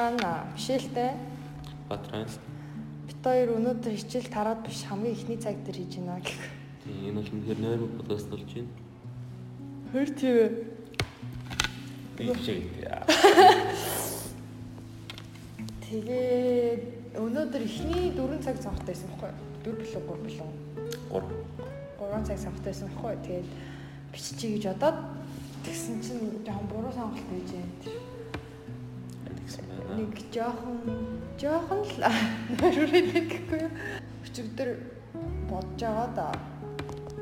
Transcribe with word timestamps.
Батхан 0.00 0.16
Мишэлтэй 0.56 1.12
Батран. 1.88 2.26
бит 3.06 3.16
хоёр 3.22 3.60
өнөөдөр 3.60 3.92
хичээл 4.00 4.32
тараад 4.32 4.64
биш 4.64 4.88
хамгийн 4.88 5.12
ихний 5.12 5.36
цаг 5.36 5.60
дээр 5.60 5.76
хийж 5.76 6.00
байна 6.00 6.24
гэх. 6.24 6.40
Тийм 6.84 7.04
энэ 7.04 7.20
бол 7.20 7.28
үнэхээр 7.36 7.60
нойр 7.60 7.80
подкаст 8.00 8.32
болж 8.32 8.48
байна. 8.48 8.72
Хөр 9.92 10.08
тийм. 10.16 10.52
Би 12.16 12.32
хичээлээ. 12.32 13.04
Тэгээд 15.84 16.80
өнөөдөр 17.20 17.60
ихний 17.60 18.16
4 18.16 18.40
цаг 18.40 18.56
цанхтай 18.56 18.96
байсан 18.96 19.08
байхгүй 19.12 19.28
юу? 19.28 19.36
4 19.68 19.84
билүү 19.84 20.00
3 20.00 20.24
билүү? 20.24 20.48
3. 21.12 21.28
3 22.00 22.24
цаг 22.24 22.38
цанхтай 22.40 22.72
байсан 22.72 22.88
байхгүй 22.88 23.12
юу? 23.12 23.24
Тэгээд 23.28 23.48
биччихье 24.16 24.48
гэж 24.56 24.64
бодоод 24.64 24.98
тэгсэн 25.60 26.00
чинь 26.00 26.40
жоохон 26.40 26.66
буруу 26.72 26.88
сонголт 26.88 27.20
хийж 27.28 27.52
байна. 27.52 28.08
Нэг 29.96 30.14
жоохон 30.30 30.78
жоохон 31.40 31.80
л 31.82 31.94
нөрөөрэй 32.60 33.04
гэхгүй 33.26 33.60
юу? 33.66 33.72
Өчигдөр 34.26 34.70
бодож 35.50 35.80
байгаа 35.80 36.08
да. 36.14 36.28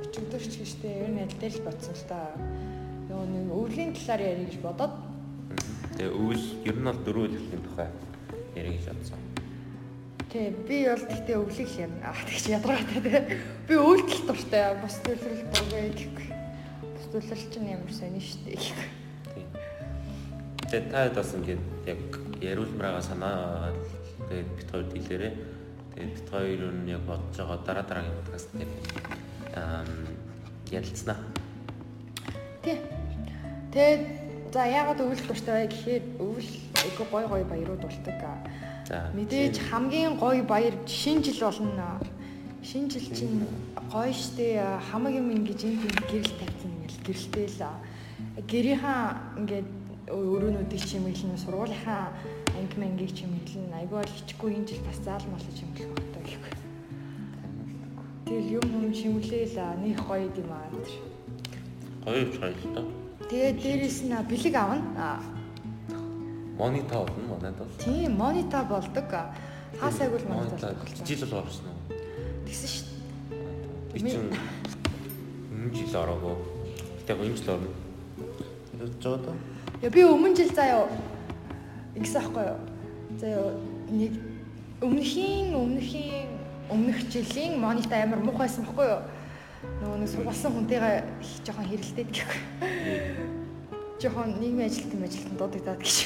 Өчигдөр 0.04 0.42
ч 0.42 0.60
гэжтэй 0.60 1.04
ер 1.04 1.10
нь 1.12 1.22
аль 1.24 1.38
дээр 1.41 1.54
л 1.60 1.66
бодсон 1.68 1.94
л 1.96 2.06
та. 2.10 2.20
Нөгөө 3.08 3.27
нэг 3.32 3.46
өвлийн 3.52 3.92
талаар 3.96 4.22
ярих 4.24 4.52
гэж 4.52 4.58
бодоод 4.60 4.94
Тэгээ 5.98 6.14
өвөл 6.14 6.46
ер 6.62 6.77
нь 6.78 6.86
бол 6.86 7.00
дөрөв 7.02 7.32
хэлхийн 7.34 7.62
тухай 7.66 7.91
ярих 8.54 8.78
гэж 8.78 8.86
бодсон. 8.86 9.20
Тий, 10.30 10.46
би 10.55 10.86
бол 10.86 11.05
тэгтээ 11.10 11.36
өвлийг 11.42 11.69
л 11.74 11.80
ярина. 11.82 12.06
Аа 12.06 12.22
тэгч 12.22 12.44
ядаргаатай 12.55 13.02
тий. 13.02 13.20
Би 13.66 13.74
өвлөлт 13.74 14.22
дуртай. 14.30 14.78
Бус 14.78 14.94
төлрөл 15.02 15.42
дургүй 15.50 15.91
гэхгүй. 15.98 16.28
Бус 16.86 17.06
төлрөл 17.11 17.46
чинь 17.50 17.72
ямар 17.74 17.91
сони 17.91 18.22
штэ 18.22 18.55
гэхгүй. 18.55 18.89
Тэгээ 20.70 20.86
та 20.86 21.02
хэд 21.11 21.19
бас 21.19 21.34
ингээд 21.34 21.62
яг 21.91 22.27
яриулмараа 22.41 23.03
санаа 23.03 23.72
тэгээд 24.28 24.48
бит 24.56 24.70
хоёр 24.70 24.86
дийлэрээ. 24.92 25.33
Тэгээд 25.94 26.14
бит 26.14 26.28
хоёр 26.31 26.61
нь 26.72 26.91
яг 26.91 27.03
бодож 27.03 27.36
байгаа 27.36 27.58
дараа 27.67 27.84
дараагийн 27.84 28.19
подкаст 28.22 28.48
дээр 28.55 28.70
аа 29.56 29.84
ярилцсанаа. 30.70 31.19
Тий. 32.62 32.78
Тэгээд 33.72 34.03
за 34.53 34.64
яагаад 34.64 35.00
өвлөлт 35.00 35.27
дуртай 35.28 35.67
вэ 35.67 35.72
гэхээр 35.72 36.05
өвөл 36.20 36.50
айгу 36.84 37.05
гой 37.11 37.25
гой 37.27 37.42
баярууд 37.45 37.83
болдог. 37.83 38.20
За 38.89 39.11
Мэдээж 39.12 39.56
хамгийн 39.70 40.17
гоё 40.17 40.42
баяр 40.45 40.75
шинэ 40.86 41.23
жил 41.25 41.41
болно. 41.45 42.00
Шинэ 42.62 42.91
жил 42.91 43.06
чинь 43.12 43.47
гоё 43.92 44.12
штэ 44.12 44.80
хамаг 44.91 45.12
юм 45.14 45.30
ингэж 45.33 45.64
энэ 45.64 45.84
гэрэл 46.08 46.34
тавьсан 46.41 46.73
ингээл 46.73 47.05
гэрэлтэй 47.05 47.47
л 47.48 47.62
гэрийнхаа 48.48 49.02
ингээд 49.36 49.69
өрөөнүүдийг 50.09 50.83
чимэглэн 50.84 51.39
сургуулийнхаа 51.39 52.12
анги 52.56 52.77
мангийг 52.81 53.12
чимэглэн 53.12 53.73
айгүй 53.77 53.98
бол 54.01 54.17
хичгүй 54.17 54.51
энэ 54.56 54.69
жил 54.69 54.83
бас 54.89 54.98
заалмал 55.05 55.45
чимэглэх 55.59 55.92
багтаа 55.92 56.23
гэхгүй. 56.25 56.55
Тэгэл 58.27 58.55
юм 58.59 58.67
юм 58.89 58.92
чимэглээл 58.92 59.56
нэг 59.84 59.98
гоё 60.09 60.29
юм 60.33 60.51
аа. 60.53 60.69
гоё 62.05 62.25
ч 62.33 62.34
гоё 62.41 62.55
л 62.56 62.75
доо. 62.75 62.86
Тэгээд 63.29 63.56
дээрэс 63.62 63.98
нь 64.09 64.17
бэлэг 64.29 64.55
авна. 64.56 65.20
Монитор 66.56 67.06
болно 67.06 67.36
манайд 67.36 67.56
бол. 67.61 67.79
Тийм 67.84 68.17
монитор 68.17 68.64
болдог. 68.64 69.09
Хаасайг 69.81 70.11
бол 70.12 70.27
монитор 70.29 70.75
болдог. 70.75 71.06
Жил 71.06 71.23
бол 71.29 71.39
орсон 71.45 71.67
уу? 71.69 71.81
Тэгсэн 72.48 72.69
шүү 72.69 72.89
Би 73.92 74.01
чинь 74.01 74.31
энэ 75.51 75.75
жил 75.75 75.97
ороогүй. 75.97 76.36
Гэтэ 77.02 77.13
энэ 77.18 77.36
жил 77.36 77.51
орно. 77.57 77.70
Тэгж 78.79 79.02
байгаа 79.02 79.20
даа. 79.24 79.58
Яа 79.78 79.92
би 79.94 80.02
өмнө 80.02 80.34
жил 80.34 80.50
заяа 80.50 80.89
ингэсэн 81.94 82.18
аахгүй 82.18 82.46
юу. 82.50 82.58
Заяа 83.20 83.55
нэг 83.86 84.16
өмнөхийн 84.83 85.55
өмнөхийн 85.55 86.27
өмнөх 86.66 86.98
жилийн 87.06 87.61
монитор 87.62 88.02
амар 88.02 88.18
муухайсан 88.18 88.67
байхгүй 88.67 88.90
юу. 88.90 89.02
Нөгөө 89.78 89.98
нэг 90.02 90.11
сургалсан 90.11 90.50
хүнтэйгээ 90.50 90.96
жоохон 91.46 91.70
хэрэлдээд 91.70 92.11
гэхгүй. 92.11 92.40
Жоохон 94.02 94.34
нийгмийн 94.42 94.67
ажилтан 94.67 95.06
ажилтан 95.06 95.38
дуудагдаад 95.38 95.78
гэж. 95.78 95.96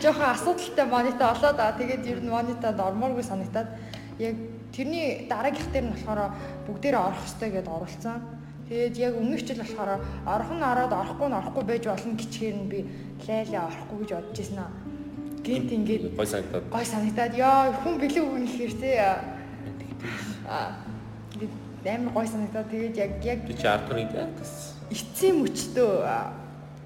Жоохон 0.00 0.28
асуудалтай 0.32 0.86
монитор 0.88 1.36
олоод 1.36 1.60
аа 1.60 1.76
тэгээд 1.76 2.08
ер 2.16 2.20
нь 2.24 2.32
мониторд 2.32 2.80
ормооргүй 2.80 3.28
санагтаад 3.28 3.76
яг 4.16 4.40
тэрний 4.72 5.28
дараагийнх 5.28 5.68
дээр 5.68 5.84
нь 5.84 5.92
болохоор 5.92 6.32
бүгдээрээ 6.64 7.02
орох 7.12 7.20
хэрэгтэй 7.20 7.50
гэдээ 7.60 7.76
оруулсан. 7.76 8.33
Тэгээд 8.74 8.98
яг 8.98 9.14
өмнөх 9.14 9.46
жил 9.46 9.62
болохоор 9.62 10.02
орох 10.26 10.50
нь 10.50 10.66
ороод 10.66 10.90
орохгүй 10.90 11.28
нь 11.30 11.38
орохгүй 11.38 11.62
байж 11.62 11.84
болно 11.86 12.18
гэчихээр 12.18 12.56
нь 12.58 12.66
би 12.66 12.78
лайлаа 13.22 13.70
орохгүй 13.70 13.98
гэж 14.02 14.10
бодож 14.18 14.38
ирсэн 14.42 14.58
аа. 14.58 14.74
Гинт 15.46 15.70
ингээд 15.70 16.02
Гой 16.18 16.26
санагдаад. 16.26 16.64
гой 16.74 16.82
санагтаад 16.82 17.32
яа 17.38 17.70
хүн 17.70 17.94
бэлэг 18.02 18.24
үгүй 18.26 18.42
гэхээр 18.50 18.74
те 18.82 18.90
аа 20.50 20.74
амар 21.86 22.12
гой 22.18 22.26
санагтаад 22.26 22.66
тэгээд 22.66 22.94
яг 22.98 23.12
яг 23.22 23.38
чи 23.46 23.62
ард 23.62 23.94
нэг 23.94 24.10
яатас. 24.10 24.74
эцсийн 24.90 25.38
мөчтөө 25.38 25.90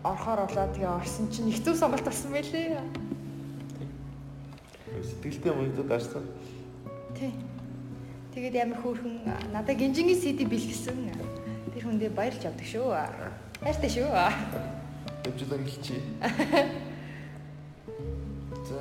орохоор 0.04 0.44
болоо 0.44 0.68
тэгээ 0.68 0.92
орсон 0.92 1.32
чинь 1.32 1.48
их 1.48 1.64
зөв 1.64 1.72
сонголт 1.72 2.04
болсон 2.04 2.36
байлээ. 2.36 2.84
Сэтгэлтэй 5.08 5.52
монитор 5.56 5.88
дарсан. 5.88 6.28
Тий. 7.16 7.32
Тэгээд 8.36 8.60
амар 8.60 8.76
хөөрхөн 8.84 9.24
надад 9.56 9.80
гинжингийн 9.80 10.20
CD 10.20 10.44
бэлгэсэн. 10.44 11.16
Тэр 11.74 11.84
хүндээ 11.84 12.10
баярлж 12.16 12.42
авдаг 12.48 12.66
шүү. 12.66 12.88
Хайртай 13.60 13.90
шүү. 13.90 14.08
Өвчлэн 15.28 15.64
хэлчихье. 15.66 16.00
За 18.68 18.80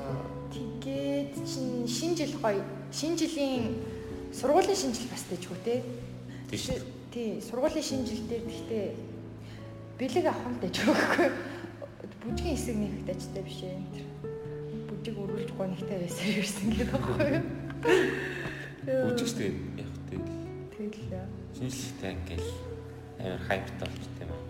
Тэгээд 0.52 1.36
чинь 1.44 1.88
шинэ 1.88 2.16
жил 2.16 2.40
гоё. 2.40 2.64
Шинэ 2.92 3.18
жилийн 3.18 3.76
сургуулийн 4.32 4.78
шинэ 4.78 4.96
жил 4.96 5.10
бас 5.12 5.24
дэжгүй 5.28 5.58
те. 5.66 5.84
Тийм 6.50 6.60
шүү. 6.60 6.78
Тий, 7.12 7.42
сургуулийн 7.44 7.84
шинэ 7.84 8.08
жил 8.08 8.24
дээр 8.30 8.46
гэхдээ 8.48 8.88
бэлэг 10.00 10.26
авах 10.32 10.48
нь 10.48 10.62
дэжгүй 10.64 10.96
гэхгүй. 10.96 11.30
Бүжгийн 12.24 12.56
хэсэг 12.56 12.76
нэг 12.80 12.94
дажтай 13.06 13.44
биш 13.44 13.60
ээ. 13.66 13.76
энэ. 13.76 14.02
Бүжиг 14.88 15.16
өргөлж 15.18 15.52
гонхтой 15.58 15.98
байсан 16.00 16.28
ирсэн 16.32 16.68
гэдэг 16.72 16.90
байхгүй 16.96 17.28
юу? 17.28 17.44
Үжигчтэй 19.12 19.52
яг 19.76 19.92
тэгэл 20.08 20.32
Тэгэл 20.72 21.28
шинжлэхтэй 21.58 22.12
ингээл 22.16 22.67
амар 23.20 23.42
хайптай 23.48 23.88
болчт 23.88 24.16
юм 24.22 24.32
аа. 24.32 24.42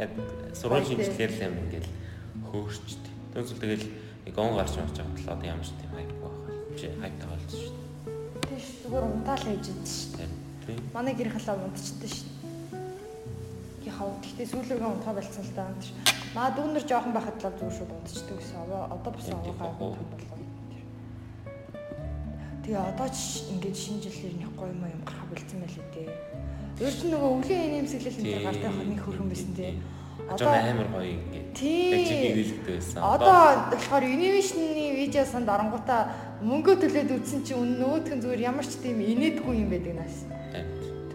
Яг 0.00 0.10
сургууль 0.56 0.88
шинжилгээр 0.88 1.32
л 1.32 1.44
амар 1.46 1.62
ингээл 1.64 1.90
хөөрчт. 2.50 3.02
Тэгвэл 3.32 3.60
тэгэл 3.60 3.86
нэг 4.26 4.38
он 4.38 4.56
гарч 4.56 4.72
явж 4.76 4.96
байгаа 4.96 5.32
одоо 5.34 5.46
ямар 5.46 5.66
ч 5.66 5.70
тийм 5.76 5.92
хайп 5.96 6.12
байгаа. 6.20 6.52
Чи 6.78 6.86
хайптай 7.00 7.28
болж 7.28 7.50
шүү 7.50 7.72
дээ. 7.72 7.86
тийш 8.56 8.66
зүгээр 8.82 9.04
унтаал 9.04 9.44
хийж 9.44 9.66
идсэн 9.70 9.86
шүү 9.86 10.12
дээ. 10.16 10.30
Тийм. 10.66 10.80
Манай 10.94 11.14
гэр 11.14 11.30
халаа 11.32 11.56
унтчихдээ 11.66 12.10
шүү 12.10 12.28
дээ. 12.32 13.90
Яхаа 13.90 14.08
гэхдээ 14.22 14.46
сүүлргээ 14.50 14.90
унтаа 14.90 15.14
болцсон 15.14 15.44
л 15.44 15.54
даа. 15.56 15.70
Маа 16.34 16.48
дүүнэр 16.56 16.84
жоохон 16.88 17.12
байхад 17.14 17.36
л 17.36 17.52
зүгээр 17.56 17.76
шууд 17.76 17.92
унтчихдээ 17.96 18.36
гэсэн. 18.36 18.56
Одоо 18.66 19.10
бас 19.12 19.24
Тийм, 19.24 19.40
тийм, 19.44 19.56
гайгүй 19.60 19.88
болоо. 19.94 20.36
Тэгээ 22.66 22.82
одоо 22.82 23.08
ч 23.14 23.46
ингээд 23.52 23.76
шинэ 23.78 24.02
жилээр 24.02 24.34
нэг 24.42 24.50
гоё 24.58 24.74
юм 24.74 24.82
юм 24.90 25.02
гарах 25.06 25.26
бэлдсэн 25.30 25.58
байлээ 25.62 25.86
дээ. 25.94 26.10
Өөр 26.76 26.92
чинь 26.92 27.12
нөгөө 27.12 27.30
өвлийн 27.40 27.72
нэмсэглэл 27.72 28.20
энэ 28.20 28.44
гартай 28.44 28.68
байхад 28.68 28.88
нэг 28.92 29.00
хөрхөн 29.00 29.28
байсан 29.32 29.52
дээ. 29.56 29.74
Жон 30.36 30.52
амар 30.52 30.88
гоё 30.92 31.08
ингээд. 31.16 31.46
Тийм. 31.56 33.00
Одоо 33.00 33.72
болохоор 33.72 34.04
инновашны 34.04 34.64
видеосанд 35.00 35.48
оронгуудаа 35.48 36.00
мөнгө 36.44 36.76
төлөөд 36.82 37.10
үзсэн 37.16 37.40
чинь 37.48 37.60
үнэн 37.64 37.80
нөгөөх 37.80 38.12
нь 38.12 38.20
зүгээр 38.20 38.44
ямар 38.44 38.66
ч 38.68 38.76
тийм 38.82 39.00
инээдгүй 39.00 39.54
юм 39.56 39.70
байдаг 39.72 39.94
нас. 39.96 40.14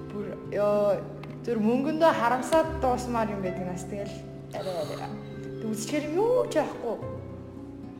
Бүр 0.09 0.25
ёо 0.49 0.97
зүр 1.45 1.57
мөнгөндөө 1.61 2.09
харамсаад 2.09 2.81
дуусмаар 2.81 3.29
юм 3.29 3.41
байдаг 3.45 3.65
нас. 3.69 3.85
Тэгэл 3.85 4.15
арай 4.57 4.75
арай. 4.81 5.09
Үзчихэр 5.61 6.09
юм 6.09 6.15
юу 6.25 6.49
ч 6.49 6.57
яахгүй. 6.57 6.97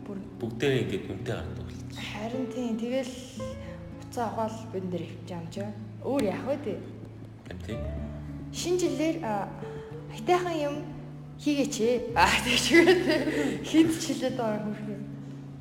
Бүр 0.09 0.18
Бүгдээ 0.41 0.81
ингээд 0.81 1.06
үнтэй 1.13 1.36
гардаг 1.38 1.62
бол. 1.62 1.77
харин 1.94 2.45
тийм 2.50 2.74
тэгэл 2.81 3.13
уцаа 4.01 4.25
авахал 4.33 4.65
бид 4.74 4.86
нэр 4.89 5.03
хөвч 5.06 5.30
юм 5.30 5.45
чи. 5.53 5.62
Өөр 6.01 6.24
яах 6.25 6.45
вэ 6.50 6.57
тий? 6.65 6.77
Тийм. 7.65 7.80
Шинэ 8.51 8.80
жилээр 8.80 9.18
а, 9.24 9.48
хайтайхан 10.12 10.57
юм 10.59 10.75
хийгээч 11.42 11.75
ээ. 11.81 11.95
Аа 12.15 12.36
тийчгээд 12.45 13.01
хинт 13.65 13.92
чилээд 13.98 14.36
байгаа 14.38 14.62
хөрхөө. 14.62 15.00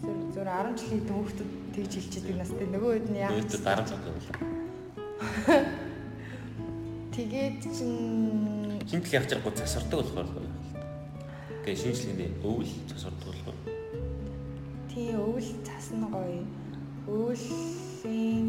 Зүр 0.03 0.17
зүр 0.35 0.49
10 0.49 0.77
жилийн 0.77 1.05
хүүхдүүд 1.09 1.51
тэгж 1.75 1.93
хэлчихдэг 1.97 2.37
настай 2.37 2.67
нөгөө 2.69 2.93
хэд 2.95 3.07
нь 3.11 3.21
яах 3.23 3.33
Өөдөө 3.39 3.61
дарамт 3.65 3.89
цогтой 3.89 4.13
бол. 4.13 4.29
Тэгээд 7.15 7.59
чин 7.65 7.91
Хинт 8.91 9.07
л 9.07 9.17
явж 9.17 9.29
байгаагүй 9.31 9.55
засардаг 9.61 9.99
болохоор 10.03 10.27
л 10.27 10.35
байна. 10.37 10.55
Тэгээ 11.63 11.81
шинжлэхний 11.81 12.31
өвөл 12.43 12.73
засардаг 12.91 13.27
болохоор. 13.31 13.59
тий 14.91 15.09
өвөл 15.15 15.51
цасна 15.63 16.07
гоё. 16.11 16.43
Өвлийн 17.07 18.49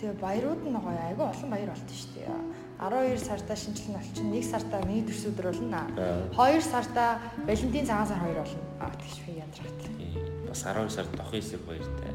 тэгээ 0.00 0.16
баярууд 0.16 0.62
нь 0.64 0.72
гоё. 0.80 0.96
Айгүй 0.96 1.26
олон 1.28 1.50
баяр 1.52 1.70
болт 1.76 1.90
шүү 1.92 2.10
дээ. 2.16 2.32
12 2.80 3.20
сартаа 3.20 3.56
шинжлэх 3.56 3.88
нь 3.92 3.96
болчихно. 4.00 4.32
1 4.32 4.48
сартаа 4.48 4.80
миний 4.88 5.04
төрс 5.04 5.28
өдөр 5.28 5.52
болно. 5.52 5.84
Аа. 6.00 6.56
2 6.56 6.64
сартаа 6.64 7.20
Валентин 7.44 7.84
цагаан 7.84 8.08
сар 8.08 8.24
2 8.24 8.32
болно. 8.40 8.64
Аа 8.80 8.92
тэгш 8.96 9.16
би 9.28 9.32
ядрахт. 9.36 9.80
Тий. 10.00 10.16
Бас 10.48 10.64
12 10.64 10.88
сард 10.88 11.12
дохын 11.12 11.40
эсрэг 11.44 11.62
баяртай. 11.68 12.08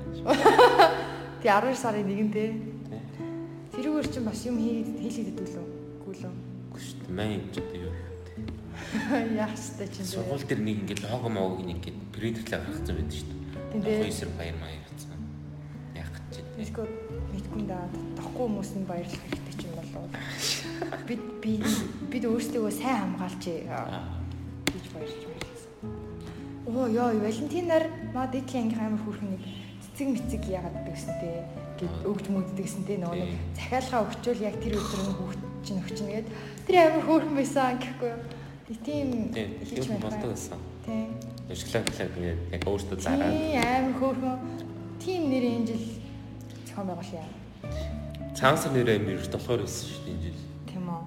Тэг 1.46 1.50
12 1.54 1.78
сарын 1.78 2.10
нэгэнтэй. 2.10 2.50
Тий. 2.90 3.02
Тэрүүгээр 3.78 4.08
чинь 4.10 4.26
бас 4.26 4.42
юм 4.50 4.58
хийгээд 4.58 5.00
хэлээд 5.06 5.30
идүүлээ. 5.38 5.66
Гүлөө. 6.10 6.34
Шүү 6.82 6.98
дээ. 7.06 7.14
Мань 7.14 7.46
ч 7.54 7.62
одоо 7.62 7.78
юу 7.86 7.94
юм? 7.94 8.02
Яах 9.38 9.54
ёстой 9.54 9.88
чинь. 9.94 10.10
Сургууль 10.10 10.42
дээр 10.42 10.62
нэг 10.66 10.78
ингээд 10.90 11.06
лого 11.06 11.30
могог 11.30 11.62
нэг 11.62 11.86
ингээд 11.86 11.98
принтерлээ 12.10 12.60
гаргацсан 12.66 12.96
байдаг 12.98 13.14
шүү 13.14 13.30
дээ. 13.30 13.40
Дээ. 13.78 13.82
Дохын 13.86 14.10
эсрэг 14.10 14.34
баяр 14.34 14.58
маяг 14.58 14.84
гэсэн. 14.90 15.14
Яг 15.94 16.10
гэж 16.10 16.34
дээ. 16.34 16.46
Мэдгүй 16.58 17.05
даа. 17.64 17.88
Тохгүй 18.20 18.44
хүмүүс 18.52 18.72
нь 18.76 18.84
баярлах 18.84 19.22
хэрэгтэй 19.24 19.56
ч 19.56 19.62
юм 19.64 19.76
болов. 19.80 20.12
Бид 21.08 21.22
би 21.40 21.54
бид 22.12 22.24
өөрсдөө 22.28 22.68
сайн 22.76 23.16
хамгаалж 23.16 23.44
Аа. 23.72 24.04
гэж 24.68 24.86
баярлж 24.92 25.24
баярлсан. 25.24 25.72
Оо 26.68 26.88
ёо 26.92 27.16
Валентинаар 27.24 27.86
маа 28.12 28.28
дээдлийн 28.28 28.68
анги 28.68 28.76
амар 28.76 29.02
хүрхэн 29.08 29.30
нэг 29.32 29.44
цэцэг 29.96 30.08
мэцэг 30.12 30.44
яагаад 30.52 30.84
дэгсэн 30.84 31.16
те 31.24 31.32
гэд 31.80 31.94
өгч 32.04 32.26
мөддөгсэн 32.28 32.84
те 32.84 33.00
нөгөө 33.00 33.16
нэг 33.24 33.32
захиалгаа 33.56 34.02
өгчөөл 34.04 34.42
яг 34.44 34.56
тэр 34.60 34.76
өдөр 34.76 35.02
нь 35.08 35.16
хүүхд 35.16 35.42
чинь 35.64 35.80
өгчин 35.80 36.08
гээд 36.12 36.28
тэр 36.68 36.76
амар 36.84 37.04
хөөрхөн 37.08 37.36
байсан 37.40 37.80
гэхгүй 37.80 38.10
юу. 38.12 38.22
Тийм 38.84 39.08
хийж 39.64 39.88
болдог 40.02 40.30
гэсэн. 40.34 40.60
Тийм. 40.84 41.08
Шоколад 41.54 41.88
шоколад 41.94 42.18
ингээд 42.20 42.40
яг 42.52 42.64
өөртөө 42.68 42.98
зараад. 43.00 43.32
Тийм 43.32 43.64
амар 43.64 43.96
хөөрхөн 43.96 44.38
тийм 45.00 45.22
нэр 45.32 45.46
энэ 45.46 45.68
жил 45.70 45.86
зохион 46.66 46.88
байгуулсан 46.90 47.45
юм. 48.36 48.40
Цаанс 48.40 48.68
нэрээ 48.68 49.00
мэрч 49.00 49.32
болохоор 49.32 49.64
хэлсэн 49.64 49.88
шүү 49.88 50.04
дээ 50.04 50.12
энэ 50.12 50.24
жил. 50.28 50.42
Тийм 50.68 50.86
үү. 50.92 51.02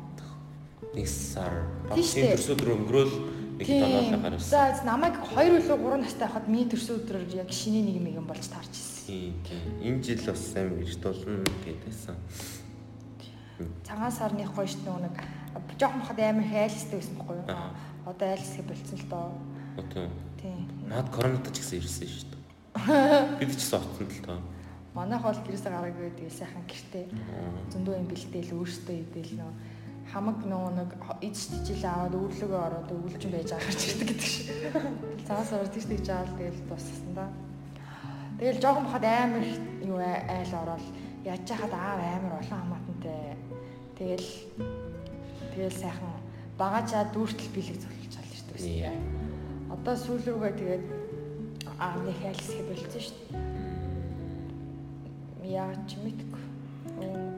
Нэг 0.96 1.06
сар. 1.08 1.54
Бас 1.92 2.08
дээ. 2.16 2.32
төрсөд 2.32 2.60
рүү 2.64 2.75
өнгөрөөл 2.80 3.14
нэг 3.60 3.66
тоноолоо 3.69 4.20
гарсан. 4.25 4.48
За 4.48 4.84
намайг 4.88 5.14
2 5.20 5.36
үлээ 5.36 5.76
3 5.76 6.00
настай 6.00 6.25
байхад 6.25 6.48
миний 6.48 6.69
төрсөн 6.72 7.04
өдрөөр 7.04 7.36
яг 7.36 7.50
шиний 7.52 7.84
нэг 7.84 8.00
мэгэн 8.00 8.25
болж 8.25 8.48
таарч 8.48 8.72
ирсэн. 8.72 9.36
Тийм. 9.44 9.62
Энэ 9.84 10.00
жил 10.00 10.22
бас 10.25 10.40
сайн 10.40 10.72
мэрч 10.72 10.96
тулна 11.04 11.44
гэдээсэн. 11.69 12.16
Цагаан 13.84 14.12
сарны 14.14 14.48
гоё 14.48 14.64
дээ 14.64 14.98
нэг 15.04 15.16
жоохон 15.78 16.02
хад 16.02 16.19
амар 16.19 16.46
хайлстай 16.46 16.98
байсан 16.98 17.14
байхгүй 17.19 17.36
юу? 17.36 17.46
Одоо 18.06 18.26
айлсхий 18.32 18.64
болцсон 18.64 18.98
л 18.98 19.06
доо. 19.10 19.28
Өтөө. 19.78 20.06
Тийм. 20.40 20.58
Наад 20.86 21.08
коронавитой 21.10 21.52
ч 21.54 21.58
гэсэн 21.62 21.78
ирсэн 21.82 22.08
шүү 22.08 22.26
дээ. 22.31 23.38
Бид 23.38 23.50
ч 23.54 23.54
гэсэн 23.58 23.78
оцсон 23.78 24.06
л 24.06 24.22
тоо. 24.26 24.38
Манайх 24.94 25.23
бол 25.23 25.40
гэрээсээ 25.44 25.73
гараагүй 25.73 26.11
тэгээ 26.17 26.38
сайхан 26.38 26.64
гэртээ 26.64 27.05
зөндөө 27.73 27.94
юм 28.00 28.06
бэлдээл 28.08 28.56
өөртөө 28.56 28.96
идэл 29.02 29.32
нөө 29.40 29.52
хамаг 30.12 30.38
нөө 30.49 30.69
нэг 30.81 30.90
эзэж 31.20 31.69
тижил 31.69 31.85
аваад 31.85 32.14
өвлөгөө 32.17 32.61
ороод 32.64 32.88
өвлжин 32.96 33.32
байж 33.32 33.52
байгаа 33.52 33.75
ч 33.76 33.82
гэдэг 33.93 34.08
гэдэг 34.08 34.29
шиг. 34.32 34.49
Цаас 35.29 35.52
орж 35.52 35.69
тийш 35.69 35.85
тэгж 35.85 36.08
аваад 36.08 36.32
тэгэл 36.40 36.64
дууссан 36.64 37.12
да. 37.12 37.26
Тэгэл 38.40 38.62
жоохон 38.62 38.85
бахад 38.88 39.05
амар 39.05 39.44
юу 39.85 40.00
айл 40.00 40.52
ороод 40.64 40.85
яаж 41.29 41.49
хаад 41.52 41.75
аав 41.76 42.00
амар 42.00 42.41
олон 42.41 42.56
хамаатантай. 42.56 43.37
Тэгэл 44.00 44.29
тэгэл 45.52 45.76
сайхан 45.76 46.12
багаачаа 46.56 47.05
дүүртэл 47.12 47.52
бэлэг 47.52 47.76
цолж 47.84 48.02
чал 48.08 48.29
шүү 48.32 48.46
дээ. 48.56 48.96
Одоо 49.69 49.93
сүүл 49.93 50.25
рүүгээ 50.25 50.55
тэгээд 50.56 50.84
аавны 51.76 52.12
хайлсхий 52.17 52.64
болцсон 52.64 53.02
шүү 53.05 53.17
дээ. 53.29 53.57
Яагаад 55.58 55.82
ч 55.90 55.99
мэдгүй. 55.99 56.43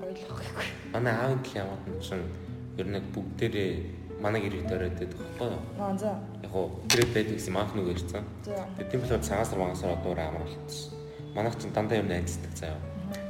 Ойлгохгүй. 0.04 0.66
Манай 0.92 1.14
аав 1.16 1.40
гэх 1.40 1.56
яваад 1.56 1.84
нь 1.88 2.00
чинь 2.04 2.28
ер 2.76 2.88
нь 2.92 3.00
бүгдээрээ 3.16 3.72
манай 4.20 4.40
гэрээ 4.44 4.68
дөрөөд 4.68 4.96
байдаг 5.00 5.18
байхгүй 5.24 5.48
юу? 5.48 5.62
Аа 5.80 5.96
за. 5.96 6.12
Яг 6.44 6.50
гоо 6.52 6.68
гэрээ 6.92 7.08
байдаг 7.16 7.36
гэсэн 7.40 7.54
манх 7.56 7.72
нүг. 7.72 7.96
За. 7.96 8.20
Тэгээд 8.44 8.90
тийм 8.92 9.00
болохоор 9.00 9.24
цагаас 9.24 9.52
магасаар 9.56 9.96
одоо 9.96 10.12
амар 10.12 10.44
болчихсон. 10.44 10.92
Манайх 11.32 11.56
чинь 11.56 11.72
дандаа 11.72 11.98
юм 12.02 12.08
найздаг 12.12 12.52
заяа. 12.52 12.80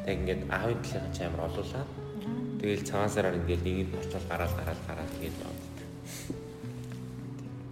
Тэг 0.03 0.19
ингээд 0.19 0.43
аавын 0.51 0.83
талынхаа 0.83 1.15
чи 1.15 1.23
амар 1.23 1.47
олуулаад 1.47 1.91
тэгэл 2.59 2.89
цагаасараар 2.91 3.39
ингээд 3.39 3.63
нэгийг 3.63 3.95
орчол 3.95 4.27
гараад 4.27 4.53
гараад 4.59 4.81
гараад 4.91 5.11
тэгээд 5.15 5.37
явдаг. 5.39 5.71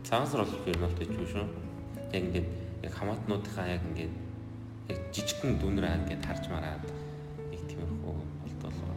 Цагаасар 0.06 0.40
бол 0.46 0.70
ер 0.70 0.76
нь 0.78 0.84
бол 0.86 0.98
тийч 1.02 1.12
шүү. 1.34 1.46
Яг 2.14 2.22
ингээд 2.22 2.48
яг 2.86 2.92
хамаатнуудынхаа 2.94 3.66
яг 3.74 3.82
ингээд 3.90 4.14
яг 4.92 4.98
жижигхэн 5.12 5.58
дүнрээ 5.60 5.94
ингээд 5.98 6.22
харж 6.24 6.44
мараад 6.48 6.84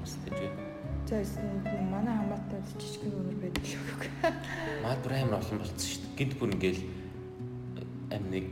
тийч. 0.06 0.71
За 1.09 1.21
эсн 1.21 1.45
манай 1.92 2.15
хамаатнууд 2.15 2.65
жижиг 2.80 3.03
нүрээр 3.03 3.39
байдаг 3.42 3.63
л 3.65 3.75
үг. 3.81 4.01
Мал 4.83 5.00
бүр 5.03 5.13
амар 5.18 5.42
олон 5.44 5.59
болцсон 5.59 5.88
шүү 5.92 6.01
дээ. 6.01 6.15
Гинт 6.18 6.33
бүр 6.39 6.50
ингээл 6.56 6.81
ам 8.15 8.24
нэг 8.31 8.48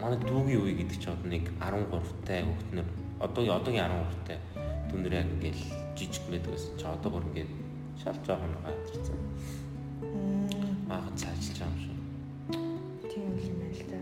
манай 0.00 0.18
дүүгийн 0.24 0.62
үе 0.62 0.72
гэдэг 0.80 0.98
чинь 1.00 1.12
одоо 1.12 1.28
нэг 1.28 1.44
13 1.60 2.26
тай 2.26 2.40
хүүхднэр 2.44 2.88
одоогийн 3.20 3.56
одоогийн 3.56 3.88
13 3.92 4.26
тай 4.28 4.38
дүнэр 4.88 5.14
яг 5.20 5.28
ингээл 5.36 5.62
жижиг 5.96 6.24
байдаг 6.30 6.52
гэсэн 6.54 6.72
чи 6.80 6.86
одоо 6.86 7.10
бүр 7.12 7.26
ингээд 7.28 7.50
шал 8.00 8.18
жоохон 8.26 8.54
гайхчихсан. 8.64 9.18
Маахан 10.88 11.16
цаажлж 11.16 11.58
байгаа 11.60 11.72
юм 11.72 11.80
шүү. 11.84 11.96
Тийм 13.10 13.32
юм 13.36 13.56
байна 13.60 13.76
л 13.76 13.84
да. 13.90 14.00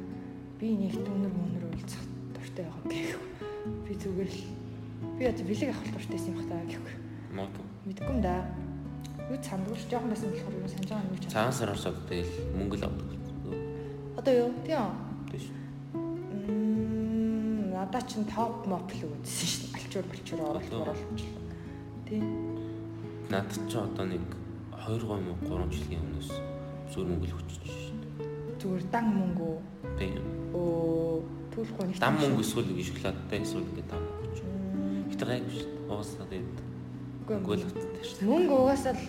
Би 0.59 0.69
нэг 0.79 0.95
дүнэр 0.95 1.33
мөнөр 1.33 1.65
уулзах 1.71 2.05
дуртай 2.35 2.65
байгаа 2.67 2.87
гэх. 2.91 3.19
Би 3.87 3.93
зүгээр 3.95 4.31
л 4.31 4.64
би 5.25 5.31
одоо 5.31 5.47
бэлэг 5.47 5.71
авах 5.73 5.89
дуртайсэн 5.89 6.37
юм 6.37 6.37
хата 6.37 6.61
гэх. 6.69 6.85
Магадгүй. 7.33 7.65
Мэдгүй 7.89 8.13
юм 8.13 8.21
да. 8.21 8.45
Юу 9.33 9.39
цандгүй 9.41 9.77
ч 9.81 9.89
жоохон 9.89 10.13
байсан 10.13 10.29
болохоор 10.29 10.53
юу 10.61 10.69
санаж 10.69 10.89
байгаа 10.93 11.05
юм 11.09 11.17
уу? 11.17 11.33
Цагаан 11.33 11.53
сар 11.57 11.71
орсод 11.73 11.97
тэгэл 12.05 12.33
мөнгө 12.53 12.77
л 12.77 12.85
авдаг. 12.85 13.09
Одоо 14.21 14.35
юу? 14.37 14.51
Тийм. 14.69 14.85
Тийш. 15.33 15.49
Мм 15.97 17.73
надаа 17.73 18.03
чин 18.05 18.29
топ 18.29 18.69
моп 18.69 18.93
л 18.93 19.09
үзсэн 19.17 19.49
шин. 19.49 19.73
Алчуур 19.73 20.05
болчуур 20.13 20.41
оролт 20.45 20.73
оруулж. 20.77 21.21
Тийм. 22.05 22.25
Надад 23.33 23.57
ч 23.65 23.73
одоо 23.81 24.05
нэг 24.05 24.21
2 24.77 25.01
3 25.09 25.09
3 25.09 25.73
жилийн 25.73 26.05
өмнөөс 26.05 26.29
зөв 26.93 27.09
мөнгө 27.09 27.33
л 27.33 27.37
хүчиж 27.41 27.65
дээ. 27.65 28.61
Зүгээр 28.61 28.85
дан 28.93 29.09
мөнгө? 29.09 29.57
Тийм. 29.97 30.21
Өө 30.53 31.25
түүхгүй 31.57 31.85
нэг 31.89 31.97
Дам 31.97 32.21
мөнгө 32.21 32.45
эсвэл 32.45 32.69
шоколадтай 32.77 33.41
эсвэл 33.41 33.65
ингээд 33.73 33.89
дам 33.89 34.05
мөнгө. 34.05 34.25
Гэтэ 35.15 35.27
гайгүй 35.31 35.53
шүү 35.55 35.71
дээ. 35.71 35.95
Уусаа 35.95 36.27
тэгээд 36.27 36.59
мөнгө 37.31 37.55
л 37.55 37.65
авдаг 37.71 38.03
шүү 38.03 38.19
дээ. 38.19 38.29
Мөнгө 38.35 38.55
угаасаа 38.59 38.95
л 38.99 39.03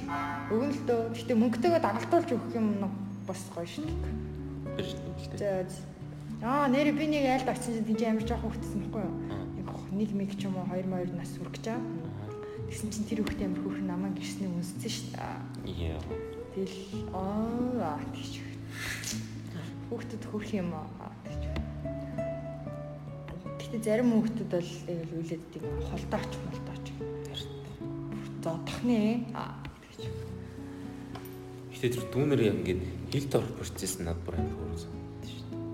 өгнө 0.53 0.69
л 0.69 0.81
дөө. 0.85 1.01
Гэтэ 1.17 1.33
мөнгөтэйгээ 1.33 1.81
дагалдуулж 1.81 2.29
өгөх 2.29 2.53
юм 2.53 2.67
нэг 2.77 2.93
бас 3.25 3.41
гоё 3.50 3.65
шүү 3.65 3.89
дээ. 3.89 4.13
Тэр 4.77 4.85
шүү 4.85 5.01
дээ. 5.33 5.65
За. 5.65 6.45
Аа 6.45 6.69
нэр 6.69 6.93
би 6.93 7.09
нэг 7.09 7.25
айлд 7.25 7.50
очсон 7.50 7.74
чинь 7.74 7.89
тийч 7.89 8.05
амар 8.05 8.21
жоох 8.21 8.45
хөвгтсөн 8.45 8.85
байхгүй 8.85 9.01
юу? 9.01 9.13
Нэг 9.97 10.09
мэг 10.13 10.31
ч 10.38 10.45
юм 10.45 10.62
уу 10.62 10.69
2 10.69 10.85
2 10.85 11.17
нас 11.17 11.31
хүрч 11.41 11.57
чаа. 11.65 11.81
Тэгсэн 12.69 12.89
чинь 12.93 13.07
тэр 13.09 13.25
хөвгт 13.25 13.41
амар 13.41 13.62
хөрх 13.65 13.81
намайг 13.81 14.13
гэрснээ 14.13 14.53
үнссэн 14.53 14.91
шүү 14.93 15.09
дээ. 15.09 15.89
Яа. 15.89 16.01
Тэгэл 16.53 16.77
аа 17.17 17.97
тийч. 18.13 18.45
Хөвгтөд 19.89 20.24
хөрх 20.29 20.53
юм 20.53 20.69
аа. 20.69 21.09
Гэтэ 23.75 23.91
зарим 23.91 24.15
хөвгтөд 24.15 24.55
бол 24.55 24.72
тэгэл 24.88 25.20
үлээд 25.20 25.44
тийм 25.51 25.67
холдооч 25.84 26.32
молдооч. 26.48 26.86
Зодох 28.39 28.79
нэ. 28.88 29.27
Аа 29.36 29.51
тэгж. 29.84 30.08
Гэтэ 31.75 32.00
тэр 32.00 32.08
дүүнэр 32.08 32.55
яг 32.55 32.55
ингээд 32.63 32.84
хилд 33.12 33.36
орох 33.36 33.51
процесс 33.60 34.00
над 34.00 34.15
бүр 34.24 34.39
амар 34.39 34.55
хөөрсөн 34.55 34.96
шүү 35.27 35.44
дээ. 35.51 35.67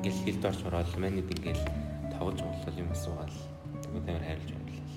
Ингээл 0.00 0.24
хилд 0.24 0.44
орж 0.48 0.60
ороод 0.64 0.88
манайд 0.96 1.28
ингээл 1.28 1.64
тоглож 2.16 2.40
болол 2.40 2.80
юм 2.80 2.96
асуугаал. 2.96 3.36
Тэгээд 3.84 4.08
амар 4.08 4.24
хайрлаж 4.24 4.48
байна 4.56 4.72
л. 4.72 4.96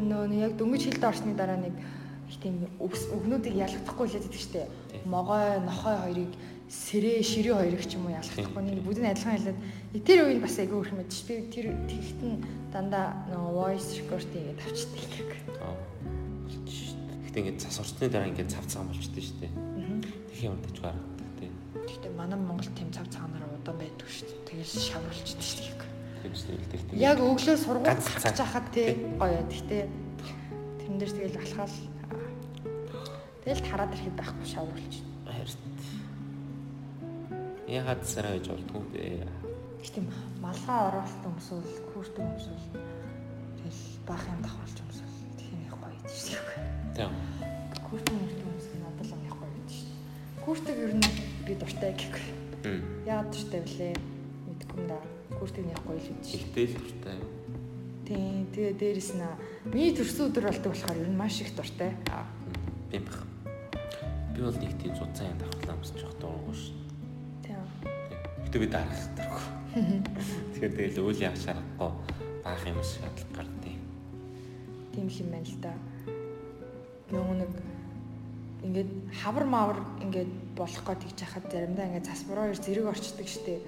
Нөө 0.00 0.24
нэг 0.32 0.40
яг 0.48 0.52
дөнгөж 0.56 0.82
хилд 0.88 1.04
орсны 1.04 1.36
дараа 1.36 1.60
нэг 1.60 1.76
их 1.76 2.40
тийм 2.40 2.64
өгнүүдийг 2.80 3.68
ялгахдахгүй 3.68 4.06
л 4.08 4.16
байдаг 4.16 4.32
штэ. 4.32 4.64
Могой, 5.04 5.60
нохой 5.60 5.96
хоёрыг 6.08 6.32
сэрээ, 6.70 7.18
ширээ 7.26 7.54
хоёрыг 7.58 7.82
ч 7.82 7.98
юм 7.98 8.06
уу 8.06 8.14
ялгахдахгүй 8.14 8.62
нэг 8.62 8.78
бүгд 8.86 9.02
нь 9.02 9.10
адилхан 9.10 9.34
хэлээд 9.34 9.58
тэр 10.06 10.18
үеийг 10.22 10.38
бас 10.38 10.54
айгүй 10.54 10.78
өрх 10.78 10.94
мэдэж 10.94 11.18
би 11.26 11.34
тэр 11.50 11.66
тэгт 11.90 12.20
нь 12.22 12.38
дандаа 12.70 13.26
нөгөө 13.26 13.52
voice 13.58 13.90
record 13.98 14.28
хийгээд 14.30 14.62
авчдаг 14.62 15.02
гэх. 15.10 15.34
Аа. 15.66 15.74
Болчих 16.46 16.94
шүү 16.94 17.02
дээ. 17.10 17.18
Гэтэ 17.26 17.38
ингээд 17.42 17.58
цас 17.58 17.76
орсны 17.82 18.06
дараа 18.06 18.30
ингээд 18.30 18.54
цав 18.54 18.64
цагаан 18.70 18.86
болчихдээ 18.86 19.24
шүү 19.26 19.38
дээ. 19.42 19.52
Тэг 20.30 20.38
юм 20.46 20.58
дэж 20.62 20.76
гаргадаг 20.78 21.30
тий. 21.42 21.50
Гэхдээ 21.74 22.12
манай 22.14 22.38
Монгол 22.38 22.70
тэм 22.70 22.90
цав 22.94 23.06
цагаанаар 23.10 23.50
удаан 23.50 23.74
байдаг 23.74 24.06
шүү 24.06 24.30
дээ. 24.30 24.46
Тэгэл 24.46 24.70
шавруулчихдаг 24.70 25.42
шүү 25.42 25.58
дээ. 25.58 26.80
Тийм. 26.86 27.02
Яг 27.02 27.18
өглөө 27.18 27.56
сургууль 27.58 27.98
цахаж 27.98 28.38
хахад 28.38 28.66
тий 28.70 28.94
гоё. 29.18 29.42
Гэхдээ 29.50 29.82
тэрэн 30.86 30.98
дээр 31.02 31.12
тэгэл 31.18 31.40
алхаал 31.42 31.76
тэгэл 33.42 33.64
тараад 33.66 33.90
ирэхэд 33.90 34.16
байхгүй 34.20 34.46
шавруулчих. 34.46 35.02
хайрт. 35.26 35.58
Ягаад 37.70 38.02
сараа 38.02 38.34
гэж 38.34 38.50
болдгоо 38.50 38.82
бэ? 38.90 39.22
Гэтэ 39.78 40.02
малгай 40.42 40.78
оруулалт 40.90 41.22
өмсвөл, 41.22 41.70
күрт 41.94 42.18
өмсвөл 42.18 42.66
тэгэл 43.62 43.82
баах 44.10 44.26
юм 44.26 44.42
давхарлж 44.42 44.78
өмсвөл 44.82 45.14
шүү 45.14 46.42
дээ. 46.50 46.66
Тийм. 46.98 47.14
Куртэг 47.86 48.14
мөртөг 48.18 48.46
өмсөх 48.50 48.74
нь 48.74 48.82
надад 48.82 49.06
л 49.06 49.14
аяхгүй 49.14 49.48
гэдэг 49.54 49.70
шүү 49.70 49.86
дээ. 49.86 50.42
Куртэг 50.42 50.76
ер 50.82 50.94
нь 50.98 51.06
би 51.46 51.52
дуртай 51.54 51.92
гэхгүй. 51.94 52.26
Яагаад 53.06 53.30
дуртай 53.30 53.60
вүлээ? 53.62 53.94
Мэдгүй 54.50 54.74
юм 54.74 54.86
да. 54.90 54.98
Куртэг 55.38 55.64
яахгүй 55.70 55.94
л 55.94 56.10
үү. 56.10 56.18
Ихтэй 56.26 56.66
л 56.66 56.74
дуртай. 56.74 57.18
Тийм. 58.02 58.50
Тэгээ 58.50 58.74
дээрэс 58.82 59.10
нь 59.14 59.22
миний 59.70 59.94
төрсөн 59.94 60.34
өдөр 60.34 60.50
болдог 60.50 60.74
болохоор 60.74 60.98
ер 60.98 61.06
нь 61.06 61.14
маш 61.14 61.38
их 61.38 61.54
дуртай. 61.54 61.94
Аа. 62.10 62.26
Би 62.90 62.98
бах. 62.98 63.22
Би 64.34 64.42
бол 64.42 64.58
нэг 64.58 64.74
тийм 64.82 64.98
зузаан 64.98 65.38
давхлаа 65.38 65.78
өмсөж 65.78 66.02
явах 66.02 66.18
дурггүй 66.18 66.58
шүү. 66.58 66.89
Гэтэ 68.50 68.58
би 68.58 68.66
дарах 68.66 68.98
дурггүй. 69.14 69.46
Тэгэхээр 70.58 70.74
тэгэл 70.74 71.06
үйл 71.06 71.22
явах 71.22 71.38
шаргагүй 71.38 71.90
баах 72.42 72.66
юм 72.66 72.82
шиг 72.82 73.06
шатлах 73.06 73.30
гардыг. 73.30 73.78
Тийм 74.90 75.06
л 75.06 75.20
юм 75.22 75.30
байна 75.30 75.46
л 75.46 75.58
да. 75.62 75.74
Нөгөө 77.14 77.36
нэг 77.38 77.52
ингээд 78.66 78.90
хавар 79.22 79.46
мавар 79.46 79.78
ингээд 80.02 80.32
болох 80.58 80.82
гээд 80.82 80.98
тэгж 80.98 81.18
хахад 81.22 81.46
заримдаа 81.46 81.86
ингээд 81.94 82.10
засвараар 82.10 82.58
зэрэг 82.58 82.90
орчдөг 82.90 83.28
штеп. 83.30 83.62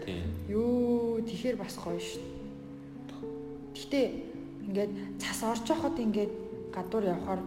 Йоо 0.50 1.22
тэгэхээр 1.30 1.56
бас 1.62 1.78
гоё 1.78 2.02
шүү. 2.02 2.26
Гэтэ 3.78 4.00
ингээд 4.66 4.92
цас 5.22 5.46
орж 5.46 5.62
явахад 5.70 5.94
ингээд 5.94 6.32
гадуур 6.74 7.06
явахаар 7.06 7.42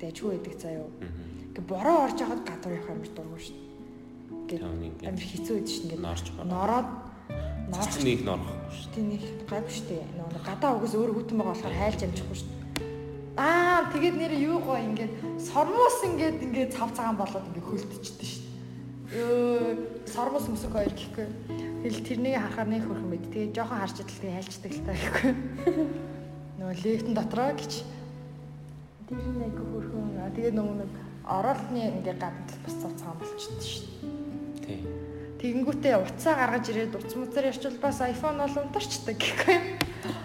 дэжгүй 0.00 0.40
байдаг 0.40 0.56
заяо. 0.56 0.88
Ингээд 1.52 1.68
бороо 1.68 2.08
орж 2.08 2.16
явахад 2.16 2.48
гадуур 2.48 2.80
явах 2.80 2.96
амар 2.96 3.12
дурггүй 3.12 3.44
шүү. 3.44 3.67
Ингээд 4.48 5.04
амар 5.04 5.26
хэцүү 5.28 5.54
байдаг 5.60 5.68
шүү. 5.68 5.84
Ингээд 5.84 6.02
Норч 6.08 6.26
нороод 6.48 6.88
норч 7.68 7.94
нэг 8.00 8.20
норхгүй 8.24 8.56
шүү. 8.72 8.92
тийм 8.96 9.06
нэг 9.12 9.22
гайгүй 9.44 9.72
шүү 9.76 9.86
дээ. 9.92 10.04
Нөгөө 10.16 10.42
гадаа 10.48 10.70
угаас 10.72 10.94
өөр 10.96 11.12
хөтөн 11.12 11.36
байгаа 11.36 11.52
болохоор 11.52 11.76
хайлж 11.76 12.00
амжихгүй 12.08 12.36
шүү. 12.40 12.50
Аа 13.36 13.92
тэгээд 13.92 14.16
нэр 14.16 14.32
юу 14.40 14.58
гоо 14.64 14.78
ингээд 14.80 15.12
сормоос 15.36 15.98
ингээд 16.08 16.38
ингээд 16.48 16.70
цав 16.72 16.90
цагаан 16.96 17.20
болоод 17.20 17.44
ингээд 17.52 17.68
хөлтчихдээ 17.68 18.28
шүү. 18.32 18.44
Ёо 19.20 19.36
сормоос 20.08 20.48
өмсөх 20.48 20.72
хоёр 20.72 20.92
гэхгүй. 20.96 21.28
Тэгэл 21.84 22.06
тэрнийг 22.08 22.40
харахаар 22.40 22.68
нэг 22.72 22.82
хөрхөн 22.88 23.08
мэд. 23.12 23.24
Тэгээд 23.28 23.56
жоохон 23.56 23.78
харж 23.84 23.96
идэл 24.00 24.20
тэгээд 24.20 24.36
хайлчдаг 24.36 24.72
л 24.72 24.84
таа 24.88 24.96
гэхгүй. 24.96 25.32
Нөгөө 26.58 26.76
лефтэн 26.82 27.14
дотроо 27.14 27.50
гэж. 27.52 27.72
Тэр 29.08 29.20
нэг 29.38 29.54
хөрхөн. 29.54 30.08
Тэгээд 30.34 30.56
нөгөө 30.56 30.76
нэг 30.82 30.92
ороолны 31.28 31.82
ингээд 32.00 32.18
гадна 32.18 32.42
бас 32.64 32.74
цав 32.80 32.92
цагаан 32.96 33.16
болчихсон 33.20 33.60
шүү. 33.60 33.86
Тийм. 34.00 34.27
Тэгэнгүүтээ 35.38 35.94
уцаа 36.02 36.34
гаргаж 36.34 36.64
ирээд 36.68 36.98
уц 36.98 37.12
муцаар 37.14 37.48
ярьчвал 37.54 37.78
бас 37.78 38.02
iPhone 38.02 38.38
бол 38.42 38.56
унтарчдаг 38.58 39.16
гэхгүй. 39.16 39.58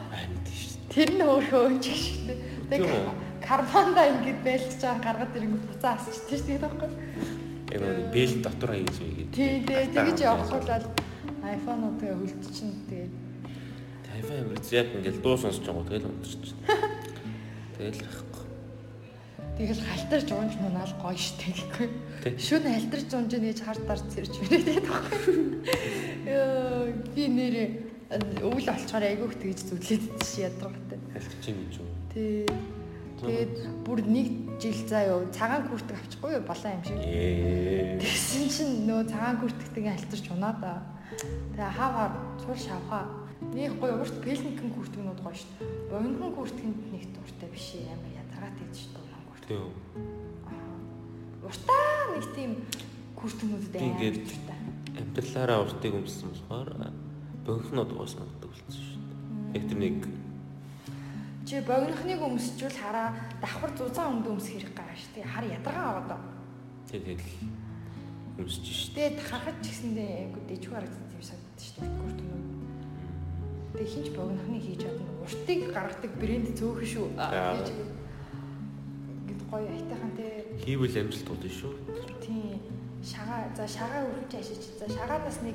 Амьд 0.09 0.47
шүү. 0.49 0.89
Тэр 0.89 1.09
нь 1.13 1.21
өөрөө 1.21 1.61
өөч 1.69 1.85
шигтэй. 1.85 2.37
Тэг 2.69 2.81
Тийм 2.81 2.97
үү? 2.97 3.13
карбонда 3.45 4.01
ингэж 4.09 4.37
байлж 4.41 4.71
байгаа 4.81 5.03
гаргаад 5.05 5.37
ирэнгүүт 5.37 5.65
буцаа 5.69 5.93
асчдаг 5.93 6.33
шүү 6.33 6.47
дээ 6.49 6.63
байхгүй. 6.65 6.89
Яг 7.73 7.81
нэг 7.83 8.09
бэл 8.09 8.35
дотор 8.41 8.71
хийж 8.73 8.97
үгээд. 9.03 9.29
Тий, 9.37 9.53
тий, 9.67 9.83
тэгэж 9.93 10.17
явахгүй 10.23 10.59
л 10.65 10.87
iPhone-уудаа 11.43 12.15
хөлтчихнэ 12.17 12.87
тэгээд 12.89 13.13
Тайван 14.13 14.45
амирц 14.45 14.67
яг 14.71 14.87
ингээл 14.93 15.21
дуу 15.25 15.37
сонсож 15.37 15.65
байгаа 15.65 15.85
тэгэл 15.89 16.09
унтарч. 16.09 16.53
Тэгэл 17.77 18.01
байхгүй. 18.01 18.32
Тэгэл 19.57 19.81
халтарч 19.83 20.29
уунж 20.33 20.53
мунаал 20.59 20.93
гоё 21.01 21.17
штэ 21.17 21.51
гэхгүй. 21.53 21.87
Шүн 22.39 22.65
халтарч 22.67 23.09
уунж 23.13 23.31
нээж 23.37 23.59
хартаар 23.61 24.01
зэрж 24.09 24.33
мөрөөд 24.41 24.85
байхгүй. 24.87 25.35
Йоо, 26.27 26.89
би 27.13 27.23
нэрээ 27.27 27.67
өвөл 28.45 28.67
олцохоор 28.69 29.05
айгүйх 29.09 29.33
тэгж 29.41 29.59
зүтлээд 29.73 30.03
чи 30.21 30.45
ядаргатай. 30.45 30.99
Хальтч 31.13 31.45
юм 31.49 31.57
гэж 31.65 31.75
үү. 31.81 31.89
Тий. 32.13 32.45
Тэгээд 33.23 33.55
бүр 33.87 34.03
нэг 34.03 34.59
жил 34.59 34.79
заа 34.85 35.03
юу 35.07 35.31
цагаан 35.31 35.65
күртэг 35.71 35.95
авчихгүй 35.95 36.35
юу 36.37 36.43
балан 36.43 36.75
юм 36.77 36.83
шиг. 36.83 36.99
Тэгсэн 38.03 38.45
чинь 38.51 38.73
нөө 38.85 39.07
цагаан 39.07 39.39
күртэгтэйг 39.39 39.85
альтарч 39.87 40.25
унаа 40.29 40.53
да. 40.59 40.73
Тэгээ 41.55 41.77
хаваар 41.77 42.13
цуул 42.43 42.59
шавхаа. 42.59 43.07
Нэг 43.53 43.79
гоё 43.79 44.01
урт 44.03 44.15
пелникэн 44.23 44.69
күртгнүүд 44.75 45.19
гоё 45.23 45.39
дээ. 45.39 45.71
Богинохон 45.87 46.35
күртгэнд 46.35 46.79
нэг 46.91 47.03
дуртай 47.15 47.49
биш 47.49 47.67
амар 47.79 48.11
ядаргаатай 48.11 48.65
гэж 48.67 48.77
күртэг. 48.91 49.02
Тийм. 49.47 49.71
Уртаа 51.43 52.15
нэг 52.15 52.25
тийм 52.35 52.51
амар 53.19 53.83
ингээд-. 53.83 54.31
Амьдралаараа 54.99 55.59
уртыг 55.67 55.93
өмссөн 55.99 56.31
болохоор 56.31 56.69
богинохнод 57.43 57.91
угаснагддаг 57.91 58.49
болсон 58.49 58.71
шүү 58.71 59.01
дээ. 59.03 59.59
Яг 59.59 59.63
тэр 59.67 59.79
нэг 59.79 59.97
Чи 61.43 61.59
богинохныг 61.59 62.21
өмсчүүл 62.23 62.77
хараа 62.79 63.11
давхар 63.43 63.71
зузаан 63.75 64.23
өмд 64.23 64.31
өмсөх 64.31 64.63
хэрэг 64.63 64.71
гараа 64.71 64.95
шүү 64.95 65.11
дээ. 65.19 65.27
Хар 65.27 65.45
ядаргаа 65.51 65.87
аваад. 65.91 66.11
аа. 66.15 66.23
тэгэл 66.87 67.27
өмсөж 68.39 68.63
шүү 68.63 68.95
Тэгээд 68.95 69.17
харахад 69.27 69.57
ч 69.59 69.65
гэсэндээ 69.67 70.09
айгу 70.23 70.39
дэжгүй 70.47 70.71
харагдсан 70.71 71.03
юм 71.11 71.23
санагдаж 71.27 71.61
шүү 71.67 71.75
дээ 71.83 71.99
күртгнүүд. 71.99 72.47
Тэгээ 73.75 73.91
хинч 73.91 74.07
богинохныг 74.15 74.63
хийж 74.63 74.79
чадна. 74.87 75.11
Уртыг 75.19 75.59
гаргадаг 75.75 76.11
брэнд 76.15 76.47
зөөхөн 76.55 76.87
шүү. 76.87 77.07
Гоё 79.53 79.69
айтайхан 79.69 80.11
те 80.17 80.25
дээ. 80.25 80.65
Хийвэл 80.65 80.97
амжилт 80.97 81.29
болно 81.29 81.49
шүү. 81.53 81.71
тийм 82.25 82.57
шагаа 83.05 83.53
за 83.53 83.67
шагаа 83.69 84.01
өргөж 84.09 84.33
ашиж 84.33 84.63
за 84.81 84.89
шагаанаас 84.89 85.45
нэг 85.45 85.53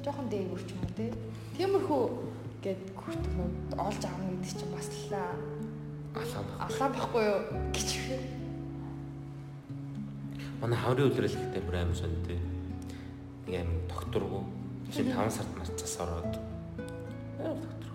жоохон 0.00 0.32
дээгүүр 0.32 0.62
ч 0.64 0.72
юм 0.72 0.80
уу 0.80 0.92
те. 0.96 1.12
Тиймэрхүү 1.52 2.02
гэд 2.64 2.80
күртгнүүд 2.96 3.76
олж 3.76 4.00
авна 4.08 4.32
гэдэг 4.32 4.48
чинь 4.48 4.72
бас 4.72 4.88
л 4.88 5.12
алаа 5.12 6.88
байхгүй 6.88 7.20
юу 7.20 7.40
гэж. 7.76 7.88
Манай 10.64 10.78
хаврын 10.80 11.12
үлрэл 11.12 11.36
ихтэй 11.36 11.62
бүр 11.68 11.76
амар 11.84 12.00
сонд 12.00 12.24
тий. 12.24 12.40
Нэг 13.44 13.60
амар 13.60 13.84
докторгүй. 13.92 14.42
Чи 14.88 15.04
5 15.04 15.36
сард 15.36 15.52
марцаас 15.60 16.00
ороод. 16.00 16.32
Аа 17.44 17.52
доктор. 17.52 17.92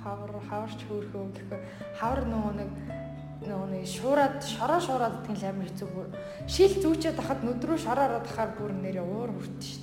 Хавар 0.00 0.32
хаварч 0.48 0.80
хөөрхөө 0.88 1.28
гэхгүй 1.36 1.60
хавар 2.00 2.24
нөгөө 2.24 2.54
нэг 2.56 2.70
нөгөө 3.38 3.68
нэг 3.70 3.86
шуураад 3.86 4.42
шороо 4.42 4.80
шуураад 4.82 5.14
идэх 5.22 5.30
нь 5.30 5.40
л 5.40 5.46
амар 5.46 5.68
хэцүү 5.70 5.88
бүр 5.94 6.08
шил 6.50 6.74
зүүчээд 6.82 7.18
хахад 7.22 7.40
нүд 7.46 7.62
рүү 7.62 7.78
шороороод 7.78 8.26
хахаар 8.26 8.50
бүр 8.58 8.72
нэрээ 8.74 9.04
уур 9.06 9.30
хүртэн 9.30 9.62
шин. 9.62 9.82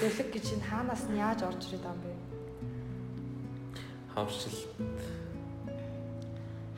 Зөвлөг 0.00 0.28
гэж 0.32 0.46
энэ 0.56 0.64
хаанаас 0.70 1.04
нь 1.12 1.20
яаж 1.20 1.40
орж 1.44 1.60
ирээд 1.68 1.84
байгаа 1.84 2.00
юм 2.00 2.00
бэ? 2.00 2.12
Хавшил 4.14 4.56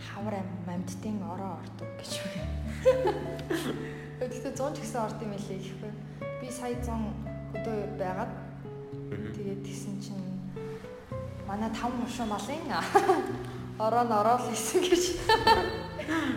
Хавар 0.03 0.35
ам- 0.43 0.65
амьдтын 0.67 1.19
ороо 1.23 1.53
ордог 1.63 1.91
гэж 2.01 2.13
үү. 2.19 2.35
Гэхдээ 4.21 4.53
100 4.57 4.75
ч 4.75 4.79
гэсэн 4.83 5.01
орд 5.07 5.19
юм 5.23 5.33
элэ 5.37 5.55
гэхгүй. 5.63 5.93
Би 6.41 6.49
сая 6.51 6.75
100 6.83 6.91
өдөө 7.57 7.79
байгаад 8.01 8.33
тэгээд 9.37 9.61
тэгсэн 9.63 9.95
чинь 10.03 10.27
манай 11.47 11.71
тав 11.71 11.93
мушуу 11.95 12.27
малын 12.27 12.65
ороо 13.79 14.05
нь 14.05 14.13
ороод 14.21 14.45
исэн 14.53 14.81
гэж. 14.83 15.05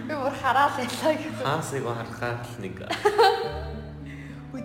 Би 0.07 0.13
бүр 0.13 0.33
хараал 0.41 0.75
ялаа 0.77 1.13
гэхгүй. 1.13 1.45
хаасыг 1.45 1.83
харахаар 1.85 2.38
л 2.41 2.57
нэг 2.63 2.75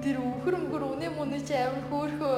тэр 0.05 0.21
өхөр 0.21 0.55
мөхөр 0.61 0.85
үнэ 1.01 1.09
мөнэ 1.17 1.41
чи 1.41 1.57
амар 1.57 1.85
хөөхөө 1.89 2.37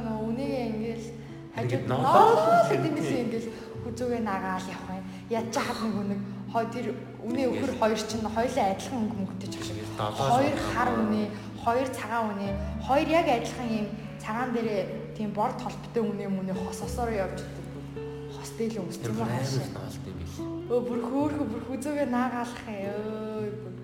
юм 0.00 0.08
уу 0.08 0.32
үнэгээ 0.32 0.64
ингээл 0.72 1.06
хажууд 1.52 1.84
ноолоо 1.84 2.64
гэдэгээс 2.64 3.12
ингээл 3.28 3.48
хүзүүгээ 3.84 4.22
нагаал 4.24 4.66
явах 4.72 4.96
юм. 4.96 5.04
Яаж 5.28 5.46
чад 5.52 5.68
нэг 5.84 5.94
үнэг 6.00 6.20
хой 6.48 6.64
тэр 6.72 6.86
үнэ 7.20 7.42
өхөр 7.52 7.72
хоёр 7.76 8.00
чинь 8.00 8.24
хоёулаа 8.24 8.66
адилхан 8.72 9.00
өнгө 9.04 9.16
мөнгөтэй 9.20 9.48
ч 9.52 9.54
шиг. 9.60 9.76
Долоо 10.00 10.28
Хоёр 10.32 10.56
хар 10.72 10.90
үнэ, 10.96 11.22
хоёр 11.60 11.88
цагаан 11.92 12.26
үнэ, 12.32 12.48
хоёр 12.80 13.08
яг 13.12 13.26
адилхан 13.28 13.68
юм 13.68 13.86
цагаан 14.16 14.50
дээрээ 14.56 14.82
тийм 15.12 15.28
бор 15.36 15.52
толботой 15.60 16.02
үнэ 16.08 16.24
мөнэ 16.32 16.56
хос 16.56 16.88
осоор 16.88 17.12
явж 17.12 17.44
идэг. 17.44 17.64
Хос 18.32 18.50
дээл 18.56 18.80
өмсч 18.80 19.04
тэр 19.04 19.12
юм 19.12 19.28
аа. 19.28 19.44
Өө 20.74 20.82
бүр 20.82 21.00
хөөхөө 21.06 21.46
бүр 21.54 21.62
хүзүүгээ. 21.70 22.10
Өө 22.98 23.46
бүр 23.62 23.74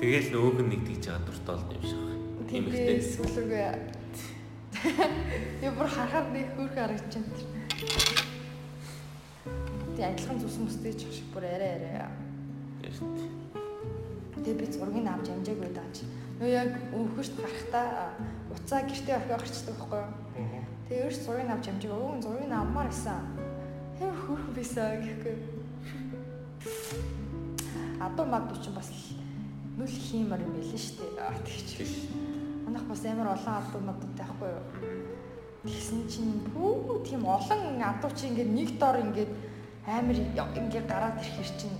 Тэгэл 0.00 0.32
нөгөөг 0.32 0.58
нь 0.64 0.70
нэг 0.72 0.82
тийж 0.88 1.04
байгаа 1.04 1.20
дуртай 1.28 1.52
болд 1.52 1.68
юм 1.76 1.84
шиг 1.84 2.00
байна. 2.00 2.48
Тиймээ 2.48 2.96
сүлэргээ. 3.12 3.76
Я 5.60 5.70
бүр 5.76 5.88
харахаар 5.92 6.32
нэг 6.32 6.48
байна 6.56 6.96
тэр. 7.12 7.44
Тэг 9.92 10.04
адилхан 10.16 10.40
зүс 10.40 10.56
мөстэй 10.64 10.96
ч 10.96 11.12
шиг 11.12 11.28
бүр 11.36 11.44
арай 11.44 11.76
арай. 11.76 12.08
Тэгээ 14.40 14.56
би 14.64 14.66
зургийг 14.72 15.04
авч 15.12 15.28
амжааг 15.28 15.60
байдаг 15.60 15.92
чи. 15.92 16.08
Нөө 16.40 16.48
яг 16.56 16.72
өвхөшт 16.96 17.36
гарахтаа 17.36 18.16
уцаа 18.48 18.80
гэртээ 18.88 19.20
орхио 19.20 19.36
гарчдаг 19.36 19.76
байхгүй 19.76 20.00
юу? 20.00 20.64
Тэгээ 20.88 21.04
ерөөс 21.04 21.20
зургийг 21.20 21.52
авч 21.52 21.68
амжааг 21.68 22.00
өө 22.00 22.24
зургийг 22.24 22.48
авмаар 22.48 22.88
исэн. 22.88 23.20
Хэр 24.00 24.16
хөөрхөн 24.24 24.56
бисаа 24.56 24.96
гэхгүй. 24.96 25.51
Адуу 28.02 28.26
мадуу 28.26 28.58
ч 28.62 28.70
бас 28.70 28.90
нүл 29.78 29.90
хиймэр 29.90 30.42
юм 30.46 30.52
билээ 30.54 30.78
шүү 30.78 30.96
дээ. 31.02 31.22
Аа 31.22 31.38
тэгч. 31.42 31.68
Тийш. 31.78 31.92
Манайх 32.66 32.86
бас 32.86 33.02
амар 33.06 33.34
олон 33.34 33.54
адуу 33.58 33.80
мадуутай 33.82 34.26
байхгүй 34.26 34.50
юу? 34.50 34.64
Тэгсэн 35.66 36.00
чинь 36.10 36.42
пүү 36.54 37.02
тийм 37.06 37.22
олон 37.26 37.82
адуу 37.82 38.10
чи 38.14 38.30
ингээд 38.30 38.50
нэг 38.50 38.68
дор 38.78 38.98
ингээд 38.98 39.32
амар 39.86 40.16
ингээд 40.18 40.86
гараад 40.86 41.18
ирэхэр 41.18 41.50
чинь 41.58 41.78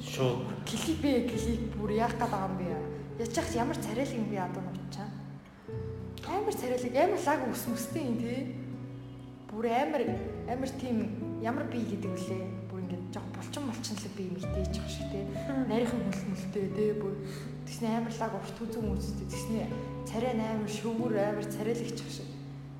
Шууд 0.00 0.64
клип 0.64 1.04
ээ 1.04 1.28
клип 1.28 1.76
бүр 1.76 1.92
яах 1.92 2.16
гээд 2.16 2.32
байгаа 2.32 2.48
юм 2.48 2.56
бэ? 2.56 2.68
Яаж 3.20 3.36
яах 3.36 3.50
ямар 3.52 3.76
царайлаг 3.76 4.16
юм 4.16 4.28
бэ 4.32 4.36
ядуу 4.40 4.62
нутчаа. 4.64 5.08
Амар 6.24 6.54
царайлаг 6.56 6.94
амар 6.96 7.20
лаг 7.20 7.40
ус 7.52 7.64
мүстэй 7.68 8.04
юм 8.08 8.16
тий. 8.16 8.40
Бүр 9.52 9.68
амар 9.68 10.02
амар 10.48 10.70
тийм 10.80 10.96
ямар 11.44 11.68
бие 11.68 11.84
гэдэг 11.84 12.12
үлээ. 12.16 12.59
Жоо 13.10 13.22
булчин 13.34 13.66
булчин 13.66 13.96
л 13.98 14.06
бие 14.14 14.30
мэгтэй 14.30 14.66
ч 14.70 14.78
шиг 14.86 15.10
тий. 15.10 15.26
Нарийнхан 15.66 16.14
хөлмөлтэй 16.14 16.66
тий 16.78 16.94
бүр 16.94 17.14
тэгснэ 17.66 17.98
амар 17.98 18.14
лаг 18.14 18.32
урт 18.38 18.58
үзэн 18.62 18.86
үзтэй 18.86 19.26
тэгснэ 19.26 19.66
царай 20.06 20.38
амар 20.38 20.70
шөвмөр 20.70 21.18
амар 21.18 21.42
царайлагч 21.42 21.98
шиг. 22.06 22.30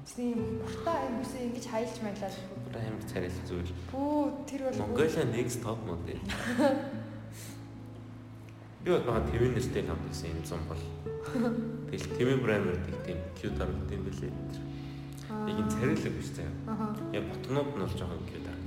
Тэгснэ 0.07 0.31
юм 0.31 0.63
буртаа 0.63 1.03
юм 1.11 1.19
үсээ 1.27 1.51
ингэж 1.51 1.67
хайлж 1.67 1.99
маглаад 2.07 2.37
бүр 2.63 2.79
амар 2.79 3.05
царайлах 3.11 3.43
зүйл. 3.51 3.75
Бүү 3.91 4.47
тэр 4.47 4.61
бол 4.71 4.79
Mongolia 4.87 5.25
next 5.35 5.59
top 5.67 5.83
model. 5.83 6.21
Би 8.87 8.95
бол 8.95 9.03
бага 9.11 9.27
твинэстэй 9.35 9.83
хамт 9.83 10.07
гэсэн 10.15 10.31
юм 10.31 10.47
зам 10.47 10.63
бол. 10.71 10.79
Тэгэл 11.91 12.07
твин 12.15 12.39
брэнд 12.47 12.71
гэх 12.87 13.03
тийм 13.03 13.19
cute 13.35 13.59
харагдсан 13.59 13.99
юм 13.99 14.07
билээ. 14.07 14.31
Яг 15.27 15.59
энэ 15.59 15.75
царайлаг 15.75 16.15
биш 16.15 16.31
заяа. 16.39 16.55
Яг 17.11 17.27
ботнууд 17.27 17.75
нь 17.75 17.83
бол 17.83 17.99
жоохон 17.99 18.23
cute. 18.31 18.60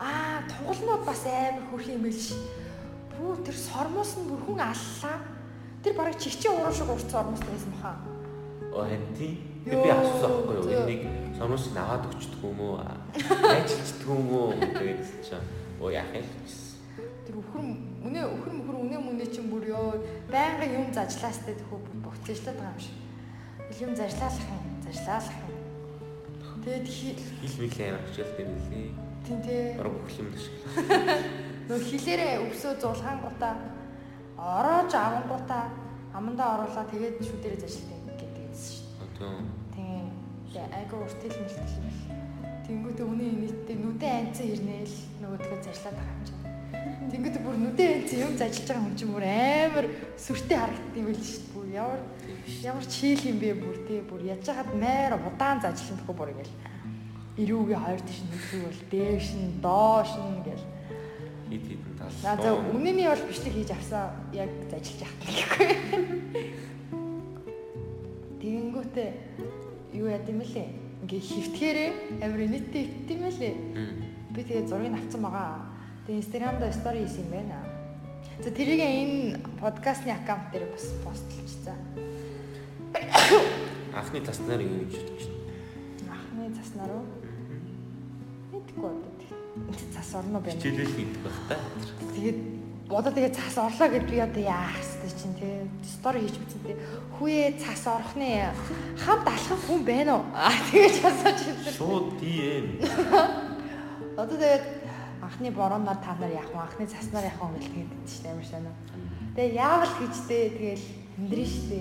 Аа, 0.00 0.40
тугалнууд 0.48 1.04
бас 1.04 1.22
амар 1.28 1.64
хөрх 1.70 1.86
юм 1.92 2.02
биш. 2.08 2.32
Бүү 3.18 3.44
тэр 3.44 3.56
сормоос 3.56 4.16
нь 4.16 4.28
бүр 4.28 4.40
хүн 4.48 4.60
аллаа. 4.64 5.20
Тэр 5.84 5.92
бараг 5.96 6.16
чигчээ 6.16 6.50
уруу 6.56 6.72
шиг 6.72 6.88
урт 6.88 7.04
сормоос 7.10 7.40
байсан 7.44 7.72
баха. 7.76 7.92
Оо 8.72 8.88
тийм. 9.16 9.36
Би 9.64 9.76
асуусан 9.76 10.30
байхгүй 10.32 10.56
юу? 10.56 10.88
Энийг 10.88 11.02
сормос 11.36 11.68
наваад 11.76 12.08
өгчдөг 12.08 12.40
юм 12.48 12.60
уу? 12.64 12.80
Ажиллаждаг 13.20 14.08
юм 14.08 14.28
уу? 14.32 14.56
Тэгээд 14.56 15.04
чинь 15.20 15.44
оо 15.80 15.90
яах 15.92 16.08
юм. 16.16 16.24
Тэр 17.28 17.36
өхөр 17.44 17.60
үнэ 18.08 18.20
өхөр 18.24 18.52
мөхөр 18.56 18.76
үнэ 18.88 18.96
мүнэ 19.04 19.26
чинь 19.28 19.52
бүр 19.52 19.68
ёо 19.68 20.00
байнгын 20.32 20.72
юм 20.80 20.86
зажлаастай 20.96 21.60
төхөө 21.60 21.78
богцлаад 22.00 22.56
байгаа 22.56 22.72
юм 22.72 22.80
шиг. 22.80 22.96
Юм 23.84 23.92
зажлаалах 23.92 24.48
юм, 24.48 24.64
зажлаалах 24.80 25.36
юм. 25.44 25.52
Тэгээд 26.64 26.86
хи- 26.88 27.16
Хил 27.44 27.56
мэл 27.60 27.76
амар 27.84 28.04
хичээлтэй 28.08 28.44
нэлээ. 28.48 28.88
Тийм 29.26 29.38
тий. 29.42 29.74
Бараг 29.78 29.94
бүх 29.98 30.14
юм 30.18 30.28
шиг. 30.34 30.54
Нөө 31.68 31.78
хилээрээ 31.88 32.32
өвсөө 32.46 32.72
зулгаангуудаа 32.82 33.54
ороож 34.36 34.92
авангуудаа 34.94 35.64
амандаа 36.14 36.48
оруулаа 36.56 36.84
тэгээд 36.90 37.22
шүдэрээ 37.22 37.60
зажлаа 37.62 37.98
гэдэг 38.18 38.44
гэсэн 38.50 38.72
шүү. 38.74 38.86
Одоо 39.04 39.32
Тийм. 39.76 40.10
Тэгээ 40.50 40.66
айгу 40.74 40.96
уртэл 41.04 41.36
мэлтэл 41.38 41.76
юм 41.78 41.86
л. 41.86 42.00
Тэнгүүтээ 42.66 43.06
үнийн 43.06 43.36
нийтдээ 43.42 43.76
нүдэн 43.78 44.12
анцсан 44.18 44.46
ирнээл 44.50 44.96
нөгөөдгөө 45.22 45.58
зажлаад 45.62 45.96
байгаа 45.98 46.16
юм 46.16 46.24
чинь. 46.26 46.40
Тэнгүүтээ 47.10 47.42
бүр 47.44 47.56
нүдэн 47.60 47.90
анцсан 47.94 48.18
юм 48.24 48.32
зажлж 48.40 48.66
байгаа 48.66 48.84
хүн 48.84 48.96
чинь 48.98 49.12
бүр 49.14 49.26
амар 49.26 49.86
сүртэй 50.18 50.58
харагддаг 50.58 50.98
юм 50.98 51.06
байл 51.06 51.22
шүү 51.22 51.40
дээ. 51.40 51.54
Бүр 51.54 51.66
ямар 51.70 52.00
ямар 52.66 52.86
чийл 52.86 53.22
юм 53.30 53.38
бэ 53.38 53.50
бүр 53.62 53.76
тий 53.86 54.00
бүр 54.02 54.22
яж 54.26 54.44
хаад 54.46 54.70
маяр 54.74 55.14
удаан 55.18 55.58
зажлан 55.62 55.98
төхөө 56.00 56.16
бүр 56.18 56.32
ингээл 56.34 56.54
ирүүгээ 57.38 57.78
хоёр 57.78 58.00
тийш 58.02 58.20
нүдгүй 58.26 58.60
бол 58.66 58.80
дээш 58.90 59.26
нь 59.38 59.60
доош 59.62 60.10
нь 60.18 60.28
ингээл 60.40 60.66
хит 61.50 61.64
хитэн 61.66 61.94
тал. 61.98 62.14
наа 62.22 62.36
за 62.42 62.50
үнэний 62.54 63.06
бол 63.06 63.24
бичлэг 63.26 63.54
хийж 63.54 63.70
авсан 63.70 64.10
яг 64.34 64.50
зажлж 64.70 64.98
яах 65.02 65.14
гэхгүй. 65.22 65.68
Тэгэнгүүтээ 68.40 69.10
юу 69.94 70.08
яд 70.08 70.26
юм 70.30 70.40
лээ. 70.42 70.68
Ингээ 71.04 71.20
хөвтгэрээ 71.20 71.90
амир 72.22 72.40
нийттэй 72.50 72.82
итт 72.86 73.10
юм 73.10 73.22
лээ. 73.26 73.54
Би 74.34 74.40
тэгээ 74.46 74.68
зургийг 74.70 74.94
авсан 74.94 75.22
байгаа. 75.22 75.70
Тэгээ 76.06 76.20
инстаграмда 76.22 76.72
стори 76.72 77.04
хийсэн 77.04 77.26
юм 77.26 77.30
байна. 77.30 77.58
За 78.40 78.50
тэрийг 78.50 78.80
энэ 78.80 79.38
подкастны 79.60 80.14
аккаунт 80.14 80.48
дээр 80.52 80.70
бас 80.72 80.86
постлчихсан. 81.04 81.76
Анхны 83.92 84.20
таснаар 84.22 84.62
юу 84.62 84.86
гэж 84.86 85.02
бодож 85.02 85.26
байна? 85.28 86.14
Анхны 86.14 86.54
заснаар 86.54 86.90
уу? 86.94 87.19
Мэдгүй 88.60 88.90
одоо. 88.90 89.10
Цас 89.94 90.14
орно 90.14 90.40
байна. 90.40 90.60
Хичээлэл 90.60 90.94
хийдэг 90.94 91.20
байх 91.24 91.38
та. 91.48 91.56
Тэгээд 92.14 92.38
одоо 92.90 93.12
тэгээ 93.14 93.34
цас 93.34 93.56
орлоо 93.58 93.88
гэд 93.88 94.06
би 94.10 94.18
одоо 94.18 94.42
яах 94.42 94.74
хэвчтэй 94.74 95.12
чинь 95.14 95.36
тий. 95.38 95.54
Стори 95.86 96.20
хийж 96.26 96.36
бичсэн 96.38 96.62
тий. 96.66 96.76
Хүүе 97.18 97.58
цас 97.58 97.86
орохны 97.86 98.50
хамт 98.98 99.26
алхах 99.26 99.60
хүн 99.66 99.82
байна 99.86 100.18
уу? 100.18 100.24
Аа 100.34 100.54
тэгэж 100.70 100.96
асууж 101.06 101.40
хэлсэн. 101.40 101.74
Шууд 101.74 102.08
DM. 102.18 102.66
Одоо 104.18 104.36
тэгээд 104.38 104.64
анхны 105.22 105.50
борооноор 105.50 105.98
та 106.02 106.14
нар 106.18 106.30
яах 106.34 106.50
вэ? 106.50 106.58
Анхны 106.58 106.86
цаснаар 106.86 107.30
яах 107.30 107.38
вэ 107.38 107.58
гэж 107.58 107.66
тэгээд 107.70 107.90
чинь 108.10 108.30
амар 108.30 108.46
шанаа. 108.46 108.74
Тэгээ 109.34 109.54
яавал 109.54 109.92
гэжтэй 109.98 110.42
тэгэл 110.58 110.86
хэмдрэн 111.14 111.46
штэ. 111.46 111.80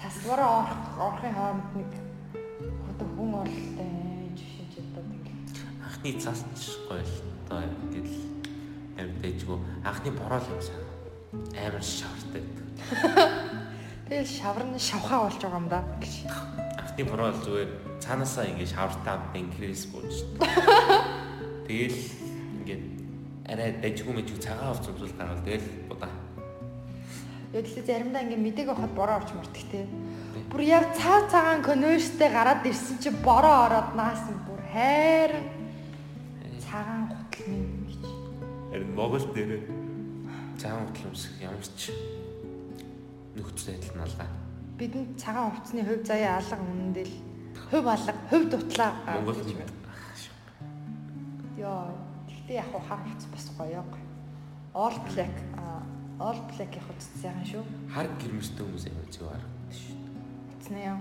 Цасвараа 0.00 0.50
орох 0.60 0.82
орохын 0.96 1.32
хооронд 1.36 1.68
нэг 1.76 1.90
одоо 2.90 3.08
хүн 3.16 3.30
оролтой 3.44 3.95
Анхны 5.96 6.20
цаас 6.20 6.44
ч 6.60 6.76
гоё 6.88 7.00
л 7.00 7.14
одоо 7.48 7.64
ингээл 7.64 8.20
амар 9.00 9.16
дэжгүй 9.24 9.58
анхны 9.80 10.10
бороо 10.12 10.40
л 10.44 10.52
юм 10.52 10.60
сайн. 10.60 10.84
Амар 11.56 11.80
шавартай. 11.80 12.44
тэгэл 14.04 14.28
шаварн 14.28 14.76
шавхаа 14.76 15.24
болж 15.24 15.40
байгаа 15.40 15.56
юм 15.56 15.68
да 15.72 15.80
гэж. 15.96 16.28
Анхны 16.76 17.02
бороо 17.08 17.32
л 17.32 17.40
зүгээр 17.40 17.70
цаанаасаа 18.04 18.44
ингээд 18.44 18.74
шавартай 18.76 19.12
амт 19.16 19.36
инкрес 19.40 19.88
бууж 19.88 20.12
шүү. 20.12 20.36
Тэгэл 21.64 22.00
ингээд 22.60 22.84
арай 23.48 23.70
дэжгүй 23.80 24.12
мэжгүй 24.20 24.40
цагаан 24.44 24.76
авц 24.76 24.84
үзүүл 24.92 25.16
гарвал 25.16 25.48
тэгэл 25.48 25.68
будаа. 25.88 26.12
Яг 27.56 27.64
тэгэхээр 27.64 27.88
заримдаа 27.88 28.20
ингээ 28.20 28.44
мэдээг 28.44 28.68
авахад 28.68 28.92
бороо 28.92 29.16
орч 29.24 29.32
мартах 29.32 29.64
те. 29.72 29.88
Бүр 30.52 30.60
яг 30.60 30.92
цаа 30.92 31.24
цагаан 31.32 31.64
конверстэй 31.64 32.28
гараад 32.28 32.68
ирсэн 32.68 33.00
чи 33.00 33.08
бороо 33.24 33.64
ороод 33.64 33.96
наасан 33.96 34.36
бүр 34.44 34.60
хайран 34.70 35.55
цагаан 36.76 37.08
гутал 37.08 37.46
минь 37.48 37.88
гэж. 37.88 38.04
Харин 38.70 38.94
Монгол 38.94 39.24
дээр 39.32 39.52
цагаан 40.60 40.84
утламс 40.92 41.22
ямар 41.40 41.64
ч 41.80 41.88
нөхцөл 43.36 43.72
байдал 43.72 43.96
нь 43.96 44.04
алгаа. 44.04 44.28
Бидэнд 44.76 45.16
цагаан 45.16 45.50
хувцсны 45.56 45.80
хувь 45.88 46.04
заяа 46.04 46.36
алга 46.36 46.60
үнэндэл 46.60 47.14
хувь 47.70 47.88
алга, 47.88 48.12
хувь 48.28 48.48
дутлаа 48.52 48.92
Монгол 49.08 49.40
байна. 49.40 49.72
Йоо, 51.56 51.88
тэгтээ 52.28 52.60
яг 52.60 52.68
хаа 52.88 53.00
хувцс 53.00 53.24
бас 53.32 53.46
гоё 53.56 53.80
гоё. 53.80 54.04
All 54.76 54.96
black 55.08 55.32
all 56.20 56.40
black-ийн 56.52 56.84
хувцс 56.84 57.08
сайхан 57.22 57.44
шүү. 57.44 57.64
хар 57.88 58.08
гэрмэстэй 58.20 58.64
хүмүүс 58.64 58.84
амар 58.92 59.08
зөв 59.08 59.24
харагддаг 59.32 59.72
шүү. 59.72 59.96
Утасны 60.52 60.80
яа. 60.84 61.00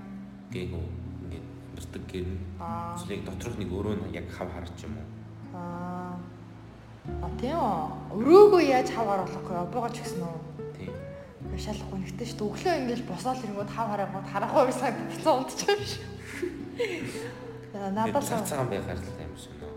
Гээгүү 0.55 0.83
ингээд 1.23 1.47
нэрдэг 1.75 2.03
гэр 2.11 2.27
нь 2.31 2.39
Аа. 2.63 2.95
зүйлийг 2.95 3.23
доторх 3.27 3.55
нэг 3.59 3.71
өрөө 3.75 3.95
нь 3.99 4.15
яг 4.15 4.27
хав 4.31 4.47
харч 4.51 4.75
юм 4.87 4.95
уу? 4.99 5.14
Аа. 5.55 6.19
А 7.23 7.27
тийм 7.39 7.55
үү. 7.55 8.19
Өрөөгөө 8.19 8.61
яаж 8.67 8.89
хаваар 8.91 9.23
болохгүй 9.23 9.55
обоогоо 9.55 9.91
ч 9.95 10.03
гэсэн 10.03 10.21
үү. 10.23 10.37
Тийм. 10.75 10.93
Тэгээ 11.49 11.65
шал 11.65 11.81
гонхтой 11.87 12.27
шүү. 12.27 12.47
Өглөө 12.51 12.75
ингээл 12.83 13.09
босоод 13.09 13.39
ирэнгүүт 13.43 13.71
хав 13.71 13.87
харангууд 13.91 14.27
харахгүй 14.27 14.63
байсан 14.67 14.91
гэдэгцэн 14.91 15.33
унтчих 15.35 15.69
юм 15.71 15.81
шүү. 15.87 16.05
Надад 17.75 18.23
л 18.23 18.47
цагаан 18.47 18.69
байх 18.71 18.85
харилцаа 18.87 19.23
юм 19.23 19.35
шиг 19.35 19.53
нөө. 19.59 19.75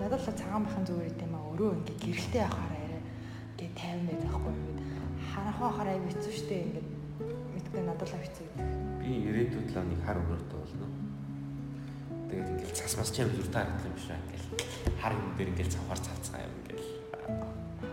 надад 0.00 0.20
л 0.20 0.32
цагаан 0.32 0.64
бахан 0.64 0.84
зүгээр 0.88 1.16
юм 1.24 1.34
аа. 1.36 1.52
Өрөө 1.52 1.70
ингээ 1.76 1.96
гэрэлтэй 2.00 2.40
явахаар 2.40 2.72
арай 2.72 3.00
ингээ 3.52 3.70
50 3.76 4.08
байд 4.08 4.22
байхгүй 4.24 4.52
юм. 4.52 4.78
Харах 5.32 5.58
байхаар 5.60 5.88
аяг 5.92 6.04
хэцүү 6.08 6.32
штэ 6.40 6.56
ингээ 6.64 6.84
мэдгүй 7.52 7.82
надад 7.84 8.08
л 8.08 8.16
хэцүү 8.24 8.46
гэдэг. 8.48 8.68
Би 9.00 9.10
ирээдүйд 9.28 9.68
л 9.76 9.88
нэг 9.88 10.00
хар 10.04 10.18
өрөөтэй 10.24 10.56
болно. 10.56 11.03
Тэгээд 12.34 12.50
ингээд 12.50 12.74
цас 12.74 12.98
мас 12.98 13.14
ч 13.14 13.22
юм 13.22 13.30
зүртэй 13.30 13.62
харагдах 13.62 13.86
юм 13.86 13.94
шиг 13.94 14.18
ингээд 14.18 14.44
хар 14.98 15.14
юм 15.14 15.30
дээр 15.38 15.50
ингээд 15.54 15.70
цавхаар 15.70 16.00
цавцгаа 16.02 16.42
юм 16.42 16.54
ингээд 16.58 16.82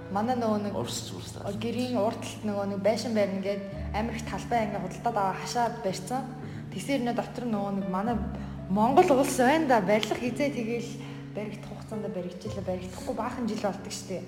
Манай 0.09 0.35
нөгөө 0.41 0.59
нэг 0.65 0.73
урсч 0.81 1.13
урсаа. 1.13 1.53
гэрийн 1.61 2.01
урд 2.01 2.17
талд 2.17 2.41
нөгөө 2.49 2.65
нэг 2.73 2.79
байшин 2.81 3.13
байрна 3.13 3.37
гээд 3.45 3.63
амар 3.93 4.17
их 4.17 4.25
талбай 4.25 4.65
ингээ 4.65 4.81
худалдаад 4.81 5.13
байгаа 5.13 5.37
хашаад 5.45 5.75
барьсан. 5.85 6.25
Тэгсэр 6.73 7.01
нэ 7.05 7.13
дотор 7.13 7.45
нөгөө 7.45 7.71
нэг 7.77 7.87
манай 7.93 8.17
Монгол 8.65 9.09
улс 9.13 9.37
байна 9.37 9.69
да 9.69 9.77
барилга 9.85 10.17
хизээ 10.17 10.49
тэгэл 10.57 10.89
баригдах 11.37 11.69
хугацаанд 11.69 12.05
баригчлаа 12.09 12.65
баригдахгүй 12.65 13.13
баахан 13.13 13.45
жил 13.45 13.61
болдог 13.61 13.93
штеп. 13.93 14.25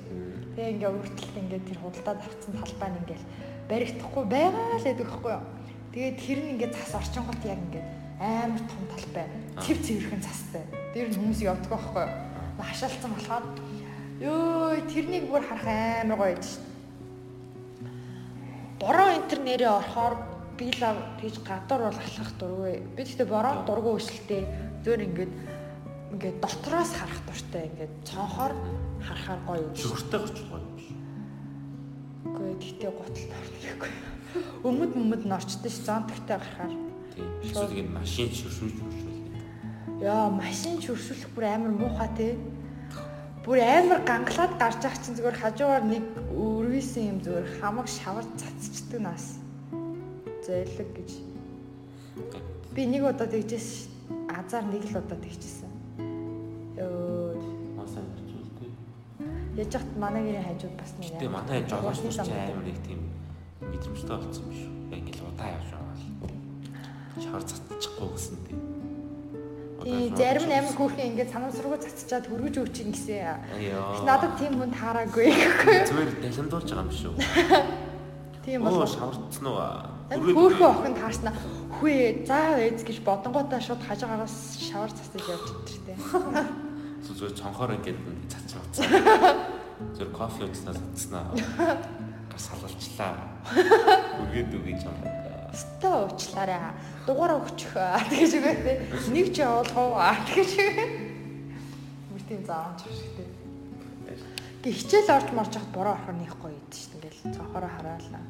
Тэгээ 0.54 0.74
ингээ 0.78 0.94
талд 0.94 1.36
ингээ 1.42 1.62
тэр 1.74 1.80
худалдаад 1.82 2.20
авцсан 2.22 2.54
талбай 2.54 2.90
нь 2.94 3.00
ингээ 3.02 3.22
баригдахгүй 3.66 4.24
байгаа 4.30 4.78
л 4.78 4.86
гэдэг 4.86 5.10
юу. 5.10 5.42
Тэгээд 5.90 6.16
тэр 6.22 6.40
нь 6.46 6.52
ингээ 6.54 6.70
цас 6.70 7.02
орчингот 7.02 7.42
яг 7.50 7.58
ингээ 7.58 8.03
амар 8.24 8.62
том 8.64 8.84
талбай. 8.88 9.28
Цэв 9.60 9.78
цэвэрхэн 9.84 10.24
цастай. 10.24 10.64
Тэр 10.96 11.12
нь 11.12 11.18
хүмүүс 11.20 11.44
явдаг 11.44 11.68
байхгүй 11.68 12.04
юу. 12.08 12.64
Хашаалцсан 12.64 13.12
болохоор 13.12 13.46
ёо 14.24 14.80
тэрнийг 14.88 15.28
бүр 15.28 15.44
харах 15.44 15.68
амар 15.68 16.18
гоё 16.18 16.36
гэж 16.40 16.48
бороо 18.80 19.08
энтер 19.12 19.40
нэрээ 19.44 19.72
орохоор 19.76 20.16
би 20.56 20.72
л 20.72 20.84
тэгж 21.20 21.36
гадар 21.44 21.82
бол 21.90 22.00
алхах 22.00 22.32
дургүй. 22.40 22.76
Би 22.96 23.02
тэгтээ 23.04 23.28
бороо 23.28 23.68
дургүй 23.68 23.94
өсөлтөө 24.00 24.42
зөөр 24.88 25.02
ингээд 25.08 25.34
ингээд 26.14 26.38
дотроос 26.40 26.92
харах 26.96 27.22
дуртай 27.28 27.68
ингээд 27.68 27.94
цонхоор 28.08 28.54
харахаар 29.04 29.42
гоё 29.48 29.62
юм. 29.68 29.76
Шүртэй 29.76 30.20
гоч 30.24 30.38
гоё 30.48 30.64
шүү. 30.80 30.98
Үгүй 32.28 32.56
тэгтээ 32.64 32.92
гутал 32.94 33.28
таарахгүй. 33.34 33.92
Өмд 34.64 34.92
мөмд 34.96 35.24
норчтой 35.28 35.72
ш 35.74 35.84
зонтогтой 35.84 36.38
гарахаар. 36.38 36.93
Тийм. 37.14 37.30
Эсвэл 37.46 37.72
ингэ 37.78 37.94
машин 37.94 38.30
шүршүүлж 38.34 38.76
шүршүүл. 38.82 40.02
Яа 40.02 40.30
машин 40.34 40.82
чөршүүлэх 40.82 41.30
бүр 41.38 41.46
амар 41.46 41.74
муухай 41.78 42.10
те. 42.18 42.28
Бүр 43.46 43.62
амар 43.62 44.02
гангалаад 44.02 44.58
гарч 44.58 44.82
ах 44.88 44.98
чинь 44.98 45.16
зүгээр 45.20 45.38
хажуугаар 45.38 45.86
нэг 45.86 46.04
өрвисэн 46.34 47.04
юм 47.14 47.20
зүгээр 47.22 47.48
хамаг 47.62 47.88
шавар 47.88 48.26
цацчдаг 48.40 49.02
нас. 49.06 49.38
Зэлэг 50.42 50.90
гэж. 50.98 51.12
Би 52.74 52.90
нэг 52.90 53.06
удаа 53.06 53.30
тэгжээс 53.30 53.88
азар 54.34 54.66
нэг 54.66 54.84
л 54.90 54.98
удаа 54.98 55.20
тэгжсэн. 55.22 55.70
Йоо 56.82 57.38
Масаа 57.78 58.02
хэлчихгүй. 58.02 58.70
яж 59.62 59.72
хат 59.76 59.92
манай 60.02 60.24
гэрийн 60.26 60.48
хажууд 60.50 60.76
бас 60.82 60.92
нэг 60.98 61.14
Гэтэ 61.14 61.30
манай 61.30 61.62
жолооч 61.70 62.00
нар 62.02 62.16
ч 62.16 62.20
амар 62.26 62.66
нэг 62.66 62.78
тийм 62.82 63.00
мэдрэмжтэй 63.62 64.18
болсон 64.18 64.46
юм 64.50 64.56
шүү. 64.58 64.72
Яг 64.98 65.06
л 65.14 65.28
удаа 65.30 65.48
явж 65.54 65.70
байгаа 65.70 65.94
л. 65.94 66.43
Шавар 67.22 67.44
цацчихгүй 67.46 68.10
гэсэн 68.14 68.38
тийм. 68.48 68.62
Тийм 69.84 70.16
зарим 70.16 70.46
нь 70.48 70.56
амар 70.56 70.74
хөөрхөн 70.74 71.08
ингээд 71.12 71.34
санамсрууг 71.36 71.78
цацчаад 71.84 72.26
хөргөж 72.32 72.56
өгчин 72.64 72.90
гэсэн. 72.96 73.44
Айоо. 73.54 74.02
Надад 74.08 74.34
тийм 74.40 74.56
хүн 74.58 74.72
таараагүй. 74.72 75.28
Зүгээр 75.30 76.12
далимдуулж 76.24 76.70
байгаа 76.72 76.88
юм 76.88 76.92
шүү. 76.96 77.14
Тийм 78.44 78.68
Оо 78.68 78.76
бол 78.76 78.88
шаварцсан 78.88 79.48
уу? 79.48 79.60
Хөөхөө 80.12 80.68
охин 80.68 80.96
таарснаа 81.00 81.34
хүү 81.80 82.28
заа 82.28 82.60
ээз 82.60 82.84
гэж 82.84 83.00
бодонгуудаа 83.08 83.60
шууд 83.64 83.80
хажуугаараас 83.88 84.60
шавар 84.60 84.92
цацаж 84.92 85.24
явж 85.32 85.48
идэртэй. 85.64 85.96
Зүгээр 87.08 87.40
цонхоор 87.40 87.72
ингээд 87.80 88.00
цацж 88.28 88.60
авцсан. 88.60 88.88
Зүгээр 89.96 90.12
кофе 90.12 90.44
ууснаа 90.44 90.76
цацснаа. 90.76 91.26
Гас 92.32 92.46
халалчлаа. 92.52 93.16
Үргээд 94.28 94.52
үгүй 94.60 94.76
юм. 94.76 95.23
Өстөө 95.54 95.94
уучлаарай. 96.10 96.74
Дугаараа 97.06 97.38
өгчих. 97.38 97.78
Тэгэж 98.10 98.34
үгүй 98.42 98.56
те. 98.66 98.74
Нэг 99.14 99.28
ч 99.30 99.46
явуулах 99.46 99.78
уу? 99.78 100.02
Тэгэж. 100.34 100.52
Бүр 102.10 102.22
тийм 102.26 102.42
заамж 102.42 102.82
шигтэй. 102.90 103.30
Гэ 104.64 104.70
хичээл 104.74 105.14
орж 105.14 105.30
марж 105.36 105.54
хат 105.54 105.70
бороо 105.76 105.94
орох 105.94 106.10
нь 106.16 106.26
их 106.26 106.34
гоё 106.42 106.58
идэв 106.58 106.74
шүү 106.74 106.98
дээ. 106.98 107.12
Ингээл 107.14 107.36
цонхороо 107.38 107.70
хараалаа. 107.70 108.24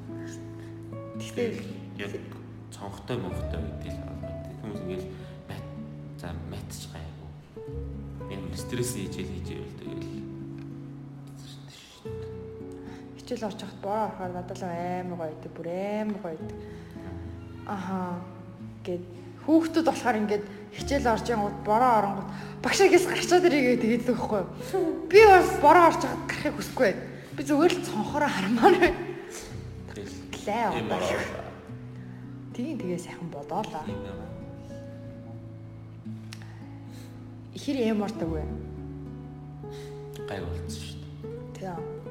Тэгтээ 1.22 1.48
яг 2.04 2.14
цонхтой 2.74 3.18
мөнхтэй 3.22 3.60
үедээ 3.62 3.94
л 3.94 4.02
байгаа. 4.04 4.34
Хүмүүс 4.60 4.82
ингээд 4.84 5.06
мат 5.48 5.66
за 6.20 6.30
матч 6.52 6.74
гайгүй. 6.92 7.32
Яг 8.34 8.44
стресс 8.58 8.98
хийж 8.98 9.16
хийж 9.16 9.48
ивэл 9.48 9.78
тэгэл. 9.80 10.14
хичээл 13.24 13.48
орж 13.48 13.60
хат 13.64 13.80
бороо 13.80 14.06
орохоор 14.12 14.32
надад 14.34 14.58
л 14.60 14.66
амар 14.68 15.18
гоё 15.22 15.32
идэв. 15.38 15.52
Бүр 15.56 15.68
амар 15.72 16.20
гоё 16.20 16.36
идэв. 16.36 16.58
Аха 17.68 18.20
гэд 18.84 19.04
хүүхдүүд 19.46 19.88
болохоор 19.88 20.20
ингээд 20.24 20.46
хичээл 20.74 21.12
орж 21.12 21.26
янгууд 21.30 21.58
бороо 21.64 21.92
оронгууд 22.00 22.30
багшаагээс 22.64 23.06
гарчаад 23.08 23.48
ирээгээ 23.48 23.78
тэгээд 23.84 24.04
л 24.08 24.14
өгөхгүй. 24.16 24.44
Би 25.12 25.20
бас 25.28 25.48
бороо 25.62 25.92
орж 25.92 26.02
хат 26.04 26.24
гарахыг 26.28 26.56
хүсэхгүй. 26.58 26.92
Би 27.36 27.42
зүгээр 27.44 27.74
л 27.76 27.86
цонхороо 27.86 28.32
хармаар 28.32 28.76
байна. 28.80 29.00
Тэгэл. 29.92 30.16
Лээ 30.48 30.66
Тийм 30.74 30.88
одоо. 30.92 31.44
Тийм 32.54 32.78
тэгээ 32.78 33.00
сайхан 33.00 33.30
бодоолаа. 33.34 33.86
Ихэр 37.54 37.78
эм 37.90 38.02
ортаг 38.04 38.30
вэ? 38.30 38.44
Гай 40.30 40.40
болцсон 40.42 40.82
шүү 40.84 40.98
дээ. 41.02 41.78
Тийм. 41.78 42.04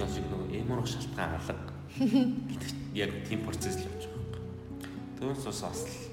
Яг 0.00 0.08
шиг 0.12 0.26
нөгөө 0.28 0.48
эморох 0.60 0.88
шалтгаан 0.88 1.36
алга. 1.36 1.72
Яг 2.92 3.10
тийм 3.28 3.40
процесс 3.44 3.80
л 3.80 3.88
явж 3.88 4.11
юм. 5.22 5.34
Түүнээс 5.38 5.62
бас 5.62 5.82
л 5.86 6.12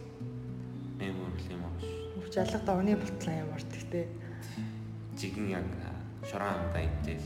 эмор 1.01 1.33
юм 1.49 1.63
аа 1.65 1.73
шүү. 1.81 2.21
Мөч 2.21 2.35
алга 2.37 2.59
давны 2.61 2.93
эм 2.93 3.49
ортаг 3.55 3.83
те. 3.89 4.07
Жигэн 5.17 5.49
яг 5.49 5.65
шорон 6.29 6.53
амдаа 6.53 6.83
идэл. 6.85 7.25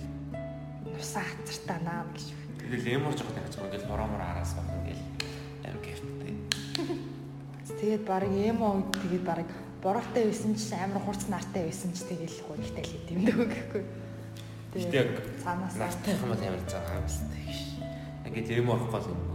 Нусаа 0.88 1.24
хацартаа 1.28 1.80
наа 1.84 2.06
гэж. 2.16 2.32
Тэгэл 2.60 2.96
эморж 2.96 3.20
байгаа 3.20 3.44
гэж 3.44 3.56
байгаа 3.60 3.70
ингээл 3.70 3.92
бороомор 3.92 4.22
араас 4.22 4.54
баг 4.56 4.68
ингээл 4.80 5.04
амар 5.68 5.82
кайфтай. 5.84 6.34
Тэгээд 7.68 8.04
баг 8.08 8.24
эмо 8.32 8.68
үед 8.80 8.90
тэгээд 9.04 9.26
баг 9.28 9.50
бороотой 9.84 10.24
байсан 10.32 10.56
ч 10.56 10.72
амар 10.72 11.04
хурц 11.04 11.28
нартай 11.28 11.68
байсан 11.68 11.92
ч 11.92 12.08
тэгээд 12.08 12.34
хуу 12.48 12.56
ихтэй 12.64 12.84
л 12.88 12.96
идэм 13.04 13.20
дөө 13.28 13.46
гэхгүй. 13.52 13.84
Гэтэ 14.72 14.96
яг 15.04 15.12
цаанаас 15.44 15.76
нартай 15.76 16.16
юм 16.16 16.32
амар 16.32 16.64
заагаа 16.64 17.04
юмстай 17.04 17.44
гэж. 17.44 17.60
Ингээд 18.24 18.64
эморох 18.64 18.88
гол 18.88 19.12
юм 19.12 19.33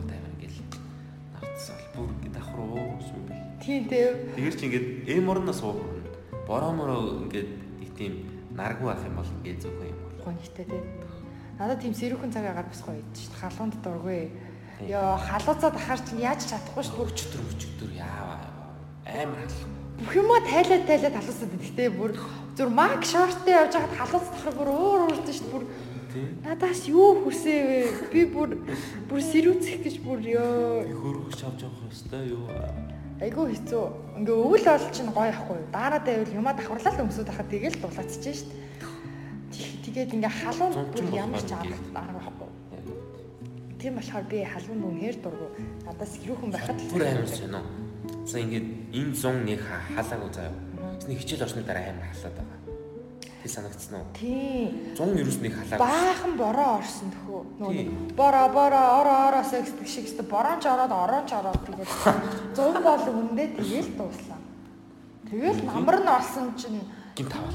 тийм 3.69 3.85
тийм 3.85 4.13
Тэгэр 4.33 4.55
чи 4.57 4.65
ингээд 4.67 4.87
эморно 5.13 5.53
суухна. 5.53 6.01
Бороомороо 6.49 7.29
ингээд 7.29 7.49
нэг 7.85 7.91
тийм 8.01 8.13
наргуу 8.57 8.89
ах 8.89 9.05
юм 9.05 9.21
бол 9.21 9.29
ингээд 9.45 9.61
зөвхөн 9.61 9.93
юм 9.93 9.99
бол. 10.01 10.25
гонхтой 10.25 10.65
те. 10.65 10.81
Надад 11.61 11.81
тийм 11.85 11.93
сэрүүхэн 11.93 12.33
цаг 12.33 12.45
агаар 12.49 12.69
бас 12.73 12.81
гоё 12.81 12.97
идэв 12.97 13.21
шүү. 13.21 13.37
Халуунд 13.37 13.75
дургүй. 13.85 14.33
Тийм. 14.79 14.89
Йоо 14.89 15.17
халууцаа 15.21 15.71
дахаар 15.75 16.01
чинь 16.01 16.25
яаж 16.25 16.41
чадахгүй 16.49 16.85
шүү. 16.87 17.05
Өчтөр 17.13 17.43
өчтөр 17.45 17.91
яава 17.93 18.37
амар 19.05 19.45
халах. 19.45 19.77
Бүх 19.99 20.15
юмаа 20.17 20.41
тайлаад 20.47 20.85
тайлаад 20.89 21.17
халуусаад 21.19 21.57
идэхтэй 21.59 21.89
бүр 21.93 22.13
зүр 22.57 22.71
маг 22.73 23.03
шорттой 23.05 23.53
явж 23.53 23.75
байгаад 23.75 23.99
халууц 23.99 24.27
дахаар 24.33 24.55
бүр 24.57 24.69
өөр 24.73 25.01
өөртөө 25.13 25.35
шүү. 25.35 25.51
Бүр 25.53 25.65
Тийм. 26.09 26.41
надаас 26.41 26.89
юу 26.89 27.21
хүсээ 27.27 27.61
вэ? 27.69 27.79
Би 28.13 28.21
бүр 28.33 28.57
бүр 29.11 29.21
сэрүүцэх 29.21 29.83
гэж 29.85 29.97
бүр 30.01 30.25
ёо 30.25 30.87
хөргөж 30.89 31.41
авч 31.45 31.67
явах 31.67 31.85
хэвээр 31.85 32.33
юу. 32.33 32.47
Айгүй 33.19 33.45
хэцүү. 33.55 33.85
Ингээ 34.23 34.37
өвөл 34.39 34.65
бол 34.67 34.87
чинь 34.95 35.11
гоё 35.11 35.31
ахгүй. 35.35 35.59
Дараа 35.75 36.01
давал 36.03 36.33
юмаа 36.39 36.55
давхарлаа 36.55 36.93
л 36.95 37.03
өмсөд 37.07 37.29
хахад 37.29 37.49
тэгэл 37.51 37.77
дулаацчихэж 37.83 38.39
шít. 38.39 38.51
Тэгээд 39.85 40.15
ингээ 40.15 40.33
халуун 40.43 40.73
бүр 40.95 41.07
ямар 41.15 41.43
ч 41.43 41.51
арга 41.51 41.77
байхгүй. 41.91 42.51
Тийм 43.79 43.95
болохоор 43.99 44.25
би 44.31 44.39
халуун 44.47 44.83
үнээр 44.91 45.17
дургу. 45.23 45.49
Надаас 45.87 46.11
сэрүүхэн 46.19 46.51
байхад 46.55 46.79
л 46.79 46.91
Бүр 46.95 47.07
амар 47.07 47.27
сонио. 47.31 47.63
За 48.29 48.37
ингээд 48.39 48.67
энэ 48.95 49.13
100 49.15 49.47
нэг 49.47 49.61
ха- 49.67 49.87
халаагүй 49.99 50.31
заяа. 50.35 50.55
Тэсний 50.99 51.17
хичээл 51.19 51.43
орсны 51.47 51.63
дараа 51.67 51.91
амар 51.91 52.07
халаад 52.15 52.35
байгаа. 52.39 52.58
Тэг 53.43 53.51
санагдсан 53.51 53.95
уу? 54.01 54.07
Тийм. 54.19 54.95
100 54.99 55.23
ерөөс 55.23 55.39
нэг 55.43 55.55
халаа. 55.55 55.79
Баахан 55.79 56.33
бороо 56.35 56.71
орсон 56.83 57.09
төхөө. 57.15 57.43
Нөгөө 57.63 57.85
бороо 58.19 58.47
бороо 58.51 58.87
ороо 58.99 59.17
ороосоо 59.31 59.63
гэдэг 59.63 59.87
шиг 59.87 60.11
өстө 60.11 60.27
бороонч 60.27 60.65
ороод 60.67 60.93
ороонч 60.93 61.31
ороод 61.39 61.61
тэгээд 61.63 61.91
зун 62.59 62.77
бол 62.83 63.05
үндэ 63.07 63.45
тэгэл 63.55 63.91
дууслаа. 63.95 64.41
Тэгэл 65.31 65.61
намар 65.71 65.97
нь 66.03 66.11
орсон 66.11 66.47
чинь 66.59 66.83
гин 67.15 67.29
тавал. 67.31 67.55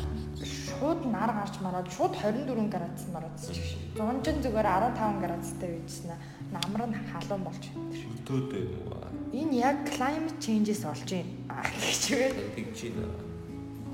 шууд 0.83 1.05
нар 1.05 1.31
гарч 1.31 1.55
мараад 1.59 1.87
шууд 1.91 2.13
24 2.15 2.71
градус 2.71 3.05
мараадсан 3.13 3.53
ч 3.55 3.59
шиг. 3.59 3.79
Зунжин 3.95 4.37
зүгээр 4.43 4.67
15 4.67 5.23
градустай 5.23 5.69
байжснаа 5.79 6.17
намар 6.51 6.81
нь 6.87 6.97
халуун 7.11 7.43
болж 7.47 7.63
байна. 7.71 7.91
Өтөөдөө. 8.15 9.31
Энэ 9.39 9.53
яг 9.67 9.77
climate 9.87 10.37
changes 10.43 10.81
болж 10.83 11.07
байна. 11.07 11.63
Гэж 11.83 12.03
вэ? 12.11 12.27
Тэгж 12.55 12.71
чинь 12.75 13.32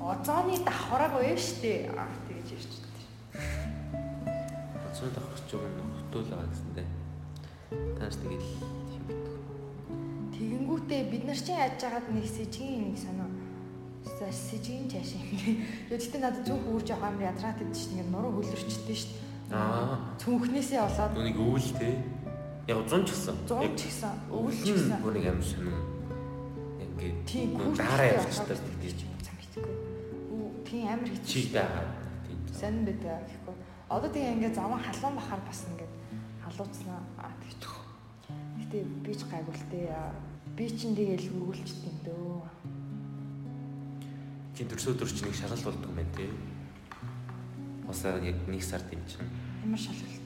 Озоны 0.00 0.56
давхараг 0.64 1.12
вэ 1.20 1.36
штэ. 1.36 1.92
Тэгж 2.24 2.48
ирж 2.56 2.72
байна. 2.80 4.32
Бацуу 4.80 5.12
давхарч 5.12 5.48
юм 5.52 5.92
хөтөөл 6.00 6.28
байгаа 6.32 6.48
гэсэндээ. 6.48 6.88
Тааш 8.00 8.16
тэгэл. 8.16 8.48
Тэгэнгүүтээ 10.32 11.00
бид 11.12 11.24
нар 11.28 11.36
чинь 11.36 11.60
яаж 11.60 11.76
яагаад 11.84 12.08
нэг 12.16 12.24
сэжгийн 12.24 12.88
нэг 12.88 12.96
санаа 12.96 13.28
За 14.04 14.32
сэжгийн 14.32 14.88
чааш 14.88 15.20
юм. 15.20 15.28
Гэхдээ 15.92 16.20
надад 16.20 16.48
зүг 16.48 16.64
үүрж 16.64 16.88
байгаа 16.96 17.12
юм 17.12 17.20
ядраад 17.20 17.60
идэв 17.60 17.76
чинь 17.76 18.00
ингээд 18.00 18.12
нуруу 18.12 18.32
хөлөрчдөө 18.40 18.96
шүү 18.96 19.12
дээ. 19.12 19.52
Аа. 19.52 20.16
Цүнхнээсээ 20.16 20.80
болоод 20.80 21.12
Нүг 21.20 21.38
өвөл 21.44 21.70
те. 21.76 21.90
Яг 22.72 22.78
100 22.88 23.04
ч 23.04 23.08
гэсэн. 23.12 23.36
зун 23.44 23.72
ч 23.76 23.80
гэсэн 23.84 24.14
өвөл 24.32 24.56
ч 24.56 24.68
гэсэн. 24.72 24.96
Нэг 25.04 25.26
амар 25.28 25.44
сонин. 25.44 25.76
Ингээд 26.80 27.16
Тийм 27.28 27.48
явж 27.60 27.76
явчихдаг 27.76 28.56
байгаа 28.64 29.09
тийм 30.70 30.86
амар 30.86 31.10
хэцүү. 31.10 31.50
байгаа. 31.50 31.84
Тийм. 32.22 32.38
Сонин 32.54 32.84
байдаг 32.86 33.26
гэхгүй. 33.26 33.54
Одоо 33.90 34.10
тэгээ 34.14 34.34
ингээд 34.38 34.54
замаа 34.54 34.78
халуун 34.78 35.18
бахаар 35.18 35.42
бас 35.42 35.66
ингээд 35.66 35.94
халууцнаа 36.46 37.00
аа 37.18 37.34
тэгч. 37.42 37.62
Гэтэ 38.62 38.78
би 39.02 39.12
ч 39.18 39.22
дээ. 39.26 40.30
Би 40.54 40.64
чинь 40.70 40.94
тэгээл 40.94 41.26
үргэлжлэдэг 41.34 41.90
юм 41.90 41.98
дөө. 42.06 42.42
Чи 44.54 44.62
төрсөө 44.68 44.94
төрч 44.94 45.18
нэг 45.26 45.34
шалгалт 45.34 45.64
болдгоо 45.66 45.90
юм 45.90 45.98
байна 45.98 46.14
те. 46.14 46.30
Усаа 47.90 48.22
яг 48.22 48.38
нэг 48.46 48.62
сард 48.62 48.86
юм 48.94 49.02
чинь. 49.10 49.26
Ямар 49.64 49.78
шалгалт. 49.78 50.22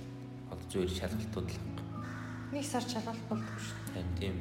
Одоо 0.53 0.67
зүгээр 0.69 0.93
шалгалтууд 0.93 1.49
л. 1.49 1.59
Нэг 2.53 2.65
сар 2.69 2.85
шалгалт 2.85 3.25
болдог 3.31 3.59
шүү. 3.63 3.79
Харин 3.95 4.13
тийм. 4.19 4.37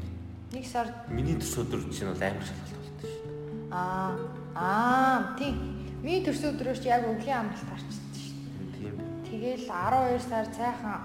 Нэг 0.51 0.65
сар 0.67 0.87
Миний 1.07 1.39
төрсөө 1.39 1.63
төрч 1.71 1.87
чинь 1.95 2.11
бол 2.11 2.25
амар 2.25 2.43
шалгалт 2.43 2.75
болдог 2.75 3.07
шүү. 3.07 3.23
Аа. 3.71 4.17
Аа, 4.55 5.37
тийм. 5.37 5.82
Миний 6.03 6.19
төрсөн 6.19 6.57
өдрөөс 6.57 6.83
яг 6.83 7.07
өвлийн 7.07 7.47
амралт 7.47 7.63
гарчсан 7.63 8.07
шүү 8.11 8.35
дээ. 8.51 8.75
Тийм. 8.75 8.95
Тэгэл 9.23 9.63
12 9.71 10.19
сар 10.27 10.47
цайхан 10.51 10.99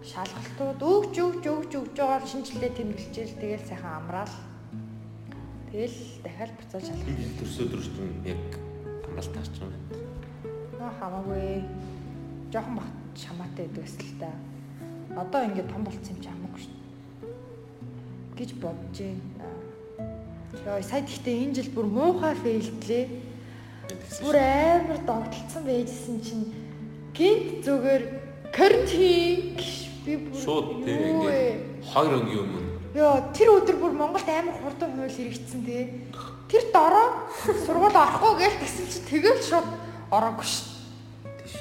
шалгалтууд 0.00 0.80
өгч 0.80 1.14
өгч 1.20 1.44
өгч 1.44 1.72
өгж 1.76 1.96
байгаа 2.00 2.24
шинжилгээ 2.24 2.72
тэмдэглэжэл 2.72 3.36
тэгэл 3.36 3.68
сайхан 3.68 3.92
амраал. 4.00 4.34
Тэгэл 5.68 5.98
дахиад 6.24 6.52
буцааж 6.56 6.84
шалгах. 6.88 7.12
Энэ 7.12 7.36
төрсөн 7.36 7.64
өдрөст 7.68 7.96
нь 8.00 8.16
яг 8.32 8.44
амралт 9.12 9.32
гарч 9.36 9.54
байгаа 9.60 9.76
юм 9.76 9.86
байна. 9.92 10.88
Аа 10.88 10.92
хамаагүй. 10.96 11.44
Жохон 12.48 12.74
бат 12.80 12.96
шамаатай 13.20 13.66
байдгаас 13.68 13.96
л 14.00 14.14
та. 14.24 14.32
Одоо 15.20 15.40
ингээд 15.44 15.68
том 15.68 15.84
болцсон 15.84 16.16
юм 16.16 16.24
чи 16.24 16.32
хамаагүй 16.32 16.60
шүү. 16.64 16.80
гэж 18.40 18.56
бодож 18.56 18.96
байна. 18.96 19.44
Яа, 20.64 20.80
сая 20.82 21.04
гэхдээ 21.04 21.44
энэ 21.44 21.54
жил 21.60 21.70
бүр 21.76 21.86
муухай 21.92 22.34
фейлдлээ. 22.40 23.04
Бүр 24.22 24.36
амар 24.36 24.98
догтлцсон 25.06 25.62
байжсэн 25.66 26.18
чинь 26.22 26.46
гинт 27.14 27.64
зүгээр 27.64 28.02
карантин 28.54 29.56
би 30.04 30.12
бүр 30.16 30.40
Шууд 30.40 30.84
тийм 30.84 31.00
ингээд 31.20 31.84
2 31.84 32.16
өдрийн 32.18 32.42
өмнө 32.44 32.70
Йоо, 32.90 33.30
тэр 33.30 33.54
өдөр 33.54 33.76
бүр 33.78 33.92
Монголд 33.94 34.26
амар 34.26 34.56
хурдан 34.58 34.98
хууль 34.98 35.14
хэрэгжсэн 35.14 35.62
тий. 35.62 36.02
Тэр 36.50 36.74
дороо 36.74 37.30
сургууль 37.46 37.94
орохгүй 37.94 38.32
гэж 38.42 38.54
тэгсэн 38.58 38.86
чинь 38.90 39.06
тэгэл 39.06 39.46
шууд 39.46 39.68
ороогүй 40.10 40.42
шүү. 40.42 40.66
тийш. 41.38 41.54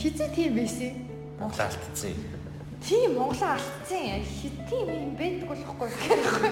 Хизээ 0.00 0.32
тийм 0.32 0.56
байсан. 0.56 0.92
Монгол 1.36 1.60
алдсан 1.60 2.16
юм. 2.16 2.40
Тийм 2.80 3.12
Монголоо 3.12 3.60
алдсан. 3.60 4.24
Хитийн 4.24 4.88
юм 4.88 5.12
байдаг 5.20 5.48
болохгүй 5.52 5.88
гэхгүй. 5.92 6.50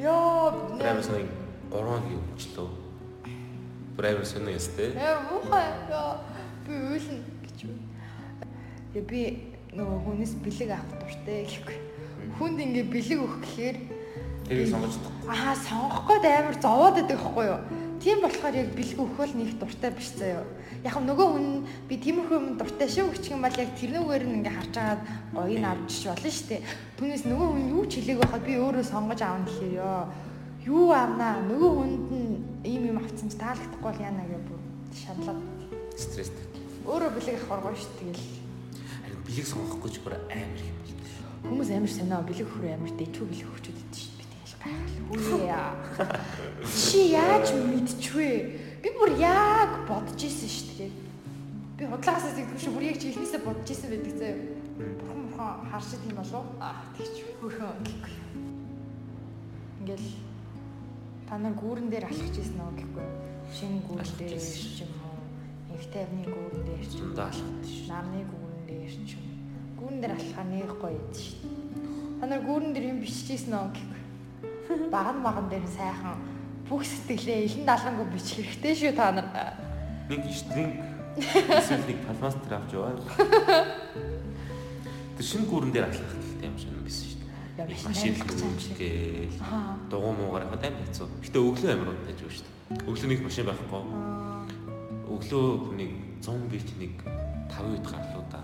Йоо, 0.00 0.80
Тэр 0.80 0.88
амар 0.88 1.04
сонь 1.04 1.28
3 1.68 1.84
хоногийн 1.84 2.24
өмчлөө. 2.32 2.83
Бүр 3.94 4.06
амар 4.10 4.26
сонь 4.26 4.50
ястэй. 4.50 4.90
яа 4.98 5.22
муухай. 5.30 5.66
Йоо, 5.90 6.18
би 6.66 6.72
уйлна 6.74 7.18
гэж 7.46 7.58
үү. 7.62 7.76
Тэгээ 8.94 9.06
би 9.06 9.22
нөгөө 9.78 9.98
хүнээс 10.02 10.34
бэлэг 10.42 10.70
авах 10.74 10.98
дуртай 10.98 11.46
гэхгүй. 11.46 11.78
Хүнд 12.38 12.58
ингээ 12.58 12.90
бэлэг 12.90 13.18
өгөх 13.22 13.38
гэхээр 13.46 13.76
Тэрийг 14.44 14.68
сонгож 14.68 14.98
Аа 15.30 15.54
сонгох 15.56 16.04
гээд 16.04 16.24
амар 16.26 16.56
зовоод 16.60 16.94
байдаг 17.00 17.16
байхгүй 17.16 17.46
юу? 17.48 17.60
Тийм 18.02 18.20
болохоор 18.20 18.54
яг 18.54 18.68
бэлэг 18.76 18.98
өгөх 19.00 19.16
бол 19.16 19.34
нэг 19.40 19.50
дуртай 19.56 19.90
биш 19.96 20.10
заяа. 20.18 20.44
Яг 20.84 21.00
нөгөө 21.00 21.28
хүн 21.32 21.46
би 21.88 21.94
тиймэрхүү 21.96 22.36
юм 22.36 22.46
дуртай 22.60 22.88
шүү 22.90 23.08
гэх 23.08 23.32
юм 23.32 23.40
бол 23.40 23.56
яг 23.56 23.70
тэрнүүгээр 23.80 24.24
нь 24.28 24.36
ингээ 24.44 24.56
харж 24.58 24.74
агаад 24.76 25.02
гоёг 25.32 25.56
нь 25.56 25.64
авч 25.64 25.88
ич 25.88 26.04
болно 26.12 26.28
шүү 26.28 26.48
дээ. 26.52 26.62
Түүнээс 27.00 27.24
нөгөө 27.24 27.48
хүн 27.48 27.64
юу 27.72 27.84
ч 27.88 27.92
хэлээг 28.04 28.20
байхад 28.20 28.44
би 28.44 28.54
өөрөө 28.60 28.84
сонгож 28.84 29.20
аавна 29.24 29.48
гэхээр 29.48 29.74
ёо. 29.80 30.02
Юу 30.64 30.92
аавнаа? 30.96 31.44
Нөгөө 31.44 31.70
хүнд 31.76 32.08
нь 32.08 32.40
ийм 32.64 32.88
юм 32.88 32.98
авцсан 32.98 33.28
чи 33.28 33.36
таалагдахгүй 33.36 33.84
бол 33.84 34.00
яана 34.00 34.24
гэж 34.24 34.42
бүр 34.48 34.60
шаналаад 34.96 35.40
стресстэй. 35.92 36.44
өөрөө 36.88 37.10
бэлэг 37.12 37.36
авах 37.44 37.68
гоё 37.68 37.76
шүү 37.76 37.92
тэгэл. 38.00 38.24
Харин 39.04 39.20
бэлэг 39.28 39.44
сонгохгүй 39.44 39.90
ч 39.92 39.96
бүр 40.00 40.16
амар 40.24 40.60
юм. 40.64 40.78
Хүмүүс 41.44 41.68
амар 41.68 41.92
сонио 41.92 42.24
бэлэг 42.24 42.48
хөрөө 42.48 42.72
амар 42.80 42.92
дэчүү 42.96 43.24
бэлэг 43.28 43.48
өгчүүд 43.52 43.76
идэв 43.76 44.00
шүү. 44.00 44.16
Би 44.16 44.24
тэгэж 44.32 44.52
гайхал. 44.64 45.04
Үе. 45.12 45.52
Чи 46.64 47.00
яаж 47.12 47.46
мэдчихвэ? 47.52 48.32
Би 48.80 48.88
бүр 48.96 49.10
яг 49.20 49.84
бодож 49.84 50.16
исэн 50.16 50.48
шүү 50.48 50.72
дээ. 50.80 50.92
Би 51.76 51.84
худлаагаас 51.92 52.32
зэгдэх 52.32 52.60
шүү 52.64 52.72
бүр 52.72 52.88
яг 52.88 52.96
чи 52.96 53.12
эхнээсээ 53.12 53.44
бодож 53.44 53.68
исэн 53.68 53.92
байдаг 53.92 54.16
заяа. 54.16 54.40
Бурхан 54.80 55.20
бурхан 55.28 55.68
харшид 55.68 56.00
юм 56.08 56.16
болов? 56.16 56.44
Аа 56.56 56.88
тэгч 56.96 57.16
гэхгүй. 57.20 57.52
Ингээл 59.84 60.08
та 61.34 61.38
нар 61.42 61.56
гүүрэн 61.58 61.90
дээр 61.90 62.06
алхаж 62.06 62.36
исэн 62.38 62.62
нөө 62.62 62.78
гэхгүй. 62.78 63.06
Шинэ 63.58 63.82
гүүрэн 63.90 64.14
дээр 64.22 64.34
ирсэн 64.38 64.70
ч 64.70 64.86
юм 64.86 64.94
уу. 65.02 65.18
Эвтэвний 65.74 66.30
гүүрэн 66.30 66.62
дээр 66.62 66.84
ч 66.86 66.94
юм 66.94 67.10
уу. 67.10 67.18
Алхах 67.18 67.58
тийш. 67.66 67.90
Нарны 67.90 68.22
гүүрэн 68.22 68.62
дээр 68.70 68.94
ч 69.02 69.10
юм. 69.18 69.26
Гүүрэн 69.74 69.98
дээр 69.98 70.14
алхахаа 70.14 70.46
нэг 70.46 70.70
гоё 70.78 70.94
юм 70.94 71.10
шүү. 71.10 71.50
Та 72.22 72.24
нар 72.30 72.42
гүүрэн 72.46 72.70
дээр 72.70 72.86
юм 72.86 73.00
биччихсэн 73.02 73.50
нөө 73.50 73.66
гэхгүй. 73.74 74.00
Баган 74.94 75.18
баган 75.26 75.46
дээр 75.50 75.66
сайхан 75.74 76.22
бүх 76.70 76.86
сэтгэлээ 76.86 77.50
илэн 77.50 77.66
далангуу 77.66 78.06
бичих 78.14 78.46
хэрэгтэй 78.46 78.74
шүү 78.78 78.94
та 78.94 79.10
нар. 79.10 79.58
Нэг 80.06 80.22
штринг 80.30 80.86
эсвэл 81.18 81.82
нэг 81.82 81.98
палмастер 82.06 82.62
авч 82.62 82.70
яваа. 82.78 82.94
Тэр 85.18 85.26
шинэ 85.26 85.50
гүүрэн 85.50 85.74
дээр 85.74 85.90
алхах 85.90 86.23
Машин 87.54 88.18
амар 88.18 88.74
гээл 88.74 89.30
дугуй 89.90 90.12
муугаар 90.18 90.50
хаа 90.50 90.58
тань 90.58 90.74
хэцүү. 90.74 91.06
Гэтэ 91.22 91.38
өглөө 91.38 91.70
амар 91.70 91.94
удаж 91.94 92.18
шүү 92.34 92.42
дээ. 92.42 92.82
Өглөө 92.90 93.08
нэг 93.14 93.20
машин 93.22 93.46
байхгүй. 93.46 93.82
Өглөө 95.14 95.46
хүнийг 95.70 95.92
100 96.18 96.50
бич 96.50 96.66
нэг 96.82 96.98
5 97.54 97.70
үед 97.70 97.86
гарлуу 97.86 98.26
да. 98.32 98.42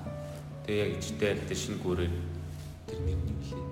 Тэгээ 0.62 0.86
яг 0.86 0.92
ичтэй 1.02 1.34
тэр 1.42 1.58
шинэ 1.58 1.82
гүүрээр 1.82 2.14
тэр 2.86 3.00
нэг 3.02 3.18
нэг 3.18 3.38
лээ. 3.50 3.66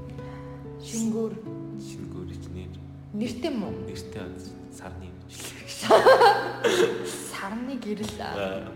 Шингүүр 0.83 1.33
Шинэ 1.79 2.07
гүүр 2.11 2.29
ичнэр 2.35 2.75
нэртэй 3.15 3.53
мүү? 3.55 3.87
нэртэй 3.87 4.27
сарны 4.75 5.07
юм. 5.07 5.15
Сарны 7.31 7.79
гэрэл. 7.79 8.11
За 8.19 8.67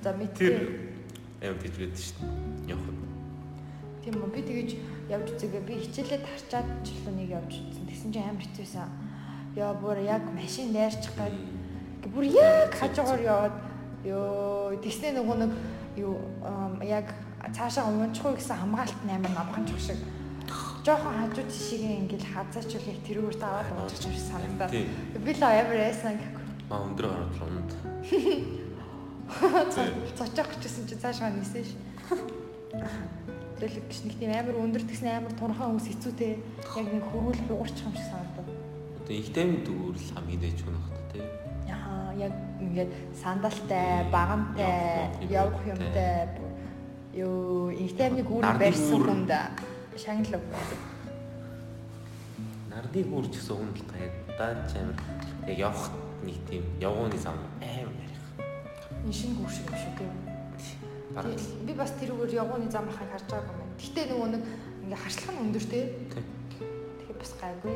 Тэр 0.00 0.16
мэдээ. 0.16 0.64
амар 1.44 1.60
гэж 1.60 1.74
байдаг 1.76 2.00
шүү 2.00 2.24
дээ. 2.24 2.49
Тийм 4.00 4.16
үү. 4.16 4.32
Би 4.32 4.40
тэгэж 4.40 4.70
явж 5.12 5.26
үзээгээ 5.36 5.62
би 5.68 5.74
хичээлээ 5.84 6.20
тарчаад 6.24 6.68
чөлөө 6.86 7.12
нэг 7.14 7.28
явж 7.36 7.52
үзсэн. 7.60 7.84
Тэгсэн 7.88 8.10
чинь 8.12 8.28
амар 8.28 8.44
хэцүүсэн. 8.44 8.88
Яа 9.60 9.72
бүр 9.76 9.98
яг 10.00 10.22
машин 10.32 10.72
дайрчих 10.72 11.12
гээд 11.18 11.36
Гэ- 12.00 12.12
бүр 12.14 12.24
яг 12.32 12.72
хажуугаар 12.72 13.20
яваад 13.20 13.56
ёо 14.08 14.72
тэгснэ 14.80 15.12
нөгөө 15.20 15.36
нэг 15.44 15.52
юу 16.00 16.16
яг 16.80 17.12
цаашаа 17.52 17.92
унчихгүй 17.92 18.40
гэсэн 18.40 18.56
хамгаалт 18.56 18.98
амар 19.04 19.32
намханчих 19.36 19.80
шиг. 19.80 20.00
Жоохон 20.80 21.12
хажуу 21.28 21.44
тишигээ 21.44 22.08
ингээл 22.08 22.32
хазаач 22.32 22.70
үл 22.72 22.88
яг 22.88 23.00
тэрүүгээр 23.04 23.36
таваад 23.36 23.68
унчих 23.84 24.00
шиг 24.00 24.24
санагдаад. 24.32 24.72
Би 24.72 25.32
л 25.36 25.44
амар 25.44 25.80
эсэн 25.92 26.16
гэхгүй 26.16 26.40
Маа 26.70 26.86
өндөр 26.86 27.06
гараад 27.10 27.34
унд. 27.42 27.70
цочоох 30.18 30.48
гэжсэн 30.54 30.86
чи 30.86 30.94
цаашаа 30.94 31.30
нисэн 31.34 31.66
ш 31.66 31.74
Тэгэл 33.60 33.76
гэж 33.84 33.98
нэг 34.08 34.14
тийм 34.16 34.32
амар 34.32 34.56
өндөр 34.56 34.82
тэгснэ 34.88 35.10
амар 35.20 35.34
тунхан 35.36 35.68
хүмүүс 35.76 35.86
хэцүүтэй 35.92 36.32
яг 36.80 36.86
нэг 36.88 37.04
хөрвөл 37.12 37.40
хугарчих 37.44 37.84
юм 37.86 37.94
шиг 37.94 38.08
санагдав 38.08 38.46
Одоо 39.00 39.14
их 39.20 39.28
тайван 39.36 39.60
дүүр 39.66 39.94
л 40.00 40.10
хамгийн 40.16 40.40
дэж 40.40 40.58
хүн 40.64 40.76
багт 40.80 41.06
тий. 41.12 41.24
Яа 41.68 42.14
яг 42.16 42.34
ингээд 42.62 42.92
сандалтай, 43.20 44.06
багантай, 44.08 45.10
Явах 45.28 45.60
юмтай. 45.66 46.28
ёо 47.12 47.74
инхтайны 47.74 48.22
гүүр 48.22 48.42
Нарны 48.46 48.60
барьсан 48.62 48.96
гүүр. 48.96 49.08
хүнд 49.10 49.32
шагналав. 49.98 50.42
Нарны 52.70 53.00
гүүр 53.02 53.26
ч 53.28 53.34
гэсэн 53.42 53.56
өмнө 53.58 53.82
л 53.82 53.98
яг 53.98 54.14
даач 54.38 54.70
амар 54.78 54.96
яг 55.50 55.58
явах 55.58 55.90
нэг 56.22 56.38
тийм 56.46 56.62
явгууны 56.78 57.18
зам 57.18 57.34
амар 57.58 57.92
ярих. 57.98 58.24
Энэ 59.04 59.12
шинэ 59.12 59.34
гүүр 59.42 59.50
шиг 59.50 59.66
юм 59.66 59.74
шүү 59.74 59.94
дээ. 59.98 60.29
Бараг 61.14 61.34
л 61.34 61.66
би 61.66 61.72
бас 61.74 61.90
тэрүүгээр 61.98 62.38
явгууны 62.38 62.70
зам 62.70 62.86
ахыг 62.86 63.10
харж 63.10 63.26
байгаа 63.30 63.54
юм. 63.58 63.70
Гэтэ 63.80 64.02
нөгөө 64.14 64.28
нэг 64.30 64.42
ингээ 64.86 65.00
харшлах 65.02 65.30
нь 65.34 65.42
өндөртэй. 65.42 65.84
тий. 66.14 66.24
Тэгэхээр 67.02 67.18
бас 67.18 67.32
гайгүй. 67.40 67.74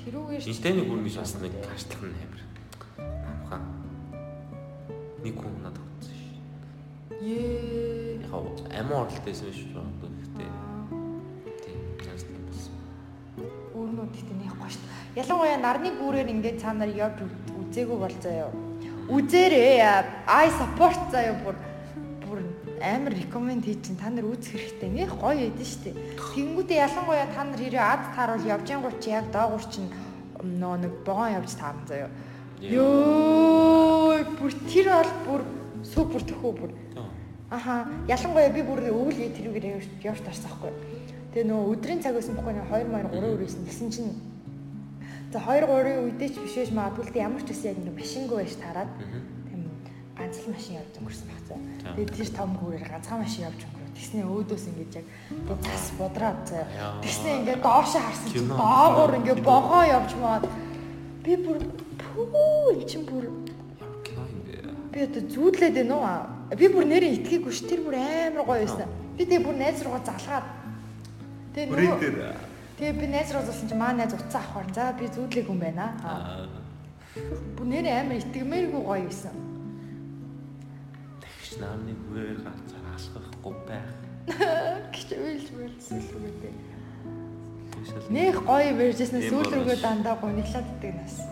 Тэрүүгээр 0.00 0.42
гүүр 0.90 1.02
гэж 1.06 1.16
бас 1.22 1.32
нэг 1.38 1.54
хашлах 1.70 2.02
нь 2.02 2.18
амар. 2.18 2.42
Намхан. 2.98 3.62
Нэг 5.22 5.34
хүн 5.38 5.54
надад 5.62 5.84
утсан 5.86 6.14
шүү. 6.18 6.34
Ее. 7.22 8.26
Яг 8.26 8.32
амин 8.74 8.96
оролтойсэн 8.98 9.46
биш 9.52 9.60
үү? 9.70 9.86
Гэхдээ 10.18 10.50
тийм 11.62 11.78
яаж 12.10 12.22
тийм 12.26 12.42
болсон. 12.50 12.74
Өөрнүүд 13.76 14.12
ихтэй 14.18 14.36
нэхгүй 14.40 14.68
шүү 14.72 14.82
дээ. 14.82 14.98
Ялангуяа 15.20 15.58
нарны 15.62 15.90
гүүрээр 16.00 16.28
ингээд 16.34 16.58
цаанаар 16.58 16.90
явж 16.90 17.18
үз- 17.22 17.54
үзээгүй 17.60 17.98
бол 18.02 18.16
заяа. 18.24 18.50
Үзээрээ 19.10 19.78
I 20.26 20.46
support 20.58 20.98
заяа 21.12 21.34
бүр 21.44 21.54
амар 22.80 23.12
recommend 23.12 23.64
хийж 23.64 23.86
чинь 23.86 24.00
та 24.00 24.10
нар 24.10 24.24
үзэх 24.24 24.56
хэрэгтэй. 24.56 24.88
Нэх 24.88 25.12
гоё 25.20 25.52
шүү 25.52 25.80
дээ. 25.84 25.94
Тэнгүүдээ 26.16 26.78
ялангуяа 26.80 27.28
та 27.28 27.44
нар 27.44 27.60
хэрэг 27.60 27.80
ад 27.80 28.02
тааруул 28.16 28.48
явж 28.48 28.66
ангууд 28.72 28.98
чи 29.04 29.10
яг 29.12 29.28
доогуур 29.30 29.64
чинь 29.68 29.92
нөө 30.40 30.76
нэг 30.80 30.92
богоон 31.04 31.36
явж 31.36 31.52
таарна 31.60 31.84
заяа. 31.86 32.10
Йоо 32.60 34.24
бүр 34.40 34.52
тэр 34.68 34.88
бол 34.88 35.12
бүр 35.28 35.40
супер 35.84 36.22
төхөө 36.24 36.52
бүр. 36.56 36.72
Аха 37.50 37.88
ялангуяа 38.08 38.48
би 38.48 38.62
бүр 38.64 38.88
өвөл 38.88 39.20
тэрүүгээр 39.36 40.04
явж 40.04 40.20
тарсан 40.24 40.48
байхгүй. 40.48 40.72
Тэгээ 41.30 41.46
нөгөө 41.46 41.72
өдрийн 41.76 42.02
цаг 42.02 42.14
байсан 42.16 42.34
байхгүй 42.34 42.54
2 42.58 42.90
маяг 42.90 43.12
3 43.12 43.22
өрөөсөн 43.38 43.62
тэгсэн 43.68 43.88
чинь 43.94 44.12
за 45.30 45.38
2 45.38 45.62
3-ын 45.62 46.02
үедээ 46.10 46.28
ч 46.32 46.36
биш 46.42 46.54
байж 46.58 46.70
магадгүй 46.74 47.04
л 47.06 47.22
ямар 47.22 47.42
ч 47.46 47.54
гэсэн 47.54 47.70
яг 47.70 47.78
ингэ 47.78 47.94
машингүй 47.94 48.36
байж 48.42 48.54
тараад 48.58 48.90
ганц 50.30 50.38
л 50.46 50.54
машин 50.54 50.78
явж 50.78 50.94
өнгөрсөн 51.02 51.26
баг 51.26 51.40
цаа. 51.50 51.58
За. 51.58 51.88
Тэгээ 51.98 52.14
тэр 52.14 52.30
том 52.38 52.50
гүүрээр 52.54 52.90
ганцхан 52.94 53.18
машин 53.18 53.42
явж 53.50 53.60
өнгөрөө. 53.66 53.90
Тэгснээ 53.98 54.24
өөдөөс 54.30 54.64
ингэж 54.70 54.92
яг 54.94 55.06
цас 55.66 55.84
бодраад. 55.98 56.46
Яа. 56.54 57.02
Тэгснээ 57.02 57.34
ингэ 57.42 57.54
доошоо 57.58 58.00
харсан 58.00 58.28
чинь 58.30 58.46
Кино. 58.46 58.54
доогуур 58.54 59.12
ингэ 59.18 59.34
богоо 59.42 59.82
явж 59.84 60.12
маад 60.22 60.44
Би 61.20 61.36
бүр 61.36 61.58
пүү 62.00 62.70
эн 62.72 62.86
чин 62.88 63.02
бүр 63.04 63.26
би 64.90 65.02
одоо 65.04 65.22
зүүдлээд 65.28 65.76
байна 65.76 65.98
уу? 66.00 66.56
Би 66.56 66.70
бүр 66.72 66.88
нэрээ 66.88 67.20
итгээггүй 67.20 67.52
ш. 67.52 67.68
Тэр 67.68 67.84
бүр 67.84 67.98
амар 68.00 68.46
гоё 68.48 68.64
байсан. 68.64 68.88
Би 69.18 69.28
тэгээ 69.28 69.44
бүр 69.44 69.56
найз 69.60 69.84
руугаа 69.84 70.00
залгаад. 70.08 70.46
Тэгээ 71.54 71.68
нөгөө 71.70 72.32
тэгээ 72.80 72.94
би 72.96 73.06
найз 73.12 73.34
руу 73.36 73.44
залсан 73.44 73.68
чи 73.68 73.76
маа 73.76 73.92
найз 73.92 74.16
уцаа 74.16 74.40
авахар. 74.40 74.72
За 74.72 74.90
би 74.96 75.12
зүүдлээг 75.12 75.52
юм 75.52 75.60
байна. 75.60 75.92
Бүр 77.54 77.66
нэрээ 77.68 78.00
амар 78.00 78.18
итгэмээргүй 78.24 78.82
гоё 78.82 79.04
байсан. 79.04 79.49
Тэгш 81.50 81.66
наамны 81.66 81.98
хүээр 81.98 82.46
ганцаар 82.46 82.94
алхахгүй 82.94 83.54
байх. 83.66 83.90
Үгтэй. 84.94 86.54
Тэгшэл. 87.74 88.06
Нэх 88.14 88.38
гоё 88.46 88.70
барьжсэн 88.78 89.18
Тийм 89.18 89.34
сүүл 89.34 89.50
рүүгээ 89.58 89.82
дандаа 89.82 90.14
гуниглаад 90.22 90.70
иддэг 90.78 90.94
нас. 90.94 91.26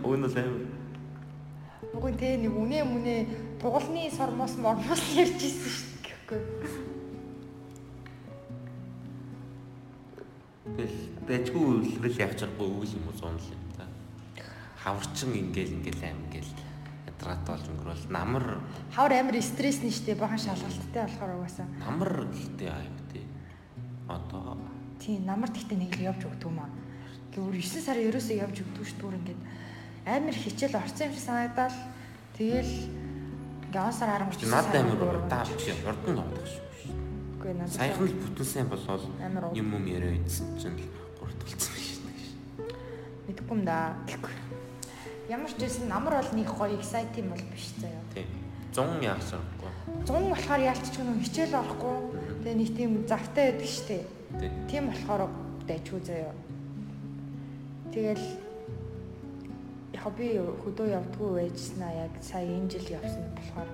Уг 0.00 0.16
нь 0.16 0.24
л 0.24 0.32
амар. 0.32 0.64
Угын 1.92 2.16
тэ 2.16 2.40
нэг 2.40 2.56
үнэ 2.56 2.80
мүнэ 2.88 3.16
тугалны 3.60 4.08
сормос 4.08 4.56
мормос 4.56 5.04
ярьж 5.12 5.36
ирсэн 5.44 5.72
шүү 5.76 5.84
дээ 6.00 6.00
гэхгүй. 6.00 6.40
Тэгэл 10.72 11.00
дэжгүй 11.28 11.64
үлрэл 11.68 12.22
явж 12.24 12.48
байгаагүй 12.48 12.80
үйл 12.80 12.96
юм 12.96 13.12
уу 13.12 13.16
зуун 13.20 13.36
л 13.36 13.44
юм 13.44 13.64
та. 13.76 13.84
Хаварчин 14.80 15.36
ингээл 15.36 15.76
ингээл 15.84 16.00
аим 16.08 16.24
ингээл 16.32 16.69
ядраад 17.20 17.44
болж 17.44 17.64
өнгөрөөл 17.68 18.04
намар 18.08 18.44
Хавар 18.96 19.12
амар 19.20 19.36
стрессний 19.44 19.92
штэ 19.92 20.16
бахан 20.16 20.40
шалгалттай 20.40 21.04
болохоор 21.04 21.36
угаасаа. 21.36 21.66
намар 21.84 22.24
гэлтэй 22.32 22.68
аим 22.72 22.96
тий. 23.12 23.24
Одоо 24.08 24.56
Тийм 24.96 25.26
намар 25.28 25.50
тэгтээ 25.52 25.76
нэг 25.76 25.92
л 26.00 26.08
явж 26.16 26.24
өгдөг 26.24 26.48
юм 26.48 26.64
аа. 26.64 26.72
Гүр 27.36 27.52
9 27.60 27.84
сар 27.84 28.00
ерөөсөө 28.00 28.36
явж 28.40 28.56
өгдөг 28.64 28.84
шүү 28.88 28.98
дүр 29.00 29.14
ингээд 29.20 29.40
амар 30.08 30.36
хичээл 30.36 30.80
орсон 30.80 31.06
юм 31.08 31.12
шиг 31.12 31.24
санагдал. 31.24 31.76
Тэгэл 32.36 32.72
он 33.76 33.92
сар 33.92 34.08
13 34.16 34.48
надад 34.48 34.76
амар 34.80 35.20
удаа 35.20 35.44
биш 35.44 35.68
урд 35.84 36.04
нь 36.08 36.16
явах 36.16 36.48
шүү. 36.48 36.64
Үгүй 37.36 37.52
надад 37.52 37.76
Саяхан 37.76 38.08
л 38.08 38.16
бүтэн 38.16 38.48
сайн 38.48 38.66
уу. 39.04 39.52
юм 39.52 39.68
юм 39.76 39.84
яриа 39.86 40.16
идсэн 40.16 40.56
чинь 40.56 40.76
л 40.76 40.88
нэг 42.08 42.16
шин. 42.24 42.40
Мэдгүй 43.28 43.52
юм 43.56 43.64
да. 43.64 43.94
Тэгэхгүй. 44.08 44.59
Ямар 45.30 45.46
ч 45.54 45.62
байсан 45.62 45.86
намар 45.86 46.18
бол 46.18 46.32
нэг 46.34 46.50
гоё 46.50 46.74
exciting 46.74 47.30
бол 47.30 47.44
биш 47.54 47.70
заяа. 47.78 48.02
Тий. 48.10 48.26
100 48.74 48.98
яах 48.98 49.22
шаргагүй. 49.22 49.70
100 50.02 50.26
болохоор 50.26 50.58
яалтч 50.58 50.90
гэнэ 50.90 51.22
хичээл 51.22 51.54
орохгүй. 51.54 51.96
Тэгээ 52.42 52.58
нэг 52.58 52.70
тийм 52.74 52.90
завтай 53.06 53.54
байдаг 53.54 53.70
штэ. 53.70 54.02
Тий. 54.42 54.50
Тийм 54.66 54.90
болохоор 54.90 55.30
дайчгүй 55.70 56.02
заяа. 56.02 56.34
Тэгэл 57.94 58.26
яг 59.94 60.10
би 60.18 60.34
хөдөө 60.34 60.98
явдггүй 60.98 61.30
байжснаа 61.38 61.94
яг 61.94 62.12
сая 62.18 62.50
энэ 62.50 62.66
жил 62.74 62.98
явсан 62.98 63.22
болохоор 63.38 63.70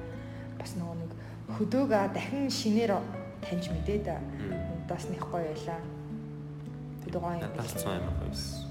бас 0.60 0.76
нөгөө 0.76 0.96
нэг 1.00 1.12
хөдөөгөө 1.56 2.04
дахин 2.12 2.52
шинээр 2.52 3.00
таньж 3.40 3.72
мэдээ 3.72 4.04
да. 4.04 4.20
Бас 4.84 5.08
нэг 5.08 5.24
гоё 5.24 5.48
байлаа. 5.48 5.80
Хөдөө 7.08 7.20
гоё 7.24 7.40
юм 7.40 7.52
цаа 7.64 7.96
амар 7.96 8.12
гоё 8.20 8.28
байсан. 8.28 8.65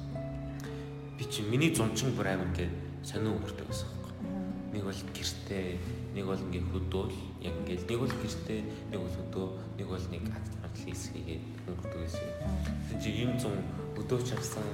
Би 1.17 1.23
чи 1.31 1.43
миний 1.43 1.71
зунчин 1.73 2.11
бүр 2.11 2.27
амар 2.27 2.49
ингээд 2.51 2.73
сонио 3.07 3.31
өнгөрдөг 3.39 3.67
байсан 3.71 3.87
байхгүй. 3.87 4.15
Нэг 4.75 4.83
бол 4.83 5.01
гэртээ, 5.15 5.67
нэг 6.11 6.25
бол 6.27 6.43
ингээд 6.43 6.67
хөдөөл, 6.75 7.19
яг 7.39 7.53
ингээд 7.63 7.83
нэг 7.87 7.99
бол 8.03 8.15
гэртээ, 8.19 8.61
нэг 8.91 8.99
бол 8.99 9.15
хөдөө, 9.15 9.47
нэг 9.79 9.87
бол 9.87 10.07
нэг 10.11 10.23
атлис 10.59 11.03
хийгээд 11.15 11.43
өнгөрдөг 11.71 12.01
байсан. 12.03 12.27
Тэг 12.91 12.97
чи 12.99 13.09
юм 13.23 13.31
зун 13.39 13.55
хөдөөч 13.95 14.27
авсан 14.35 14.67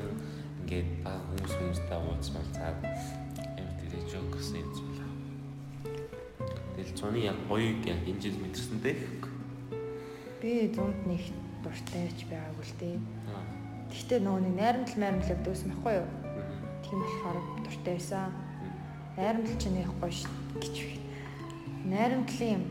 ингээд 0.65 0.89
ба 1.05 1.13
хүмүүс 1.29 1.53
хүмүүстэй 1.61 1.99
уулзмал 2.01 2.49
цаад 2.57 2.79
амар 2.89 3.75
тэгээ 3.77 4.01
жок 4.09 4.25
гэсэн 4.33 4.65
юм 4.65 4.69
байна. 4.97 5.13
Тэгэл 6.73 6.97
цоны 6.97 7.21
яг 7.21 7.37
гоёг 7.45 7.85
яг 7.85 8.01
энэ 8.01 8.17
жил 8.17 8.41
мэдэрсэн 8.41 8.81
дээ. 8.81 8.97
Би 10.41 10.73
зунд 10.73 11.05
нэг 11.05 11.21
дуртайч 11.61 12.25
байгаагүй 12.25 12.65
л 12.65 12.75
дээ. 12.81 12.97
Гэхдээ 13.93 14.19
нөгөө 14.25 14.41
нэг 14.41 14.55
найрамдал 14.57 14.97
майрамдал 14.97 15.35
өвдөөсөн 15.37 15.69
байхгүй 15.69 15.95
юу? 16.01 16.20
Тийм 16.85 16.99
болохоор 17.01 17.37
дуртай 17.63 17.95
байсан. 17.97 18.31
Найрамдал 19.17 19.57
ч 19.59 19.63
нэг 19.69 19.89
гоё 19.99 20.11
ш 20.11 20.25
гэж 20.59 20.75
байна. 20.81 21.07
Найрамдлын 21.91 22.53
юм. 22.57 22.63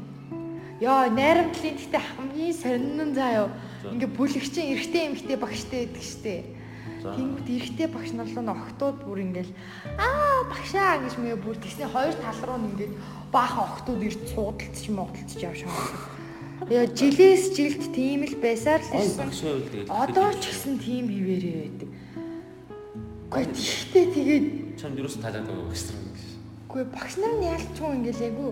Яа, 0.80 1.10
найрамдлын 1.12 1.76
гэхдээ 1.76 2.02
хамгийн 2.16 2.54
сонин 2.54 3.12
заа 3.14 3.32
юу. 3.44 3.48
Ингээ 3.92 4.10
бүлэгчин 4.16 4.72
эрэгтэй 4.72 5.02
эмэгтэй 5.08 5.36
багштай 5.36 5.80
байдаг 5.84 6.04
штэ. 6.04 6.60
Тэнгүүд 7.00 7.48
эрэгтэй 7.48 7.88
багш 7.88 8.12
нар 8.12 8.28
л 8.28 8.52
охтууд 8.52 8.96
бүр 9.04 9.24
ингээл 9.24 9.52
аа 9.96 10.44
багшаа 10.52 11.00
гэж 11.00 11.16
мэ 11.16 11.36
бүр 11.40 11.56
тэгсний 11.56 11.88
хоёр 11.88 12.12
тал 12.12 12.40
руу 12.44 12.60
нь 12.60 12.68
ингээд 12.76 12.92
баахан 13.32 13.64
охтууд 13.64 14.04
ирж 14.04 14.20
цуудалцж 14.32 14.84
муудалцж 14.92 15.40
явж 15.40 15.64
байгаа. 15.64 16.20
Яа 16.68 16.86
жилээс 16.92 17.56
жилд 17.56 17.84
тийм 17.96 18.28
л 18.28 18.36
байсаар 18.36 18.84
л 18.84 18.92
ирсэн. 19.00 19.32
Одоо 19.88 20.28
ч 20.36 20.52
гэсэн 20.52 20.76
тийм 20.76 21.08
хിവэрээ 21.08 21.56
байдаг. 21.64 21.88
Гэхдээ 23.30 23.54
тэгтээ 23.54 24.06
тэгээд 24.10 24.46
чамд 24.74 24.98
юу 24.98 25.06
ч 25.06 25.22
талаад 25.22 25.46
байгаа 25.46 25.70
багш 25.70 25.86
нар 25.86 26.02
юм 26.02 26.10
гэж. 26.10 26.22
үгүй 26.66 26.84
багш 26.90 27.14
нар 27.22 27.34
нь 27.38 27.46
яалчгүй 27.46 27.90
ингээл 27.94 28.26
айгу 28.26 28.46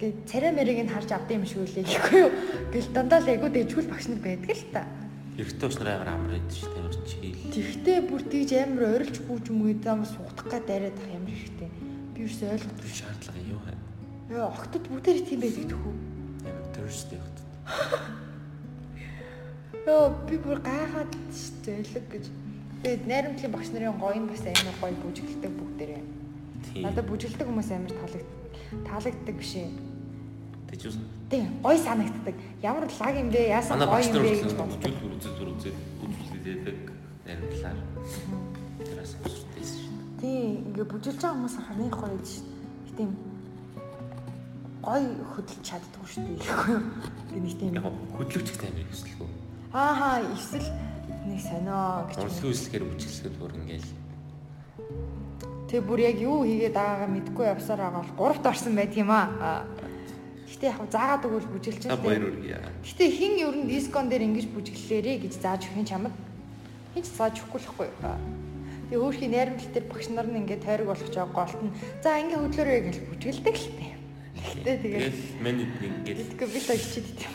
гээ 0.00 0.12
царай 0.24 0.52
мэрийг 0.56 0.80
нь 0.88 0.92
харж 0.92 1.10
авдаг 1.12 1.36
юм 1.36 1.44
шиг 1.44 1.60
үлээ 1.60 1.84
гэхгүй 1.84 2.20
юу. 2.24 2.32
Гэл 2.72 2.88
дандаа 2.96 3.20
л 3.20 3.28
айгу 3.28 3.48
дэжгүүл 3.52 3.92
багш 3.92 4.08
нар 4.08 4.20
байдаг 4.24 4.56
л 4.56 4.64
та. 4.72 4.88
Эрэгтэй 5.36 5.68
багш 5.68 5.76
нар 5.84 5.90
амар 6.00 6.08
амар 6.16 6.32
байдаг 6.32 6.56
шүү 6.56 6.72
дээ. 6.72 6.80
Амар 6.80 6.96
чийл. 7.04 7.40
Тэгтээ 7.52 7.98
бүр 8.08 8.22
тийж 8.24 8.50
амар 8.56 8.84
ойрлж 8.96 9.16
бүүж 9.20 9.44
мөгөө 9.52 9.84
зам 9.84 10.00
суудах 10.08 10.46
гад 10.48 10.64
дараад 10.64 10.96
ах 10.96 11.12
ямар 11.12 11.32
хэрэгтэй. 11.36 11.70
Би 12.16 12.18
юус 12.24 12.40
ойлгохгүй. 12.40 12.80
Тэр 12.88 12.96
шаардлага 12.96 13.40
юу 13.52 13.60
хаа? 13.60 13.76
Яа 14.32 14.48
охтод 14.48 14.84
бүгдээр 14.88 15.20
тийм 15.28 15.40
байдаг 15.44 15.66
төхөө. 15.76 15.94
Амар 16.48 16.66
төрстэй 16.72 17.20
хот. 17.20 17.38
Яа 19.84 20.08
би 20.24 20.36
бүр 20.40 20.58
гайхаад 20.64 21.12
зөөлөг 21.64 22.06
гэж. 22.08 22.24
Тэгээд 22.86 23.06
найрамдлын 23.10 23.50
багш 23.50 23.68
нарын 23.74 23.98
гоё 23.98 24.14
нь 24.14 24.30
бас 24.30 24.46
амар 24.46 24.76
гоё 24.78 24.94
бүжиглдэг 25.02 25.52
бүгдээрээ. 25.58 26.02
Надад 26.86 27.06
бүжиглдэг 27.10 27.46
хүмүүс 27.50 27.70
амар 27.74 27.90
таалагд 27.98 28.30
таалагддаг 28.86 29.34
биш 29.34 29.52
ээ. 29.58 29.74
Тэг 30.70 30.78
чи 30.78 30.94
Тийм 31.26 31.50
гоё 31.66 31.78
санагддаг. 31.82 32.38
Ямар 32.62 32.86
лаг 32.86 33.14
юм 33.18 33.34
бэ? 33.34 33.42
Яасан 33.50 33.82
гоё 33.82 34.06
юм 34.06 34.22
бэ 34.22 34.38
гэж 34.38 34.54
боддог. 34.54 34.78
бүжүүл 34.78 35.02
үрүзэл 35.02 35.42
үрүзэл 35.42 35.78
бүжүүлээдэг 35.98 36.78
нарийнлаар. 37.26 37.78
Тэрээс 38.86 39.10
сонсдойсэн 39.18 39.78
шүү 39.82 39.94
дээ. 39.98 40.20
Тийм 40.22 40.70
ингээ 40.70 40.86
бүжилж 40.86 41.18
байгаа 41.18 41.34
хүмүүс 41.34 41.56
харны 41.58 41.86
гоё 41.90 42.14
гэж 42.22 42.30
тийм 42.94 43.10
гоё 44.86 45.10
хөдөлж 45.34 45.62
чаддгүй 45.66 46.06
шүү 46.06 46.22
дээ. 46.22 46.38
Гэ 47.34 47.38
нэг 47.42 47.54
тийм 47.58 47.74
Яг 47.82 47.90
хөдлөгч 48.14 48.46
их 48.54 48.62
амар 48.62 48.86
өсөлгөө. 48.94 49.28
ааха 49.74 50.22
эсвэл 50.38 50.85
нэг 51.26 51.40
сонио 51.42 52.06
гэж. 52.08 52.16
Онцлог 52.22 52.50
үслэхээр 52.54 52.84
бүжиглэхэд 52.86 53.36
бүр 53.36 53.52
ингээл 53.58 53.90
Тэг 55.66 55.82
бүр 55.82 55.98
яг 55.98 56.16
юу 56.22 56.46
хийгээд 56.46 56.78
байгаагаа 56.78 57.10
мэдгүй 57.10 57.46
явсаар 57.50 57.80
байгаа 57.82 58.02
бол 58.06 58.14
гуравт 58.14 58.46
орсон 58.46 58.78
байт 58.78 58.94
юм 58.94 59.10
аа. 59.10 59.66
Гэтэ 60.46 60.70
яг 60.70 60.78
заагаад 60.86 61.26
өгвөл 61.26 61.50
бүжилж 61.50 61.90
та 61.90 61.98
байна. 61.98 62.30
Гэтэ 62.86 63.04
хин 63.10 63.34
ер 63.42 63.50
нь 63.50 63.66
дискон 63.66 64.06
дээр 64.06 64.30
ингэж 64.30 64.46
бүжиглээрээ 64.54 65.26
гэж 65.26 65.42
зааж 65.42 65.66
өгөх 65.66 65.82
юм 65.82 65.90
чамд. 65.90 66.14
Хин 66.94 67.02
ч 67.02 67.10
зааж 67.10 67.42
өгөхгүй 67.42 67.60
л 67.66 67.70
хгүй. 67.74 67.88
Тэгээ 68.86 69.02
өөрхийн 69.02 69.32
найрамдал 69.34 69.70
дээр 69.74 69.86
багш 69.90 70.06
нар 70.14 70.28
нь 70.30 70.38
ингээд 70.46 70.62
тойрог 70.62 70.86
болгож 70.94 71.10
байгаа 71.10 71.34
голт 71.34 71.60
нь 71.66 71.74
за 71.98 72.14
ингээ 72.14 72.40
хөдлөөрэй 72.46 72.80
гэж 72.86 72.96
бүжгэлдэг 73.10 73.56
л 73.58 73.70
тээ. 73.74 73.94
Гэтэ 74.46 74.72
тэгээ 74.86 75.00
Тэгэл 75.02 75.22
манайд 75.42 75.72
ингээл 75.82 76.18
Тэгэхгүй 76.30 76.48
би 76.54 76.60
л 76.62 76.70
ичээд 76.78 77.06
идэв. 77.10 77.34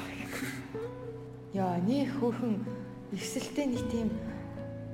Яа, 1.51 1.75
нэг 1.83 2.07
хөөрхөн 2.15 2.55
эвсэлтэй 3.11 3.67
нэг 3.67 3.83
тийм 3.91 4.09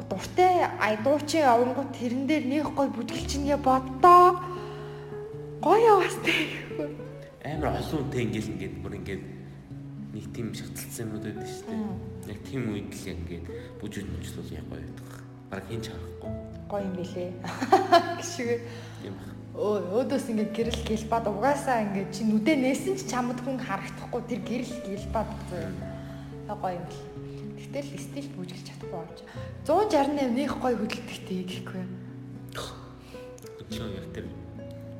дуртай 0.09 0.65
ай 0.80 0.97
дуучин 1.03 1.45
авангууд 1.45 1.91
тэрэн 1.93 2.26
дээр 2.28 2.45
нэг 2.45 2.65
гой 2.74 2.88
бүжгэлчингээ 2.89 3.59
боддоо. 3.61 4.39
Гоё 5.61 5.78
яваас 5.78 6.18
тээ. 6.26 6.41
амар 7.43 7.80
олон 7.80 8.07
үнтэй 8.07 8.22
ингээл 8.26 8.51
ингээд 8.53 8.76
бүр 8.84 8.93
ингээд 8.99 9.24
нэг 10.13 10.26
тийм 10.34 10.47
шаталцсан 10.53 11.07
юмуд 11.07 11.24
байдаг 11.26 11.47
шүү 11.47 11.65
дээ. 11.68 12.34
Яг 12.34 12.39
тийм 12.45 12.61
үед 12.72 12.91
л 12.93 13.07
ингээд 13.13 13.45
бүжүүл 13.82 14.09
мөчлөл 14.15 14.51
яг 14.53 14.65
гоё 14.70 14.82
байдаг. 14.82 15.07
Бараг 15.49 15.65
хин 15.68 15.82
ч 15.82 15.88
харахгүй. 15.91 16.32
Гоё 16.68 16.84
юм 16.84 16.93
билээ. 16.97 17.32
Гişгүй. 18.20 18.57
Тийм 19.01 19.13
байна. 19.18 19.34
Өө 19.57 19.78
өөдөөс 19.97 20.26
ингээд 20.32 20.51
гэрэл 20.53 20.82
гэлбад 20.86 21.26
угаасаа 21.32 21.82
ингээд 21.88 22.09
чи 22.13 22.22
нүдэ 22.28 22.53
нээсэн 22.61 22.95
ч 22.99 23.09
чамд 23.09 23.39
хүн 23.41 23.57
харагдахгүй 23.57 24.22
тэр 24.30 24.41
гэрэл 24.45 24.76
гэлбад 24.86 25.30
гоё 26.47 26.76
юм 26.78 26.86
бил. 26.86 27.07
Гэтэл 27.78 28.01
стил 28.01 28.30
бүжгэлж 28.34 28.65
чадахгүй 28.65 28.89
болж. 28.89 29.19
168 29.69 30.34
нэг 30.34 30.49
гоё 30.57 30.82
хөдөлтөгтэй 30.82 31.45
гэхгүй. 31.45 31.86
Өчигдөр 33.61 33.93
яг 34.01 34.07
тэр 34.17 34.25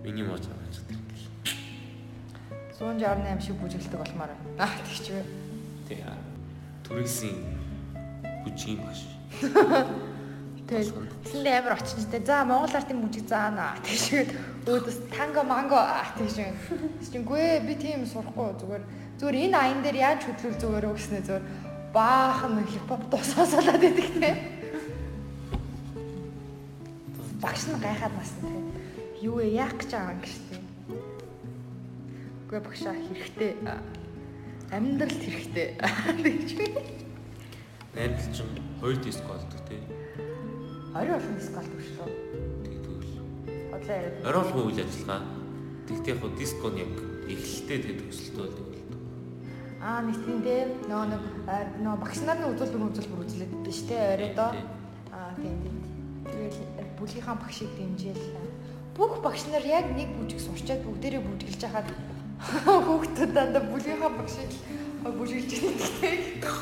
миний 0.06 0.22
мууч 0.22 0.46
аваад 0.46 0.70
чаддаг. 0.70 1.02
168 2.78 3.42
шиг 3.42 3.58
бүжгэлдэг 3.58 3.98
болмоор 3.98 4.30
байна. 4.30 4.62
Аа 4.62 4.78
тэгч 4.86 5.10
вэ. 5.10 5.26
Тэг. 5.90 6.06
Түрээсийн 6.86 7.38
бүжгийн 8.46 8.78
багш. 8.86 9.02
Тэгэл 10.70 10.94
тэсэндээ 11.26 11.58
амар 11.58 11.82
очинжтэй. 11.82 12.22
За 12.22 12.46
Монгол 12.46 12.78
артын 12.78 13.02
мужиг 13.02 13.26
заана. 13.26 13.74
Тэгшгээд 13.82 14.30
өөдөөс 14.70 14.98
танго 15.10 15.42
манго 15.42 15.82
тэгшээ. 16.14 16.54
Тэгшингүй 17.02 17.66
би 17.66 17.74
тийм 17.82 18.06
сурахгүй 18.06 18.54
зүгээр 18.62 18.84
зүгээр 19.18 19.38
энэ 19.48 19.58
аян 19.58 19.82
дээр 19.82 19.98
яаж 19.98 20.22
хөдлөл 20.28 20.62
зүгээр 20.62 20.86
өгснэ 20.92 21.26
зүгээр 21.26 21.46
баахан 21.94 22.66
хипхоп 22.68 23.10
дуусаасалаад 23.10 23.84
идэх 23.84 24.12
те. 24.20 24.30
Багш 27.42 27.68
нь 27.68 27.80
гайхаад 27.82 28.14
насна 28.18 28.50
те. 28.50 28.62
Юу 29.22 29.40
вэ 29.40 29.56
яах 29.56 29.74
гэж 29.78 29.92
байгаа 29.92 30.14
юм 30.14 30.22
гэж 30.22 30.34
те. 30.50 30.56
Үгүй 32.48 32.60
багшаа 32.64 32.96
хэрэгтэй. 32.96 33.52
Амьдралд 34.72 35.22
хэрэгтэй. 35.24 35.68
Тэгж. 36.24 36.50
Найрал 37.96 38.34
чинь 38.36 38.62
хоёр 38.80 38.98
диск 39.02 39.24
болдог 39.26 39.62
тий. 39.68 39.82
Орой 40.94 41.18
олон 41.18 41.36
диск 41.40 41.54
болдог 41.56 41.82
шүү. 41.82 42.08
Тэгдэгэл. 42.62 43.74
Одоо 43.74 43.94
яриад. 43.96 44.26
Оролгүй 44.28 44.64
үйл 44.70 44.82
ажиллагаа. 44.86 45.26
Тэгтээ 45.88 46.16
яг 46.16 46.38
дискон 46.38 46.76
яг 46.78 46.94
эхлэлтэй 47.26 47.80
тэг 47.82 47.98
болдог. 48.38 48.77
Аа 49.82 50.02
нэг 50.02 50.18
тийм 50.26 50.42
дээ. 50.42 50.90
Нөө 50.90 51.04
нэг 51.14 51.24
нөө 51.86 51.96
багш 52.02 52.20
нарын 52.26 52.50
үзүүлбэр 52.58 52.90
үзүүлбэр 52.90 53.22
үзлээд 53.22 53.52
байдаг 53.54 53.74
шүү 53.78 53.88
дээ. 53.94 54.14
Оройдоо. 54.18 54.50
Аа 55.14 55.32
тийм 55.38 55.56
тийм. 55.62 55.76
Тэгэл 56.26 56.60
бүлгийнхаа 56.98 57.38
багшийг 57.38 57.72
дэмжээл. 57.78 58.26
Бүх 58.98 59.22
багш 59.22 59.46
нар 59.54 59.62
яг 59.62 59.86
нэг 59.94 60.10
бүжиг 60.18 60.42
сурчаад 60.42 60.82
бүгдээрээ 60.82 61.22
бүжиглж 61.22 61.62
хахад 61.62 61.88
хүүхдүүд 62.90 63.32
дандаа 63.38 63.64
бүлгийнхаа 63.70 64.12
багшийг 64.18 64.52
бүжиглж 65.06 65.52
байдаг. 66.02 66.58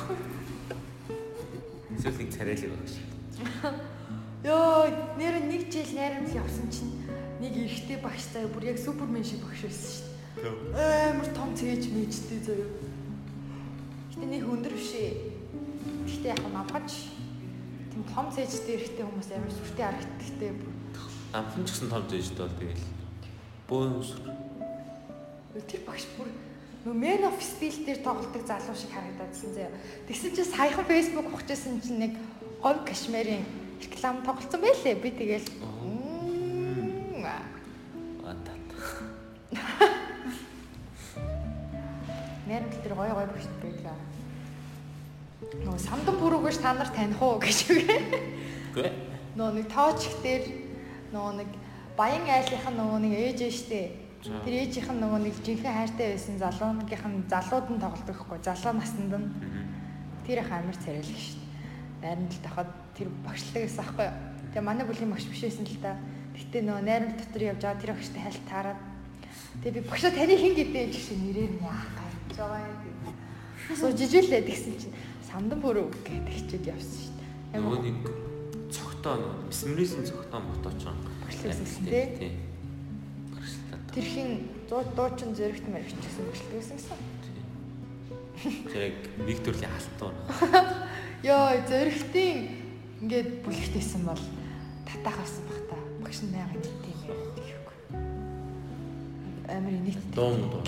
Эсвэл 1.95 2.19
нэг 2.19 2.29
царайлаг 2.35 2.71
багш. 2.75 2.95
Йоо, 4.43 4.91
нэр 5.17 5.39
нэг 5.47 5.71
жил 5.71 5.91
найрамд 5.95 6.35
явсан 6.35 6.67
чинь 6.67 6.91
нэг 7.39 7.55
эрэгтэй 7.55 7.97
багш 8.03 8.27
заяа 8.35 8.51
бүр 8.51 8.75
яг 8.75 8.77
супермен 8.77 9.23
шиг 9.23 9.39
багш 9.41 9.65
байсан 9.65 9.87
шүү 9.95 10.03
дээ. 10.43 11.15
Амар 11.15 11.29
том 11.31 11.55
цээж 11.55 11.89
мэжтэй 11.95 12.39
заяа. 12.43 12.67
Гэтэ 14.15 14.31
нэг 14.31 14.47
өндөр 14.47 14.71
биш 14.71 14.95
ээ. 14.95 15.11
Гэтэ 16.07 16.31
яг 16.31 16.41
намгаж 16.47 17.11
тийм 17.91 18.03
том 18.07 18.31
цээжтэй 18.31 18.79
эрэгтэй 18.79 19.03
хүмүүс 19.03 19.29
амар 19.35 19.51
сүртэй 19.51 19.85
харагддагтэй. 19.85 20.51
Амхан 21.35 21.67
ч 21.67 21.69
гэсэн 21.75 21.91
том 21.91 22.07
зээжтэй 22.07 22.43
бол 22.47 22.55
тэгэл. 22.55 22.85
Бөөн 23.67 23.99
өсөр. 23.99 24.23
Тэр 25.67 25.81
багш 25.83 26.07
бүр 26.15 26.31
нөө 26.87 26.95
Men 26.95 27.27
of 27.27 27.41
Steel 27.43 27.75
дээр 27.83 27.99
тоглолдог 28.05 28.43
залуу 28.47 28.77
шиг 28.77 28.93
харагдаадсэн 28.95 29.51
заяа. 29.51 29.73
Тэгсэн 30.07 30.31
чинь 30.31 30.47
саяхан 30.47 30.85
Facebook 30.87 31.27
ухажсэн 31.33 31.81
чинь 31.81 31.99
нэг 31.99 32.13
говь 32.63 32.87
кашмирын 32.87 33.43
реклам 33.81 34.23
тоглолцсон 34.23 34.61
байлээ. 34.61 34.95
Би 34.95 35.11
тэгэл. 35.11 35.49
Нэрмэл 42.45 42.79
тэр 42.85 42.93
гой 42.99 43.09
гой 43.11 43.27
багш 43.27 43.49
байлаа. 43.59 43.74
Нөө 45.53 45.77
самдан 45.77 46.17
бүрүүгөөш 46.17 46.57
та 46.61 46.73
нар 46.73 46.89
таних 46.89 47.21
уу 47.21 47.37
гэж 47.37 47.59
үгээ. 47.69 48.01
Гүй. 48.73 48.89
Нөө 49.37 49.49
нэг 49.61 49.67
тооч 49.69 50.09
дээр 50.25 50.43
нөө 51.13 51.29
нэг 51.41 51.49
баян 51.97 52.25
айлынх 52.25 52.65
нь 52.65 52.77
нөгөө 52.79 52.99
нэг 53.05 53.13
ээж 53.13 53.39
ээ 53.45 53.53
штэ. 53.53 53.81
Тэр 54.25 54.55
ээжийнх 54.65 54.89
нь 54.89 55.01
нөгөө 55.05 55.19
нэг 55.21 55.35
жинхэнэ 55.45 55.69
хайртай 55.69 56.07
байсан 56.17 56.41
залууныгийнх 56.41 57.05
нь 57.05 57.29
залууд 57.29 57.67
нь 57.69 57.81
тоглодог 57.83 58.17
хгүй. 58.17 58.39
Залуу 58.41 58.73
наснд 58.73 59.13
нь. 59.13 59.27
Тэр 60.25 60.41
их 60.41 60.49
амар 60.49 60.77
царайлаг 60.81 61.19
штэ. 61.21 61.45
Найрамд 62.01 62.33
тахад 62.41 62.69
тэр 62.97 63.07
багшлаг 63.21 63.61
гэсэн 63.69 63.81
аахгүй. 63.85 64.09
Тэгээ 64.49 64.65
манай 64.65 64.85
бүлийн 64.89 65.13
багш 65.13 65.29
биш 65.29 65.45
байсан 65.45 65.65
л 65.69 65.77
та. 65.77 65.93
Гэтэ 66.33 66.65
нөгөө 66.65 66.83
найрамд 66.83 67.17
дотор 67.21 67.43
явж 67.53 67.61
байгаа 67.61 67.81
тэр 67.85 67.93
багштай 67.93 68.21
хальт 68.25 68.45
таарад. 68.49 68.79
Тэгээ 69.61 69.75
би 69.77 69.81
багшаа 69.87 70.11
таны 70.11 70.35
хин 70.35 70.53
гэдэг 70.57 70.89
юм 70.89 70.91
шиг 70.91 71.17
нэрээр 71.21 71.51
нь 71.53 71.63
яах 71.63 71.85
гэж 72.27 72.37
байгаа 72.41 72.61
юм. 72.65 72.97
Асуу 73.71 73.91
жижиглээ 73.95 74.41
тэгсэн 74.45 74.73
чинь 74.77 74.95
самдан 75.35 75.59
бүрөө 75.59 75.91
гэдэг 76.07 76.31
хичээл 76.31 76.71
явсан 76.71 76.95
шүү 76.95 77.11
дээ. 77.19 77.59
Нөгөө 77.59 77.79
нэг 77.83 77.97
цогтоо 78.71 79.15
месмеризм 79.51 80.07
цогтоо 80.07 80.39
мотооч 80.39 80.87
юм. 80.87 80.95
Багшлагдсан 81.27 81.83
тий. 81.91 82.07
Тий. 82.15 82.31
Багшлаа. 83.35 83.79
Тэр 83.91 84.05
хин 84.15 84.29
дуу 84.71 84.79
дуучин 84.95 85.35
зөрөгт 85.35 85.67
мэрэгч 85.67 85.99
гэсэн 85.99 86.23
багшлагдсан 86.31 86.79
гэсэн. 86.79 86.99
Зэрэг 88.71 88.95
нэг 89.27 89.37
төрлийн 89.43 89.75
халтуур. 89.75 90.15
Йоо 91.27 91.51
зөрөгтийн 91.67 92.39
ингээд 93.03 93.43
бүлэгтэйсэн 93.43 94.07
бол 94.07 94.23
татах 94.87 95.19
авсан 95.19 95.43
бах 95.51 95.59
та. 95.67 95.75
Багш 95.99 96.23
нь 96.23 96.31
байга 96.31 96.55
нэг 96.55 96.63
тийм 96.79 96.95
гэхгүй. 97.35 97.75
Амар 99.51 99.75
нийт. 99.83 99.99
Дуу 100.15 100.31
дуу. 100.47 100.63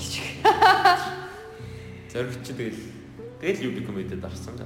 Зоригч 2.11 2.43
тэгэл 2.51 2.96
тэгэл 3.41 3.65
юби 3.69 3.81
комедид 3.85 4.23
орсон. 4.25 4.57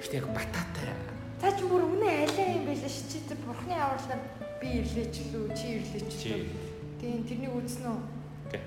Гэтэ 0.00 0.16
яг 0.20 0.26
бататай. 0.34 0.90
Цаа 1.40 1.52
чи 1.56 1.64
бүр 1.64 1.84
үнэ 1.86 2.26
алей 2.26 2.60
юм 2.60 2.64
байлаа 2.68 2.90
ш 2.90 3.04
чи 3.08 3.18
бурхны 3.46 3.74
авралаар 3.76 4.22
би 4.60 4.68
ирлээч 4.80 5.16
лүү 5.32 5.44
чи 5.56 5.66
ирлээч 5.80 6.12
лүү. 6.26 6.42
Тийм 7.00 7.24
тэрнийг 7.24 7.54
үзсэн 7.56 7.86
үү? 7.88 8.00
Окей. 8.48 8.62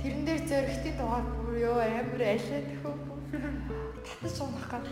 Тэрэн 0.00 0.24
дээр 0.24 0.42
зөрөгтийн 0.48 0.96
дугаар 0.96 1.26
бүр 1.36 1.56
ёо 1.68 1.78
амар 1.84 2.22
алей 2.22 2.62
тэхүү. 2.68 2.94
Татаж 4.04 4.36
унах 4.40 4.68
гад. 4.72 4.86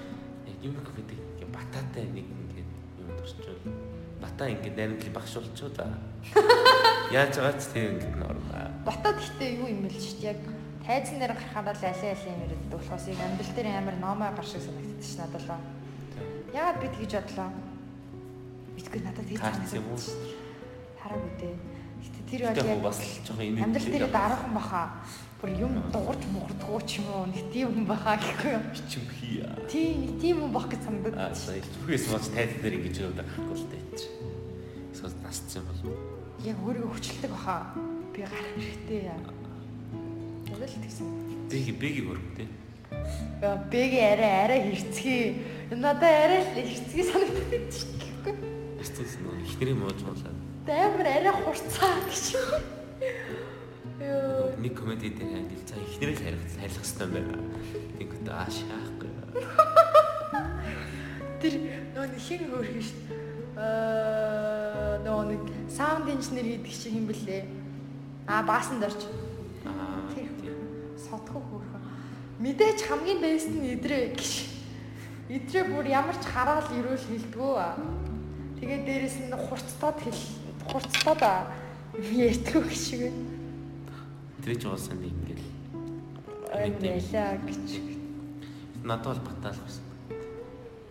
Яг 0.49 0.59
юби 0.61 0.81
комеди 0.85 1.17
ингээ 1.17 1.49
бататай 1.53 2.05
нэг 2.09 2.27
ингээ 2.29 2.65
юм 3.01 3.09
орчвол 3.17 3.53
бата 4.23 4.49
ингээ 4.49 4.77
найрамдлыг 4.77 5.13
багшуулчихоо 5.13 5.71
за. 5.77 5.87
Яаж 7.17 7.37
байгаа 7.37 7.57
ч 7.59 7.65
тийм 7.73 7.97
ингээ 7.97 8.17
нормаа. 8.17 8.71
Ботод 8.87 9.19
ихтэй 9.19 9.57
юу 9.59 9.69
юм 9.69 9.85
бэл 9.85 9.99
ш 9.99 10.17
яг 10.23 10.41
тайзан 10.87 11.19
дээр 11.19 11.35
гарахаар 11.39 11.77
л 11.79 11.85
алей 11.87 12.11
алей 12.11 12.33
юм 12.35 12.43
ирээд 12.43 12.65
болохоос 12.75 13.05
яг 13.07 13.21
амьдрал 13.23 13.53
дээр 13.55 13.69
амар 13.71 13.97
номоо 14.03 14.31
гар 14.35 14.47
шиг 14.47 14.63
санагддаг 14.63 15.07
ш 15.07 15.15
надад 15.19 15.43
л. 15.47 15.51
Яагаад 16.53 16.79
би 16.83 16.89
тэгж 16.91 17.13
бодлоо? 17.23 17.51
Битгүй 18.77 19.01
надад 19.07 19.27
тэгж 19.31 19.41
Таарч 19.41 19.73
юм? 19.79 19.87
Хараагүй 20.99 21.33
дээ. 21.39 21.57
Гэтэ 22.03 22.21
тэр 22.27 22.41
яг 22.51 22.57
яг 22.67 22.83
бас 22.83 22.99
л 22.99 23.23
жоохон 23.23 23.47
юм. 23.47 23.63
амьдрал 23.63 23.89
дээр 23.95 24.07
дараахан 24.11 24.53
баха. 24.55 24.83
Бүр 25.39 25.51
юм 25.59 25.73
дуурч 25.95 26.23
муурдгоо 26.35 26.81
ч 26.83 26.99
юм 26.99 27.07
уу 27.15 27.27
нэг 27.31 27.47
тийм 27.55 27.69
хүн 27.71 27.87
баха 27.87 28.19
гэхгүй 28.19 28.51
юу? 28.59 28.65
чим 28.91 29.05
хий. 29.07 29.43
Тийм 29.71 29.95
нэг 30.03 30.13
тийм 30.19 30.37
хүн 30.43 30.51
бах 30.51 30.67
гэж 30.67 30.83
Аа 30.83 30.87
санагдаад. 30.87 31.35
сая 31.39 31.63
зүгээс 31.63 32.05
мод 32.11 32.27
тайз 32.35 32.51
дээр 32.59 32.75
ингэж 32.79 32.97
яваад 33.03 33.19
байхгүй 33.23 33.55
л 33.55 33.67
дээ 33.71 33.83
чи. 33.99 34.07
Эсвэл 34.95 35.19
насцсан 35.23 35.63
бол. 35.67 35.95
Яг 36.43 36.59
өөрийгөө 36.63 36.91
хүчилдэг 36.95 37.31
баха. 37.31 37.75
Би 38.15 38.23
гарах 38.23 38.51
хэрэгтэй 38.55 39.11
яа. 39.11 39.42
Яг 40.63 40.71
л 40.71 40.79
тэгсэн. 40.79 41.07
Бэги 41.51 41.73
бэги 41.75 42.03
хөрөв 42.07 42.27
тий. 42.39 42.47
Яа, 43.43 43.59
бэги 43.67 43.99
арай 43.99 44.35
арай 44.47 44.61
хэрцгий. 44.71 45.43
Надаа 45.75 46.31
арай 46.31 46.47
л 46.47 46.55
хэрцгий 46.55 47.03
санагдаад 47.03 47.51
байна 47.51 47.67
шүү 47.67 47.91
дээ. 47.99 48.37
Эцэс 48.79 49.19
нөө 49.27 49.43
ихнэрийн 49.43 49.79
мууж 49.83 49.99
болоо. 50.07 50.31
Амар 50.71 51.09
арай 51.11 51.35
хурцаа 51.35 51.99
гэж. 52.07 52.39
Йоо. 53.99 54.55
Нэг 54.63 54.79
комеди 54.79 55.11
дээр 55.11 55.43
ангил 55.43 55.67
за 55.67 55.75
ихнэрээ 55.83 56.15
л 56.15 56.23
харих 56.31 56.47
харих 56.55 56.79
хэрэгтэй 56.79 57.09
байна. 57.11 57.35
Тэгэнгүүт 57.99 58.29
аа 58.31 58.47
шаахгүй. 58.47 59.11
Тэр 61.43 61.55
нөө 61.99 62.07
нэг 62.07 62.23
хин 62.23 62.43
хөөрхөн 62.47 62.87
шүү 62.87 62.99
дээ. 63.03 63.19
Аа 63.59 65.03
нөө 65.03 65.23
нэг 65.27 65.43
саунд 65.67 66.07
инженер 66.07 66.47
гэдэг 66.55 66.71
чинь 66.71 67.03
юм 67.03 67.11
бэлээ. 67.11 67.51
Аа 68.31 68.47
баасан 68.47 68.79
дорч. 68.79 69.03
Аа 69.67 70.03
содхоо 70.99 71.43
хөөрхөн. 71.43 71.83
Мэдээж 72.43 72.79
хамгийн 72.89 73.21
бэст 73.21 73.53
нь 73.53 73.77
идрээ 73.77 74.17
гэж. 74.17 74.31
Идрээ 75.29 75.65
бүр 75.71 75.87
ямар 75.87 76.17
ч 76.17 76.25
хараал 76.27 76.69
ирүүл 76.73 77.07
хилдэггүй. 77.07 77.57
Тэгээд 78.59 78.83
дээрэс 78.87 79.17
нь 79.29 79.35
хурцтаад 79.37 79.99
хэл 80.01 80.23
хурцтаад 80.67 81.23
ярьдгүй 81.99 82.63
гэж 82.67 82.81
шиг. 82.81 83.03
Тэр 84.43 84.55
ч 84.59 84.65
уусан 84.67 84.99
нэг 84.99 85.13
ингээл 85.13 85.47
Ойлаа 86.53 87.39
гэж. 87.47 87.67
надад 88.85 89.19
бол 89.19 89.27
батал 89.31 89.57
байсан. 89.63 89.85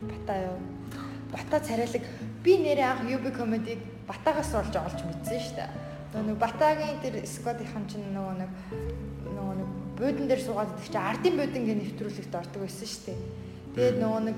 Бата 0.01 0.34
юу? 0.47 0.57
Бата 1.32 1.59
царайлаг. 1.59 2.03
Би 2.43 2.57
нэрээ 2.57 2.88
анх 2.88 3.03
UB 3.05 3.26
comedy 3.36 3.78
Батагаас 4.07 4.53
олж 4.55 4.76
олж 4.76 4.99
мэдсэн 5.05 5.39
шүү 5.39 5.55
дээ. 5.55 5.91
Нөгөө 6.12 6.28
нэг 6.28 6.38
Батагийн 6.38 6.99
тэр 6.99 7.16
сквадынхан 7.24 7.86
чинь 7.88 8.12
нөгөө 8.12 8.36
нэг 8.43 8.51
нөгөө 9.32 9.55
нэг 9.59 9.70
буудан 9.95 10.28
дээр 10.28 10.41
суугаад 10.43 10.72
идэх 10.76 10.91
чинь 10.91 10.99
ардын 11.01 11.36
буудан 11.39 11.64
гэ 11.64 11.74
нэвтрүүлэгт 11.80 12.36
ордог 12.36 12.62
байсан 12.68 12.88
шүү 12.88 13.03
дээ. 13.07 13.20
Тэгээд 13.76 13.97
нөгөө 14.03 14.22
нэг 14.28 14.38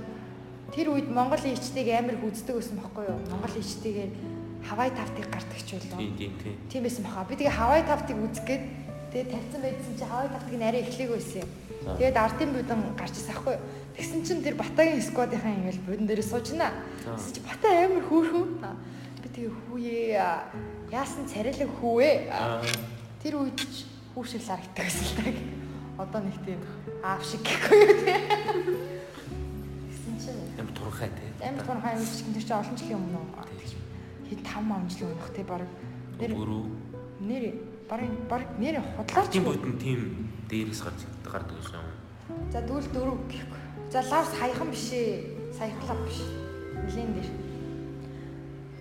тэр 0.74 0.88
үед 0.94 1.08
Монгол 1.10 1.44
ичтэйг 1.44 1.88
амар 1.98 2.18
хүздэг 2.22 2.56
байсан 2.62 2.78
байхгүй 2.78 3.04
юу? 3.10 3.20
Монгол 3.34 3.56
ичтэйгээр 3.58 4.12
Хавай 4.64 4.90
тавтыг 4.96 5.28
гардагч 5.28 5.70
байлаа. 5.76 6.00
Тийм 6.00 6.14
тийм 6.16 6.34
тийм. 6.40 6.56
Тийм 6.72 6.82
байсан 6.88 7.04
баха. 7.04 7.28
Би 7.28 7.36
тэгээ 7.36 7.58
Хавай 7.58 7.82
тавтыг 7.84 8.16
үзгээд 8.16 8.64
Тэгээд 9.14 9.30
тавьсан 9.30 9.62
байдсан 9.62 9.94
чи 9.94 10.06
хаваа 10.10 10.26
тагтыг 10.26 10.58
нарай 10.58 10.82
эхлэх 10.82 11.10
байсан 11.14 11.46
юм. 11.46 11.50
Тэгээд 12.02 12.18
ардын 12.18 12.50
будан 12.50 12.80
гарч 12.98 13.14
юу. 13.22 13.62
Тэгсэн 13.94 14.26
чинь 14.26 14.42
тэр 14.42 14.58
Батагийн 14.58 15.06
сквадынхаа 15.06 15.54
ингээл 15.54 15.86
будан 15.86 16.08
дээр 16.10 16.26
суужна. 16.26 16.74
За. 17.06 17.14
Тэгсэн 17.14 17.34
чи 17.38 17.42
Бата 17.46 17.70
амар 17.70 18.02
хөөрхөн. 18.10 18.58
Би 19.22 19.28
тэгээ 19.30 19.54
хүүе 19.70 20.02
яасан 20.94 21.26
царайлаг. 21.26 21.70
Аа. 22.30 22.62
Тэр 23.26 23.42
үед 23.42 23.58
ч 23.58 23.90
хүү 24.14 24.24
шиг 24.30 24.46
харагддаг 24.46 24.86
гэсэн 24.86 25.06
л 25.10 25.18
таг. 25.18 25.36
Одоо 25.98 26.22
нэг 26.22 26.38
тийм 26.46 26.62
аав 27.02 27.22
шиг 27.26 27.42
гэхгүй 27.42 27.78
юу 27.82 27.98
тий. 28.06 28.18
Тэгсэн 29.90 30.16
чинь 30.22 30.42
Амар 30.62 30.74
турхай 30.78 31.10
тий. 31.10 31.30
амар 31.42 31.66
тун 31.66 31.82
хай 31.82 31.98
үсч 31.98 32.22
тэр 32.30 32.46
чинь 32.46 32.58
олон 32.62 32.78
жилийн 32.78 33.00
өмнө 33.02 33.22
хэд 34.30 34.42
5 34.46 34.78
амжилт 34.78 35.14
өгөх 35.14 35.30
тий 35.34 35.46
баг 35.46 35.62
нэр 36.18 36.32
нэр 37.22 37.44
баг 37.90 38.02
баг 38.30 38.44
нэр 38.58 38.78
худлаач 38.98 39.30
Тийм 39.34 39.46
бүтэн 39.46 39.78
тийм 39.82 40.02
дээрээс 40.50 40.82
гарч 40.86 41.00
гардаг 41.26 41.58
юм. 41.58 41.90
За 42.54 42.62
дүүл 42.62 42.88
дөрөв 42.94 43.20
гэхгүй. 43.30 43.62
За 43.92 44.02
лав 44.10 44.26
саяхан 44.30 44.70
биш 44.72 44.90
ээ. 44.94 45.54
Саяхан 45.58 45.86
лав 45.90 46.00
биш. 46.08 46.22
Нилийн 46.86 47.14
дээр. 47.14 47.30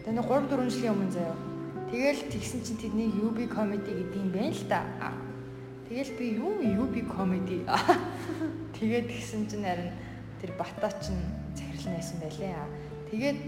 Тэгээ 0.05 0.17
нэг 0.17 0.27
3 0.29 0.49
4 0.49 0.71
жилийн 0.73 0.95
өмнө 0.95 1.13
заяа. 1.13 1.52
Тэгэл 1.93 2.25
тэгсэн 2.33 2.65
чинь 2.65 2.81
тэдний 2.81 3.13
UB 3.13 3.53
comedy 3.53 3.93
гэдэг 3.93 4.17
юм 4.17 4.33
байна 4.33 4.57
л 4.57 4.65
да. 4.65 4.81
Тэгэл 5.93 6.17
би 6.17 6.27
юу 6.41 6.57
UB 6.65 7.05
comedy. 7.05 7.69
Тэгээд 8.81 9.13
тэгсэн 9.13 9.45
чинь 9.45 9.61
харин 9.61 9.93
тэр 10.41 10.57
бата 10.57 10.89
чинь 11.05 11.21
захирал 11.53 11.93
найсан 11.93 12.17
байлээ. 12.25 12.57
Тэгээд 13.13 13.39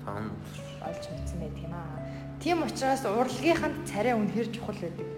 Фан 0.00 0.32
олж 0.80 1.04
мэдсэн 1.12 1.38
байт 1.44 1.56
юм 1.60 1.76
аа. 1.76 2.00
Тийм 2.40 2.64
учраас 2.64 3.04
урлагийнханд 3.04 3.84
царай 3.84 4.16
үнэхэр 4.16 4.48
чухал 4.48 4.80
байдаг. 4.80 5.08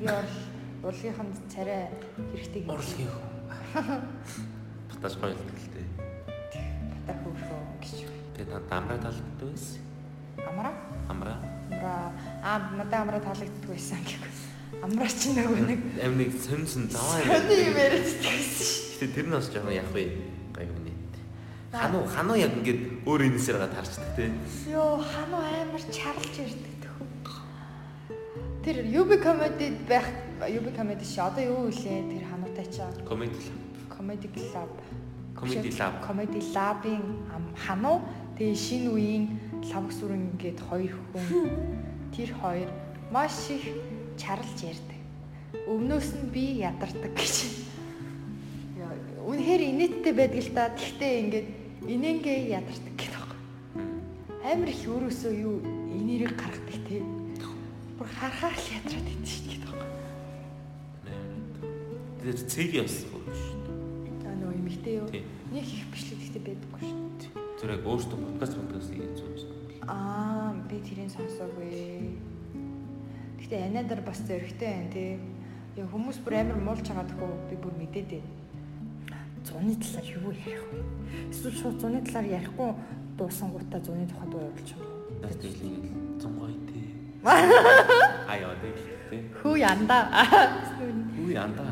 Би 0.00 0.08
бол 0.08 0.32
урлагийнханд 0.88 1.36
царай 1.52 1.92
хэрэгтэй 2.32 2.64
гэж 2.64 2.72
урлагийн 2.72 3.12
хөө. 3.12 4.00
Батаж 4.96 5.14
гоё 5.20 5.36
л 5.36 5.44
гэлтэй. 5.44 5.84
бата 7.04 7.12
хөөрхөө 7.20 7.60
гэж. 7.84 8.08
Тэгээ 8.32 8.48
та 8.48 8.58
дамраа 8.64 8.96
талддаг 8.96 9.52
байсан. 10.50 10.58
Амраа? 10.58 10.72
Амраа. 11.08 11.38
Амраа. 11.70 12.12
Аа, 12.42 12.58
надад 12.76 13.00
амраа 13.00 13.20
таалагддаг 13.20 13.70
байсан 13.70 13.98
гэхгүй. 14.02 14.32
Амраа 14.82 15.08
чи 15.08 15.28
нөгөө 15.34 15.62
нэг 15.66 15.80
Амныг 16.02 16.30
сонсон 16.34 16.88
заваа 16.90 17.20
сони 17.22 17.56
юм 17.68 17.76
яриад 17.78 18.06
байсан 18.06 18.42
шүү. 18.58 19.00
Гэтэ 19.00 19.14
тэр 19.14 19.26
нь 19.26 19.34
бас 19.34 19.46
жоохон 19.50 19.74
яг 19.74 19.88
вэ. 19.94 20.04
Гоё 20.54 20.70
үнэ. 20.74 20.92
Хануу 21.70 22.04
хануу 22.06 22.36
яг 22.36 22.52
ингээд 22.58 23.06
өөр 23.06 23.20
энэсээр 23.30 23.58
гад 23.62 23.74
харчдаг 23.74 24.10
тий. 24.16 24.30
Йоо, 24.70 24.98
хануу 24.98 25.42
амар 25.42 25.82
чарлж 25.90 26.34
ирдэг 26.34 26.74
төхөө. 26.82 27.08
Тэр 28.64 28.76
UB 28.90 29.10
comedy 29.22 29.70
байх 29.86 30.06
UB 30.42 30.66
comedy 30.74 31.04
чи 31.06 31.20
одоо 31.20 31.42
юу 31.44 31.70
вэ? 31.70 32.10
Тэр 32.10 32.24
хануутай 32.26 32.66
чаа. 32.72 32.90
Комеди 33.06 33.38
Comedy 34.00 34.28
Club. 34.32 34.70
Comedy 35.36 35.70
Lab. 35.76 36.00
Comedy 36.00 36.40
ам- 37.34 37.52
хануу 37.54 38.00
тэгээ 38.38 38.56
шинэ 38.56 38.88
үеийн 38.90 39.24
лавг 39.68 39.92
сүрэн 39.92 40.40
гээд 40.40 40.58
хоёр 40.64 40.94
хүн. 41.12 41.50
Тэр 42.16 42.32
хоёр 42.40 42.70
маш 43.12 43.50
их 43.50 43.66
чарлж 44.16 44.58
ярьдаг. 44.62 45.00
Өмнөөс 45.66 46.08
нь 46.16 46.30
би 46.32 46.62
ядардаг 46.62 47.12
гэж. 47.14 47.36
Үнэхээр 49.26 49.62
инээдтэй 49.70 50.14
байдаг 50.14 50.40
л 50.40 50.54
та. 50.54 50.70
Тэгтээ 50.72 51.12
ингээд 51.20 51.48
инээнгээ 51.86 52.38
ядардаг 52.54 52.94
гэдэг 52.96 53.24
байна. 53.28 53.36
Амар 54.46 54.70
их 54.70 54.82
өөрөөсөө 54.86 55.32
юу 55.36 55.60
инээрийг 55.90 56.34
гаргадаг 56.38 56.78
те. 56.88 57.02
Бүр 57.98 58.08
харахаар 58.08 58.56
л 58.56 58.72
ядраад 58.78 59.06
идэв 59.10 59.28
шүү 59.28 59.44
дээ 59.44 59.58
гэдэг 59.58 59.74
байна. 59.74 59.98
Тэр 62.20 62.36
цэг 62.48 62.68
явсан 62.74 63.06
шүү 63.10 63.22
дээ. 63.26 64.28
Аа 64.30 64.36
нөө 64.38 64.52
эмэгтэй 64.54 64.94
юу? 65.02 65.08
Тий. 65.10 65.24
Нэг 65.50 65.66
их 65.66 65.84
бичлэг 65.92 66.18
гэхдээ 66.18 66.42
байдаггүй 66.46 66.82
шүү. 66.86 66.98
Тэр 67.60 67.70
яг 67.76 67.84
өөртөө 67.84 68.18
подкаст 68.24 68.54
подкаст 68.56 68.90
хийж 68.94 69.18
байгаа 69.20 69.36
дээ. 69.36 69.49
Аа, 69.88 70.52
би 70.68 70.76
тэрийг 70.84 71.10
сонсоогүй. 71.12 72.16
Гэтэ 73.40 73.56
анаадар 73.66 74.00
бас 74.04 74.20
зөрөгтэй 74.28 74.68
байна 74.68 74.92
тий. 74.92 75.18
Яг 75.76 75.88
хүмүүс 75.92 76.20
бүр 76.24 76.34
амар 76.40 76.60
муулж 76.60 76.84
байгаа 76.84 77.08
тхөө 77.08 77.30
би 77.48 77.56
бүр 77.56 77.74
мэдээд 77.80 78.10
байна. 78.12 78.30
Зуны 79.46 79.74
талаар 79.80 80.06
юу 80.12 80.32
ярих 80.36 80.64
вэ? 80.68 80.84
Эсвэл 81.32 81.56
шууд 81.56 81.80
зуны 81.80 82.00
талаар 82.04 82.28
ярихгүй 82.28 82.70
дуусангуудаа 83.16 83.80
зуны 83.80 84.04
тухай 84.06 84.28
дуу 84.28 84.40
явуулчих 84.44 84.76
юм. 84.76 84.90
Зам 86.20 86.32
гоё 86.36 86.56
тий. 86.68 86.92
Аяа 87.24 88.54
тий. 88.60 88.72
тий. 89.10 89.22
Хүү 89.40 89.54
янда. 89.64 89.98
Үгүй 91.16 91.32
янда. 91.34 91.64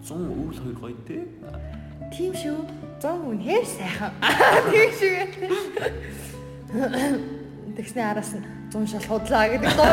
100 0.00 0.16
өвөл 0.32 0.58
хоёр 0.64 0.76
гоё 0.80 0.96
тий. 1.04 1.22
Тийм 2.08 2.32
шүү. 2.32 2.64
Зон 3.00 3.20
үнээр 3.28 3.64
сайхан. 3.68 4.12
Тийм 4.72 4.90
шүү. 4.96 5.18
Тэгснэ 7.74 8.02
араас 8.06 8.30
нь 8.38 8.46
100 8.70 8.86
шал 8.86 9.02
худлаа 9.08 9.50
гэдэг 9.50 9.72
дуу. 9.74 9.86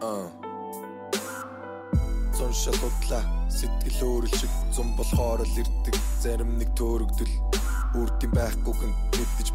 Uh. 0.00 0.32
Зун 2.32 2.52
шалуудлаа 2.56 3.24
сэтгэл 3.52 4.00
өөрөл 4.08 4.32
шиг 4.40 4.52
зун 4.72 4.88
болохоор 4.96 5.44
л 5.44 5.60
ирдэг. 5.60 5.96
Зарим 6.24 6.56
нэг 6.56 6.72
төөрөгдөл. 6.72 7.34
Үрдийн 8.00 8.32
байхгүйг 8.32 8.80
нь 8.80 8.96
мэддэж 8.96 9.07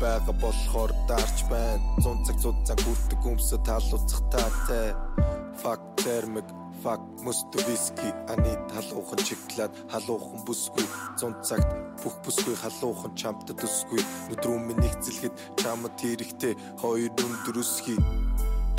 байгаа 0.03 0.35
болохоор 0.43 0.91
даарч 1.07 1.37
байна. 1.51 1.83
Зун 2.03 2.19
цаг 2.25 2.37
зуд 2.43 2.57
цаг 2.67 2.79
хүрдэг 2.83 3.21
өмсө 3.31 3.57
талууцах 3.67 4.21
таатай. 4.33 4.91
Fuck 5.61 5.81
термик 6.03 6.47
fuck 6.83 7.03
мөстө 7.25 7.63
виски 7.67 8.09
ани 8.33 8.53
халуухан 8.73 9.21
чиглаад 9.27 9.71
халуухан 9.93 10.43
бүсгүй. 10.47 10.85
Зун 11.19 11.33
цагт 11.47 11.69
бүх 12.03 12.15
бүсгүй 12.25 12.55
халуухан 12.63 13.15
чамтад 13.21 13.63
өсгүй 13.67 14.01
нүдрүү 14.29 14.59
минь 14.67 14.83
нэгцэлхэд 14.83 15.33
чамд 15.61 15.95
хэрэгтэй. 16.01 16.53
Хоёр 16.81 17.11
өндөр 17.23 17.63
өсгий 17.63 17.99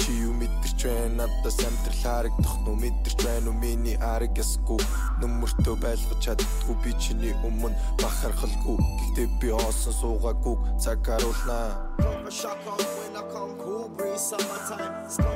Чи 0.00 0.12
юу 0.24 0.32
мэдэрч 0.40 0.80
байна? 0.84 1.26
Надаас 1.26 1.58
амьдрал 1.64 2.00
харагдах 2.02 2.56
нү 2.64 2.72
мэдэрч 2.82 3.18
байна 3.24 3.48
уу? 3.50 3.58
Миний 3.62 3.96
арга 4.00 4.42
ясгүй 4.42 4.80
нөмөртөө 5.20 5.76
байлгаж 5.84 6.20
чаддгүй 6.24 6.76
би 6.84 6.92
чиний 7.02 7.34
өмнө 7.46 7.76
бахархалгүй 8.02 8.76
гэхдээ 8.78 9.28
биоосон 9.40 9.94
суугаагүй. 10.00 10.56
Цаг 10.82 11.04
харуулнаа 11.06 11.94
a 12.26 12.30
shaka 12.30 12.70
when 12.70 13.16
I 13.16 13.22
come. 13.32 13.58
Cool 13.58 13.88
breeze 13.90 14.20
summertime. 14.20 15.33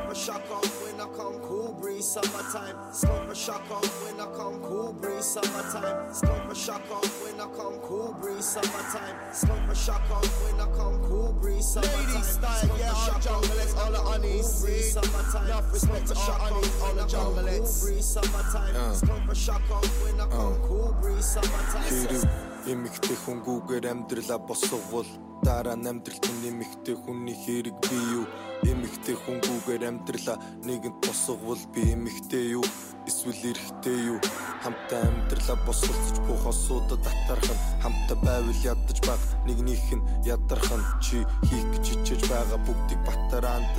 Breeze 1.99 2.13
summertime. 2.13 2.77
Smoke 2.93 3.29
a 3.29 3.35
shaka 3.35 3.75
when 3.75 4.21
I 4.21 4.27
come 4.37 4.63
cool 4.63 4.93
breeze 4.93 5.25
summertime. 5.25 6.15
Smoke 6.15 6.51
a 6.51 6.55
shaka 6.55 6.95
when 7.25 7.41
I 7.41 7.47
come 7.57 7.79
cool 7.83 8.15
breeze 8.21 8.45
summertime. 8.45 9.17
Smoke 9.33 9.69
a 9.69 9.75
shaka 9.75 10.15
when 10.45 10.61
I 10.61 10.67
come 10.77 11.03
cool 11.03 11.33
breeze 11.41 11.67
summertime. 11.67 12.07
Ladies 12.07 12.27
style, 12.39 12.79
yeah, 12.79 12.95
all 12.95 13.19
junglettes, 13.19 13.77
all 13.77 13.91
the 13.91 13.99
honeys. 13.99 14.47
Summertime. 14.95 15.47
Enough 15.47 15.73
respect 15.73 16.07
to 16.07 16.15
all 16.15 16.39
honeys, 16.39 16.83
all 16.83 16.95
the 16.95 17.03
junglettes. 17.03 17.83
Breeze 17.83 18.07
summertime. 18.07 18.95
Smoke 18.95 19.29
a 19.29 19.35
shaka 19.35 19.79
when 20.05 20.21
I 20.21 20.27
come 20.31 20.59
cool 20.63 20.95
breeze 21.03 21.27
summertime. 21.27 22.47
Эмэгтэй 22.69 23.17
хүнгүүгээр 23.25 23.85
амьдралаа 23.89 24.45
босговол 24.45 25.09
дараа 25.41 25.73
нь 25.73 25.89
амьдралт 25.89 26.21
нь 26.21 26.53
эмэгтэй 26.53 27.01
хүний 27.01 27.33
хэрэг 27.33 27.81
би 27.81 27.97
юу 28.13 28.29
эмэгтэй 28.67 29.15
хүнгүүгээр 29.15 29.83
амьдралаа 29.89 30.39
нэгэнд 30.67 30.99
босговол 31.05 31.63
би 31.75 31.95
эмэгтэй 31.95 32.59
юу? 32.59 32.67
Эсвэл 33.07 33.55
эрэгтэй 33.55 33.99
юу? 34.11 34.19
Хамтаа 34.65 35.01
амьдралаа 35.07 35.59
босголцож 35.67 36.19
бүх 36.27 36.43
осуудад 36.51 37.01
татарх 37.05 37.47
нь 37.47 37.63
хамтаа 37.83 38.19
байвал 38.25 38.65
ядаж 38.65 38.99
баг. 39.07 39.21
Нэгнийх 39.47 39.87
нь 39.95 40.07
ядарх 40.27 40.71
нь 40.75 40.87
чи 41.05 41.23
хийх 41.49 41.67
гэж 41.73 41.85
хичээж 41.87 42.23
байгаа 42.27 42.59
бүгдийг 42.67 43.01
батараанд 43.07 43.75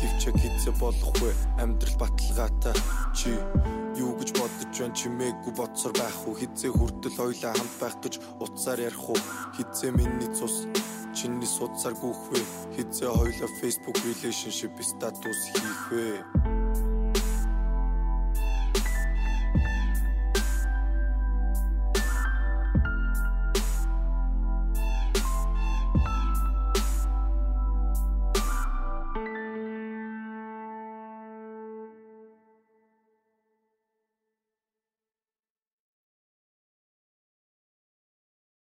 нь 0.00 0.08
төвчөг 0.08 0.36
хийцэ 0.40 0.72
болох 0.80 1.12
вэ 1.20 1.32
амьдрал 1.60 1.96
баталгаатай. 2.00 2.74
Чи 3.12 3.36
юу 4.00 4.16
гэж 4.16 4.32
бодож 4.32 4.72
байна? 4.72 4.96
Чимээгүй 4.96 5.52
боцор 5.56 5.92
байх 5.92 6.16
уу? 6.24 6.36
Хизээ 6.40 6.72
хүртэл 6.72 7.16
хоёлаа 7.20 7.52
хамт 7.52 7.76
байх 7.80 7.96
гэж 8.00 8.14
утсаар 8.40 8.80
ярих 8.80 9.04
уу? 9.08 9.20
Хизээ 9.56 9.92
миний 9.92 10.30
цус 10.32 10.64
чиний 11.12 11.46
судсаар 11.46 11.94
гүөх 12.00 12.32
вэ? 12.32 12.40
Хизээ 12.76 13.10
хоёлаа 13.12 13.50
Facebook 13.60 13.98
relationship 14.00 14.72
статус 14.80 15.40
хийх 15.52 15.82
вэ 15.92 16.89